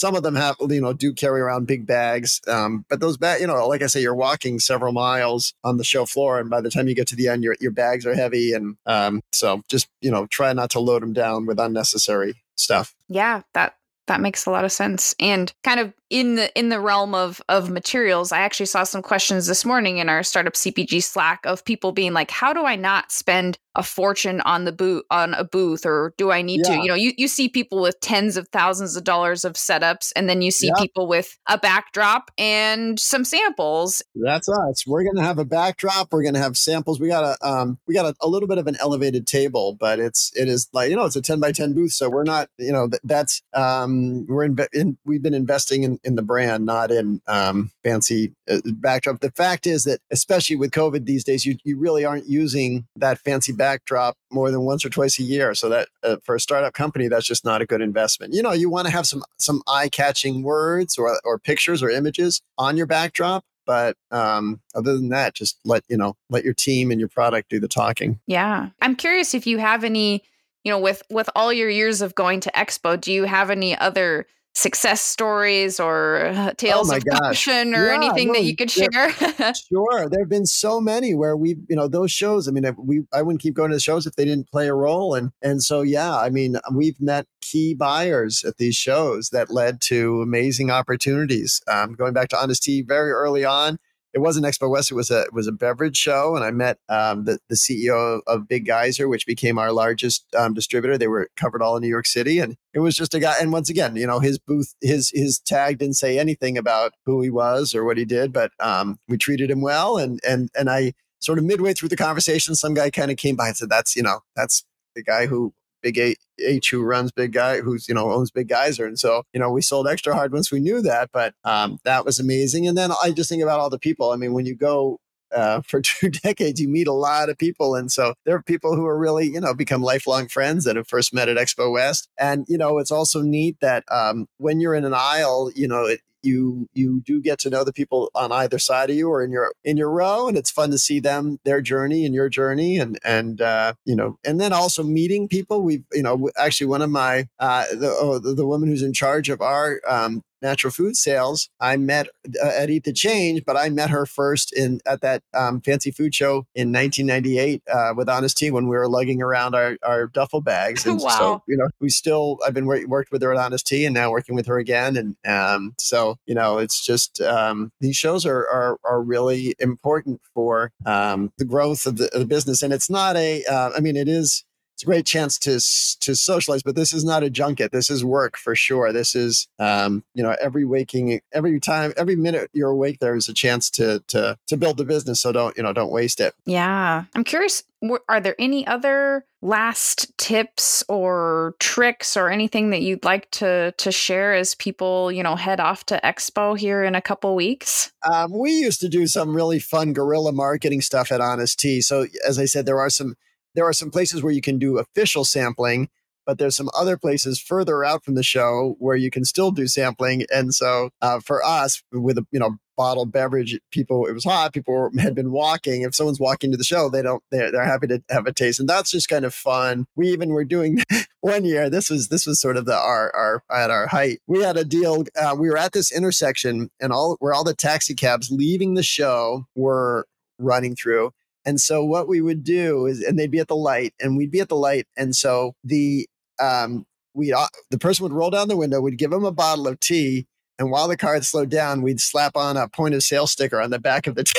Some 0.00 0.16
of 0.16 0.22
them 0.22 0.34
have, 0.34 0.56
you 0.66 0.80
know, 0.80 0.94
do 0.94 1.12
carry 1.12 1.42
around 1.42 1.66
big 1.66 1.86
bags. 1.86 2.40
Um, 2.48 2.86
but 2.88 3.00
those 3.00 3.18
bags, 3.18 3.42
you 3.42 3.46
know, 3.46 3.68
like 3.68 3.82
I 3.82 3.86
say, 3.86 4.00
you're 4.00 4.14
walking 4.14 4.58
several 4.58 4.94
miles 4.94 5.52
on 5.62 5.76
the 5.76 5.84
show 5.84 6.06
floor, 6.06 6.40
and 6.40 6.48
by 6.48 6.62
the 6.62 6.70
time 6.70 6.88
you 6.88 6.94
get 6.94 7.06
to 7.08 7.16
the 7.16 7.28
end, 7.28 7.44
your 7.44 7.54
your 7.60 7.70
bags 7.70 8.06
are 8.06 8.14
heavy, 8.14 8.54
and 8.54 8.78
um, 8.86 9.20
so 9.30 9.62
just 9.68 9.88
you 10.00 10.10
know, 10.10 10.26
try 10.26 10.54
not 10.54 10.70
to 10.70 10.80
load 10.80 11.02
them 11.02 11.12
down 11.12 11.44
with 11.44 11.60
unnecessary 11.60 12.42
stuff. 12.54 12.94
Yeah, 13.08 13.42
that 13.52 13.74
that 14.10 14.20
makes 14.20 14.44
a 14.44 14.50
lot 14.50 14.64
of 14.64 14.72
sense. 14.72 15.14
And 15.20 15.52
kind 15.62 15.78
of 15.78 15.94
in 16.10 16.34
the 16.34 16.58
in 16.58 16.68
the 16.68 16.80
realm 16.80 17.14
of 17.14 17.40
of 17.48 17.70
materials, 17.70 18.32
I 18.32 18.40
actually 18.40 18.66
saw 18.66 18.82
some 18.82 19.02
questions 19.02 19.46
this 19.46 19.64
morning 19.64 19.98
in 19.98 20.08
our 20.08 20.24
startup 20.24 20.54
CPG 20.54 21.00
Slack 21.02 21.46
of 21.46 21.64
people 21.64 21.92
being 21.92 22.12
like, 22.12 22.32
"How 22.32 22.52
do 22.52 22.64
I 22.64 22.74
not 22.74 23.12
spend 23.12 23.56
a 23.76 23.84
fortune 23.84 24.40
on 24.40 24.64
the 24.64 24.72
boot 24.72 25.06
on 25.12 25.32
a 25.34 25.44
booth 25.44 25.86
or 25.86 26.12
do 26.18 26.32
I 26.32 26.42
need 26.42 26.62
yeah. 26.64 26.74
to 26.74 26.82
you 26.82 26.88
know 26.88 26.94
you, 26.94 27.12
you 27.16 27.28
see 27.28 27.48
people 27.48 27.80
with 27.80 28.00
tens 28.00 28.36
of 28.36 28.48
thousands 28.48 28.96
of 28.96 29.04
dollars 29.04 29.44
of 29.44 29.52
setups 29.52 30.10
and 30.16 30.28
then 30.28 30.42
you 30.42 30.50
see 30.50 30.72
people 30.76 31.06
with 31.06 31.38
a 31.46 31.56
backdrop 31.56 32.32
and 32.36 32.98
some 32.98 33.24
samples. 33.24 34.02
That's 34.16 34.48
us. 34.48 34.84
We're 34.88 35.04
gonna 35.04 35.24
have 35.24 35.38
a 35.38 35.44
backdrop. 35.44 36.12
We're 36.12 36.24
gonna 36.24 36.40
have 36.40 36.56
samples. 36.56 36.98
We 36.98 37.06
got 37.06 37.22
a 37.22 37.48
um 37.48 37.78
we 37.86 37.94
got 37.94 38.06
a, 38.06 38.14
a 38.20 38.28
little 38.28 38.48
bit 38.48 38.58
of 38.58 38.66
an 38.66 38.76
elevated 38.80 39.28
table 39.28 39.76
but 39.78 40.00
it's 40.00 40.32
it 40.34 40.48
is 40.48 40.68
like 40.72 40.90
you 40.90 40.96
know 40.96 41.04
it's 41.04 41.16
a 41.16 41.22
10 41.22 41.38
by 41.38 41.52
10 41.52 41.72
booth 41.72 41.92
so 41.92 42.10
we're 42.10 42.24
not 42.24 42.48
you 42.58 42.72
know 42.72 42.88
that's 43.04 43.42
um 43.54 43.99
we're 44.28 44.44
in, 44.44 44.56
in 44.72 44.98
we've 45.04 45.22
been 45.22 45.34
investing 45.34 45.82
in, 45.82 45.98
in 46.04 46.14
the 46.14 46.22
brand 46.22 46.64
not 46.64 46.90
in 46.90 47.20
um 47.26 47.70
fancy 47.84 48.32
uh, 48.50 48.58
backdrop 48.74 49.20
the 49.20 49.30
fact 49.30 49.66
is 49.66 49.84
that 49.84 50.00
especially 50.10 50.56
with 50.56 50.70
covid 50.70 51.04
these 51.06 51.24
days 51.24 51.46
you 51.46 51.56
you 51.64 51.78
really 51.78 52.04
aren't 52.04 52.26
using 52.26 52.86
that 52.96 53.18
fancy 53.18 53.52
backdrop 53.52 54.16
more 54.30 54.50
than 54.50 54.62
once 54.62 54.84
or 54.84 54.90
twice 54.90 55.18
a 55.18 55.22
year. 55.22 55.54
So 55.54 55.68
that 55.68 55.88
uh, 56.02 56.16
for 56.22 56.34
a 56.34 56.40
startup 56.40 56.72
company, 56.72 57.08
that's 57.08 57.26
just 57.26 57.44
not 57.44 57.62
a 57.62 57.66
good 57.66 57.80
investment. 57.80 58.34
You 58.34 58.42
know, 58.42 58.52
you 58.52 58.70
want 58.70 58.86
to 58.86 58.92
have 58.92 59.06
some 59.06 59.22
some 59.38 59.62
eye 59.68 59.88
catching 59.88 60.42
words 60.42 60.96
or 60.98 61.18
or 61.24 61.38
pictures 61.38 61.82
or 61.82 61.90
images 61.90 62.40
on 62.58 62.76
your 62.76 62.86
backdrop. 62.86 63.44
But 63.66 63.96
um, 64.10 64.60
other 64.74 64.94
than 64.94 65.10
that, 65.10 65.34
just 65.34 65.58
let 65.64 65.84
you 65.88 65.96
know, 65.96 66.16
let 66.28 66.44
your 66.44 66.54
team 66.54 66.90
and 66.90 66.98
your 66.98 67.08
product 67.08 67.50
do 67.50 67.60
the 67.60 67.68
talking. 67.68 68.18
Yeah, 68.26 68.70
I'm 68.80 68.96
curious 68.96 69.34
if 69.34 69.46
you 69.46 69.58
have 69.58 69.84
any, 69.84 70.24
you 70.64 70.70
know, 70.70 70.78
with 70.78 71.02
with 71.10 71.28
all 71.34 71.52
your 71.52 71.70
years 71.70 72.02
of 72.02 72.14
going 72.14 72.40
to 72.40 72.52
Expo, 72.52 73.00
do 73.00 73.12
you 73.12 73.24
have 73.24 73.50
any 73.50 73.76
other 73.76 74.26
success 74.54 75.00
stories 75.00 75.78
or 75.78 76.26
uh, 76.26 76.52
tales 76.56 76.92
oh 76.92 76.96
of 76.96 77.04
passion 77.04 77.74
or 77.74 77.86
yeah, 77.86 77.94
anything 77.94 78.28
no, 78.28 78.34
that 78.34 78.44
you 78.44 78.56
could 78.56 78.70
share? 78.70 79.10
sure. 79.54 80.08
There 80.08 80.20
have 80.20 80.28
been 80.28 80.46
so 80.46 80.80
many 80.80 81.14
where 81.14 81.36
we, 81.36 81.56
you 81.68 81.76
know, 81.76 81.88
those 81.88 82.10
shows, 82.10 82.48
I 82.48 82.50
mean, 82.50 82.64
we, 82.76 83.02
I 83.12 83.22
wouldn't 83.22 83.40
keep 83.40 83.54
going 83.54 83.70
to 83.70 83.76
the 83.76 83.80
shows 83.80 84.06
if 84.06 84.16
they 84.16 84.24
didn't 84.24 84.50
play 84.50 84.68
a 84.68 84.74
role. 84.74 85.14
And, 85.14 85.30
and 85.40 85.62
so, 85.62 85.82
yeah, 85.82 86.16
I 86.16 86.30
mean, 86.30 86.56
we've 86.74 87.00
met 87.00 87.26
key 87.40 87.74
buyers 87.74 88.44
at 88.44 88.56
these 88.58 88.74
shows 88.74 89.30
that 89.30 89.50
led 89.50 89.80
to 89.82 90.20
amazing 90.20 90.70
opportunities. 90.70 91.62
Um, 91.68 91.94
going 91.94 92.12
back 92.12 92.28
to 92.30 92.40
Honest 92.40 92.62
Tea 92.62 92.82
very 92.82 93.12
early 93.12 93.44
on, 93.44 93.78
it 94.12 94.18
wasn't 94.18 94.46
Expo 94.46 94.68
West. 94.68 94.90
It 94.90 94.94
was 94.94 95.10
a 95.10 95.22
it 95.22 95.32
was 95.32 95.46
a 95.46 95.52
beverage 95.52 95.96
show, 95.96 96.34
and 96.34 96.44
I 96.44 96.50
met 96.50 96.78
um, 96.88 97.24
the 97.24 97.38
the 97.48 97.54
CEO 97.54 98.20
of 98.26 98.48
Big 98.48 98.66
Geyser, 98.66 99.08
which 99.08 99.26
became 99.26 99.58
our 99.58 99.72
largest 99.72 100.26
um, 100.34 100.54
distributor. 100.54 100.98
They 100.98 101.08
were 101.08 101.28
covered 101.36 101.62
all 101.62 101.76
in 101.76 101.82
New 101.82 101.88
York 101.88 102.06
City, 102.06 102.38
and 102.38 102.56
it 102.74 102.80
was 102.80 102.96
just 102.96 103.14
a 103.14 103.20
guy. 103.20 103.36
And 103.40 103.52
once 103.52 103.70
again, 103.70 103.96
you 103.96 104.06
know, 104.06 104.18
his 104.18 104.38
booth, 104.38 104.74
his 104.80 105.10
his 105.14 105.38
tag 105.38 105.78
didn't 105.78 105.94
say 105.94 106.18
anything 106.18 106.58
about 106.58 106.92
who 107.06 107.22
he 107.22 107.30
was 107.30 107.74
or 107.74 107.84
what 107.84 107.98
he 107.98 108.04
did, 108.04 108.32
but 108.32 108.52
um, 108.60 108.98
we 109.08 109.16
treated 109.16 109.50
him 109.50 109.60
well, 109.60 109.96
and 109.96 110.18
and 110.26 110.50
and 110.58 110.68
I 110.68 110.94
sort 111.20 111.38
of 111.38 111.44
midway 111.44 111.74
through 111.74 111.90
the 111.90 111.96
conversation, 111.96 112.54
some 112.54 112.74
guy 112.74 112.90
kind 112.90 113.10
of 113.10 113.16
came 113.16 113.36
by 113.36 113.48
and 113.48 113.56
said, 113.56 113.70
"That's 113.70 113.94
you 113.94 114.02
know, 114.02 114.20
that's 114.34 114.64
the 114.96 115.02
guy 115.02 115.26
who 115.26 115.54
Big 115.82 116.16
H 116.38 116.70
who 116.70 116.82
runs 116.82 117.12
Big 117.12 117.32
Guy, 117.32 117.60
who's 117.60 117.88
you 117.88 117.94
know 117.94 118.10
owns 118.10 118.30
Big 118.30 118.48
Geyser, 118.48 118.86
and 118.86 118.98
so 118.98 119.22
you 119.32 119.40
know 119.40 119.50
we 119.50 119.62
sold 119.62 119.88
extra 119.88 120.14
hard 120.14 120.32
once 120.32 120.50
we 120.50 120.60
knew 120.60 120.82
that. 120.82 121.10
But 121.12 121.34
um, 121.44 121.78
that 121.84 122.04
was 122.04 122.18
amazing. 122.18 122.66
And 122.66 122.76
then 122.76 122.90
I 123.02 123.12
just 123.12 123.28
think 123.28 123.42
about 123.42 123.60
all 123.60 123.70
the 123.70 123.78
people. 123.78 124.10
I 124.10 124.16
mean, 124.16 124.32
when 124.32 124.46
you 124.46 124.54
go 124.54 125.00
uh, 125.32 125.60
for 125.66 125.80
two 125.80 126.10
decades, 126.10 126.60
you 126.60 126.68
meet 126.68 126.86
a 126.86 126.92
lot 126.92 127.28
of 127.28 127.38
people. 127.38 127.74
And 127.74 127.90
so 127.90 128.14
there 128.24 128.36
are 128.36 128.42
people 128.42 128.74
who 128.74 128.86
are 128.86 128.98
really, 128.98 129.28
you 129.28 129.40
know, 129.40 129.54
become 129.54 129.82
lifelong 129.82 130.28
friends 130.28 130.64
that 130.64 130.76
have 130.76 130.88
first 130.88 131.14
met 131.14 131.28
at 131.28 131.36
Expo 131.36 131.72
West. 131.72 132.08
And, 132.18 132.44
you 132.48 132.58
know, 132.58 132.78
it's 132.78 132.90
also 132.90 133.22
neat 133.22 133.56
that 133.60 133.84
um, 133.90 134.26
when 134.38 134.60
you're 134.60 134.74
in 134.74 134.84
an 134.84 134.94
aisle, 134.94 135.50
you 135.54 135.68
know, 135.68 135.84
it, 135.84 136.00
you 136.22 136.68
you 136.72 137.00
do 137.04 137.20
get 137.20 137.38
to 137.40 137.50
know 137.50 137.64
the 137.64 137.72
people 137.72 138.10
on 138.14 138.32
either 138.32 138.58
side 138.58 138.90
of 138.90 138.96
you 138.96 139.08
or 139.08 139.22
in 139.22 139.30
your 139.30 139.52
in 139.64 139.76
your 139.76 139.90
row 139.90 140.28
and 140.28 140.36
it's 140.36 140.50
fun 140.50 140.70
to 140.70 140.78
see 140.78 141.00
them 141.00 141.38
their 141.44 141.60
journey 141.60 142.04
and 142.04 142.14
your 142.14 142.28
journey 142.28 142.78
and 142.78 142.98
and 143.04 143.40
uh, 143.40 143.74
you 143.84 143.96
know 143.96 144.18
and 144.24 144.40
then 144.40 144.52
also 144.52 144.82
meeting 144.82 145.28
people. 145.28 145.62
We've 145.62 145.84
you 145.92 146.02
know 146.02 146.30
actually 146.36 146.68
one 146.68 146.82
of 146.82 146.90
my 146.90 147.28
uh, 147.38 147.66
the, 147.72 147.96
oh, 147.98 148.18
the, 148.18 148.34
the 148.34 148.46
woman 148.46 148.68
who's 148.68 148.82
in 148.82 148.92
charge 148.92 149.28
of 149.28 149.40
our 149.40 149.80
um, 149.88 150.22
natural 150.42 150.70
food 150.70 150.96
sales. 150.96 151.48
I 151.60 151.76
met 151.76 152.08
uh, 152.42 152.46
at 152.46 152.70
Eat 152.70 152.84
the 152.84 152.92
Change, 152.92 153.42
but 153.44 153.56
I 153.56 153.68
met 153.68 153.90
her 153.90 154.06
first 154.06 154.52
in 154.52 154.80
at 154.86 155.00
that 155.00 155.22
um, 155.34 155.60
fancy 155.60 155.90
food 155.90 156.14
show 156.14 156.46
in 156.54 156.72
1998 156.72 157.62
uh, 157.72 157.94
with 157.96 158.08
Honest 158.08 158.36
Tea 158.36 158.50
when 158.50 158.68
we 158.68 158.76
were 158.76 158.88
lugging 158.88 159.22
around 159.22 159.54
our, 159.54 159.76
our 159.82 160.06
duffel 160.06 160.40
bags. 160.40 160.86
And 160.90 161.00
wow. 161.00 161.10
so, 161.10 161.42
you 161.46 161.56
know, 161.56 161.68
we 161.80 161.88
still, 161.88 162.38
I've 162.44 162.54
been 162.54 162.66
work, 162.66 162.84
worked 162.88 163.12
with 163.12 163.22
her 163.22 163.32
at 163.32 163.38
Honest 163.38 163.66
Tea 163.66 163.84
and 163.84 163.94
now 163.94 164.10
working 164.10 164.34
with 164.34 164.46
her 164.46 164.58
again. 164.58 164.96
And 164.96 165.16
um, 165.24 165.74
so, 165.78 166.16
you 166.26 166.34
know, 166.34 166.58
it's 166.58 166.84
just 166.84 167.20
um, 167.20 167.70
these 167.80 167.96
shows 167.96 168.26
are, 168.26 168.48
are, 168.48 168.78
are 168.84 169.00
really 169.00 169.54
important 169.60 170.20
for 170.34 170.72
um, 170.84 171.32
the 171.38 171.44
growth 171.44 171.86
of 171.86 171.98
the, 171.98 172.12
of 172.12 172.20
the, 172.20 172.26
business. 172.26 172.62
And 172.62 172.72
it's 172.72 172.90
not 172.90 173.16
a. 173.16 173.44
Uh, 173.44 173.70
I 173.76 173.80
mean, 173.80 173.96
it 173.96 174.08
is 174.08 174.44
it's 174.80 174.84
a 174.84 174.86
great 174.86 175.04
chance 175.04 175.38
to 175.40 175.60
to 176.00 176.14
socialize. 176.16 176.62
But 176.62 176.74
this 176.74 176.94
is 176.94 177.04
not 177.04 177.22
a 177.22 177.28
junket. 177.28 177.70
This 177.70 177.90
is 177.90 178.02
work 178.02 178.38
for 178.38 178.56
sure. 178.56 178.94
This 178.94 179.14
is 179.14 179.46
um, 179.58 180.04
you 180.14 180.22
know 180.22 180.34
every 180.40 180.64
waking 180.64 181.20
every 181.32 181.60
time 181.60 181.92
every 181.98 182.16
minute 182.16 182.48
you're 182.54 182.70
awake 182.70 182.98
there 182.98 183.14
is 183.14 183.28
a 183.28 183.34
chance 183.34 183.68
to 183.72 184.02
to 184.06 184.38
to 184.46 184.56
build 184.56 184.78
the 184.78 184.86
business. 184.86 185.20
So 185.20 185.32
don't 185.32 185.54
you 185.54 185.62
know 185.62 185.74
don't 185.74 185.92
waste 185.92 186.18
it. 186.18 186.34
Yeah, 186.46 187.04
I'm 187.14 187.24
curious. 187.24 187.62
Are 188.08 188.20
there 188.20 188.36
any 188.38 188.66
other 188.66 189.26
last 189.42 190.16
tips 190.16 190.82
or 190.88 191.54
tricks 191.58 192.16
or 192.16 192.30
anything 192.30 192.70
that 192.70 192.80
you'd 192.80 193.04
like 193.04 193.30
to 193.32 193.72
to 193.72 193.92
share 193.92 194.34
as 194.34 194.54
people 194.54 195.12
you 195.12 195.22
know 195.22 195.36
head 195.36 195.60
off 195.60 195.84
to 195.86 196.00
expo 196.04 196.58
here 196.58 196.84
in 196.84 196.94
a 196.94 197.00
couple 197.00 197.34
weeks 197.34 197.90
um, 198.02 198.30
we 198.38 198.50
used 198.50 198.80
to 198.80 198.88
do 198.90 199.06
some 199.06 199.34
really 199.34 199.58
fun 199.58 199.94
guerrilla 199.94 200.30
marketing 200.30 200.82
stuff 200.82 201.10
at 201.10 201.22
honest 201.22 201.58
tea 201.58 201.80
so 201.80 202.04
as 202.28 202.38
i 202.38 202.44
said 202.44 202.66
there 202.66 202.78
are 202.78 202.90
some 202.90 203.16
there 203.54 203.66
are 203.66 203.72
some 203.72 203.90
places 203.90 204.22
where 204.22 204.32
you 204.32 204.40
can 204.40 204.58
do 204.58 204.78
official 204.78 205.24
sampling 205.24 205.88
but 206.26 206.38
there's 206.38 206.54
some 206.54 206.70
other 206.78 206.96
places 206.96 207.40
further 207.40 207.84
out 207.84 208.04
from 208.04 208.14
the 208.14 208.22
show 208.22 208.76
where 208.78 208.94
you 208.94 209.10
can 209.10 209.24
still 209.24 209.50
do 209.50 209.66
sampling 209.66 210.24
and 210.30 210.54
so 210.54 210.90
uh, 211.00 211.18
for 211.18 211.44
us 211.44 211.82
with 211.92 212.18
a 212.18 212.26
you 212.30 212.38
know 212.38 212.56
bottled 212.80 213.12
beverage. 213.12 213.60
People, 213.70 214.06
it 214.06 214.12
was 214.12 214.24
hot. 214.24 214.54
People 214.54 214.90
had 214.98 215.14
been 215.14 215.32
walking. 215.32 215.82
If 215.82 215.94
someone's 215.94 216.18
walking 216.18 216.50
to 216.50 216.56
the 216.56 216.64
show, 216.64 216.88
they 216.88 217.02
don't. 217.02 217.22
They're, 217.30 217.52
they're 217.52 217.62
happy 217.62 217.86
to 217.88 218.02
have 218.08 218.26
a 218.26 218.32
taste, 218.32 218.58
and 218.58 218.66
that's 218.66 218.90
just 218.90 219.06
kind 219.06 219.26
of 219.26 219.34
fun. 219.34 219.84
We 219.96 220.08
even 220.08 220.30
were 220.30 220.46
doing 220.46 220.78
one 221.20 221.44
year. 221.44 221.68
This 221.68 221.90
was 221.90 222.08
this 222.08 222.26
was 222.26 222.40
sort 222.40 222.56
of 222.56 222.64
the 222.64 222.74
our 222.74 223.14
our 223.14 223.42
at 223.54 223.70
our 223.70 223.86
height. 223.86 224.20
We 224.26 224.42
had 224.42 224.56
a 224.56 224.64
deal. 224.64 225.04
Uh, 225.14 225.36
we 225.38 225.50
were 225.50 225.58
at 225.58 225.72
this 225.72 225.92
intersection, 225.92 226.70
and 226.80 226.90
all 226.90 227.18
where 227.20 227.34
all 227.34 227.44
the 227.44 227.54
taxi 227.54 227.94
cabs 227.94 228.30
leaving 228.30 228.74
the 228.74 228.82
show 228.82 229.44
were 229.54 230.06
running 230.38 230.74
through. 230.74 231.12
And 231.44 231.60
so 231.60 231.84
what 231.84 232.08
we 232.08 232.20
would 232.20 232.44
do 232.44 232.86
is, 232.86 233.00
and 233.00 233.18
they'd 233.18 233.30
be 233.30 233.38
at 233.38 233.48
the 233.48 233.56
light, 233.56 233.94
and 234.00 234.16
we'd 234.16 234.30
be 234.30 234.40
at 234.40 234.48
the 234.48 234.56
light, 234.56 234.86
and 234.96 235.14
so 235.14 235.54
the 235.64 236.06
um, 236.40 236.86
we 237.14 237.34
the 237.70 237.78
person 237.78 238.02
would 238.02 238.12
roll 238.12 238.30
down 238.30 238.48
the 238.48 238.56
window, 238.56 238.80
we'd 238.80 238.98
give 238.98 239.10
them 239.10 239.24
a 239.24 239.32
bottle 239.32 239.66
of 239.66 239.80
tea, 239.80 240.26
and 240.58 240.70
while 240.70 240.88
the 240.88 240.96
car 240.96 241.14
had 241.14 241.24
slowed 241.24 241.50
down, 241.50 241.80
we'd 241.80 242.00
slap 242.00 242.36
on 242.36 242.58
a 242.58 242.68
point 242.68 242.94
of 242.94 243.02
sale 243.02 243.26
sticker 243.26 243.60
on 243.60 243.70
the 243.70 243.78
back 243.78 244.06
of 244.06 244.14
the 244.14 244.24
t- 244.24 244.32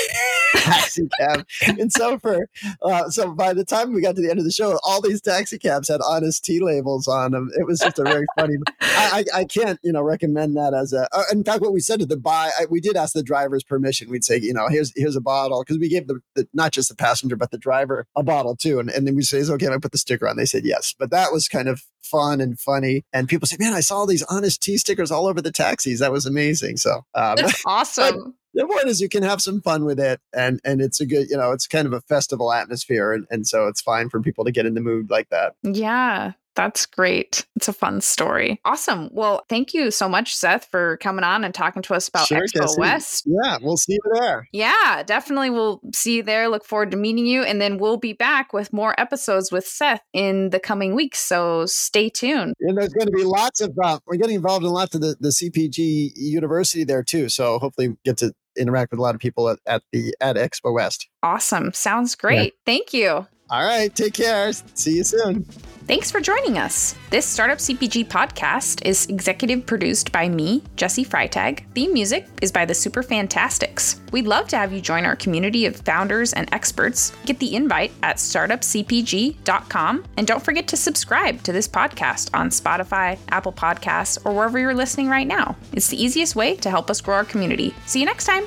taxi 0.56 1.08
cab. 1.20 1.46
and 1.68 1.92
so 1.92 2.20
for 2.20 2.48
uh, 2.82 3.10
so 3.10 3.34
by 3.34 3.54
the 3.54 3.66
time 3.66 3.94
we 3.94 4.02
got 4.02 4.16
to 4.16 4.22
the 4.22 4.30
end 4.30 4.40
of 4.40 4.46
the 4.46 4.52
show, 4.52 4.80
all 4.84 5.02
these 5.02 5.22
taxi 5.22 5.58
cabs 5.58 5.88
had 5.88 6.02
Honest 6.06 6.44
Tea 6.44 6.60
labels 6.60 7.08
on 7.08 7.32
them. 7.32 7.50
It 7.56 7.66
was 7.66 7.80
just 7.80 8.00
a 8.00 8.04
very 8.04 8.26
funny. 8.38 8.56
I, 8.82 9.26
I, 9.34 9.40
I, 9.40 9.46
can't 9.46 9.80
you 9.84 9.92
know 9.92 10.02
recommend 10.02 10.56
that 10.58 10.74
as 10.74 10.94
a. 10.94 11.08
Uh, 11.12 11.24
in 11.32 11.44
fact, 11.44 11.62
what 11.62 11.74
we 11.74 11.80
said 11.80 12.00
to 12.00 12.06
the 12.06 12.18
buy, 12.18 12.52
I, 12.60 12.66
we 12.70 12.80
did 12.80 12.96
ask 12.96 13.14
the 13.14 13.24
driver's 13.24 13.64
permission. 13.64 14.10
We'd 14.10 14.24
say 14.24 14.40
you 14.40 14.54
know 14.54 14.68
here's 14.70 14.92
here's 14.96 15.16
a 15.16 15.22
bottle 15.22 15.64
because 15.64 15.80
we 15.80 15.90
gave 15.90 16.08
the, 16.08 16.20
the, 16.36 16.48
not 16.54 16.72
just 16.72 16.90
the 16.90 16.96
passenger 16.96 17.36
but 17.36 17.52
the 17.52 17.58
driver 17.58 18.08
a 18.16 18.24
bottle 18.24 18.56
too, 18.56 18.80
and, 18.80 18.90
and 18.90 19.08
then 19.08 19.16
we 19.16 19.24
say 19.24 19.38
is 19.38 19.50
okay 19.50 19.68
I 19.68 19.78
put 19.78 19.92
the 19.92 19.98
sticker 19.98 20.28
on. 20.28 20.38
They 20.38 20.46
said 20.46 20.66
yes, 20.66 20.94
but 20.98 21.12
that 21.12 21.32
was 21.32 21.48
kind 21.48 21.68
of 21.68 21.82
fun 22.02 22.42
and 22.42 22.60
funny. 22.60 23.06
And 23.14 23.30
people 23.30 23.48
say, 23.48 23.56
man, 23.60 23.74
I 23.74 23.80
saw 23.80 23.98
all 23.98 24.08
these 24.08 24.24
Honest 24.24 24.62
Tea 24.62 24.78
stickers 24.78 25.12
all 25.12 25.28
over 25.28 25.42
the 25.42 25.52
taxis. 25.52 26.00
That 26.00 26.12
was 26.12 26.26
amazing. 26.26 26.78
So 26.78 27.06
um, 27.16 27.36
that's 27.38 27.64
awesome. 27.66 28.36
The 28.54 28.68
point 28.68 28.88
is 28.88 29.02
you 29.02 29.10
can 29.10 29.24
have 29.24 29.42
some 29.42 29.62
fun 29.62 29.86
with 29.86 30.00
it 30.00 30.20
and 30.34 30.60
and 30.64 30.82
it's 30.82 31.00
a 31.00 31.06
good 31.06 31.30
you 31.30 31.38
know 31.38 31.52
it's 31.52 31.68
kind 31.68 31.88
of 31.88 31.94
a 31.94 32.02
festival 32.02 32.52
atmosphere 32.52 33.14
and, 33.14 33.26
and 33.30 33.48
so 33.48 33.68
it's 33.68 33.82
fine 33.82 34.10
for 34.10 34.22
people 34.22 34.46
to 34.46 34.52
get 34.52 34.66
in 34.66 34.74
the 34.74 34.82
mood 34.82 35.10
like 35.10 35.30
that 35.30 35.56
yeah 35.64 36.34
that's 36.56 36.86
great. 36.86 37.46
It's 37.56 37.68
a 37.68 37.74
fun 37.74 38.02
story. 38.02 38.60
Awesome. 38.66 39.10
Well, 39.12 39.46
thank 39.48 39.74
you 39.74 39.92
so 39.92 40.10
much, 40.10 40.36
Seth, 40.36 40.68
for 40.70 40.98
coming 40.98 41.24
on 41.24 41.44
and 41.44 41.54
talking 41.54 41.82
to 41.84 41.94
us 41.94 42.08
about 42.08 42.28
sure, 42.28 42.40
Expo 42.40 42.62
Jessi. 42.62 42.78
West. 42.78 43.24
Yeah, 43.26 43.58
we'll 43.62 43.78
see 43.78 43.94
you 43.94 44.20
there. 44.20 44.48
Yeah, 44.52 45.04
definitely. 45.04 45.50
We'll 45.50 45.82
see 45.94 46.18
you 46.18 46.24
there. 46.24 46.50
Look 46.50 46.66
forward 46.66 46.92
to 46.92 46.98
meeting 46.98 47.26
you. 47.26 47.44
And 47.44 47.62
then 47.62 47.78
we'll 47.78 47.98
be 47.98 48.14
back 48.14 48.54
with 48.54 48.74
more 48.74 49.00
episodes 49.00 49.52
with 49.52 49.66
Seth 49.66 50.02
in 50.14 50.50
the 50.50 50.60
coming 50.60 50.94
weeks. 50.94 51.20
So 51.20 51.66
stay 51.68 52.10
tuned. 52.10 52.54
And 52.60 52.78
there's 52.78 52.94
going 52.94 53.08
to 53.08 53.14
be 53.14 53.24
lots 53.24 53.62
of, 53.62 53.78
uh, 53.84 54.00
we're 54.06 54.18
getting 54.18 54.36
involved 54.36 54.66
in 54.66 54.72
lots 54.72 54.96
of 54.96 55.02
the, 55.02 55.16
the 55.20 55.30
CPG 55.30 56.12
university 56.16 56.84
there 56.84 57.04
too. 57.04 57.30
So 57.30 57.60
hopefully 57.60 57.98
get 58.04 58.18
to 58.18 58.34
interact 58.58 58.92
with 58.92 59.00
a 59.00 59.04
lot 59.04 59.16
of 59.16 59.22
people 59.22 59.50
at, 59.50 59.60
at 59.66 59.84
the 59.92 60.16
at 60.22 60.36
Expo 60.36 60.74
West. 60.74 61.08
Awesome. 61.24 61.74
Sounds 61.74 62.16
great. 62.16 62.54
Yeah. 62.54 62.60
Thank 62.66 62.94
you. 62.94 63.28
All 63.52 63.64
right. 63.64 63.94
Take 63.94 64.14
care. 64.14 64.52
See 64.54 64.96
you 64.96 65.04
soon. 65.04 65.46
Thanks 65.88 66.10
for 66.10 66.22
joining 66.22 66.58
us. 66.58 66.96
This 67.10 67.26
Startup 67.26 67.58
CPG 67.58 68.08
podcast 68.08 68.86
is 68.86 69.08
executive 69.08 69.66
produced 69.66 70.14
by 70.14 70.30
me, 70.30 70.62
Jessi 70.78 71.06
Freitag. 71.06 71.70
Theme 71.74 71.92
music 71.92 72.28
is 72.42 72.50
by 72.50 72.64
the 72.64 72.74
Super 72.74 73.04
Fantastics. 73.04 74.00
We'd 74.14 74.26
love 74.28 74.48
to 74.50 74.58
have 74.58 74.72
you 74.72 74.80
join 74.80 75.04
our 75.04 75.18
community 75.18 75.66
of 75.66 75.76
founders 75.76 76.32
and 76.32 76.48
experts. 76.54 77.12
Get 77.26 77.40
the 77.40 77.54
invite 77.56 77.92
at 78.04 78.18
startupcpg.com. 78.18 80.06
And 80.16 80.26
don't 80.26 80.46
forget 80.46 80.68
to 80.70 80.78
subscribe 80.78 81.44
to 81.44 81.52
this 81.52 81.68
podcast 81.68 82.30
on 82.34 82.52
Spotify, 82.52 83.20
Apple 83.30 83.52
Podcasts, 83.52 84.18
or 84.24 84.34
wherever 84.34 84.58
you're 84.60 84.74
listening 84.74 85.10
right 85.10 85.28
now. 85.28 85.58
It's 85.74 85.90
the 85.90 86.02
easiest 86.02 86.38
way 86.38 86.56
to 86.56 86.70
help 86.70 86.90
us 86.90 87.02
grow 87.02 87.16
our 87.16 87.26
community. 87.26 87.74
See 87.86 88.00
you 88.00 88.06
next 88.06 88.24
time. 88.26 88.46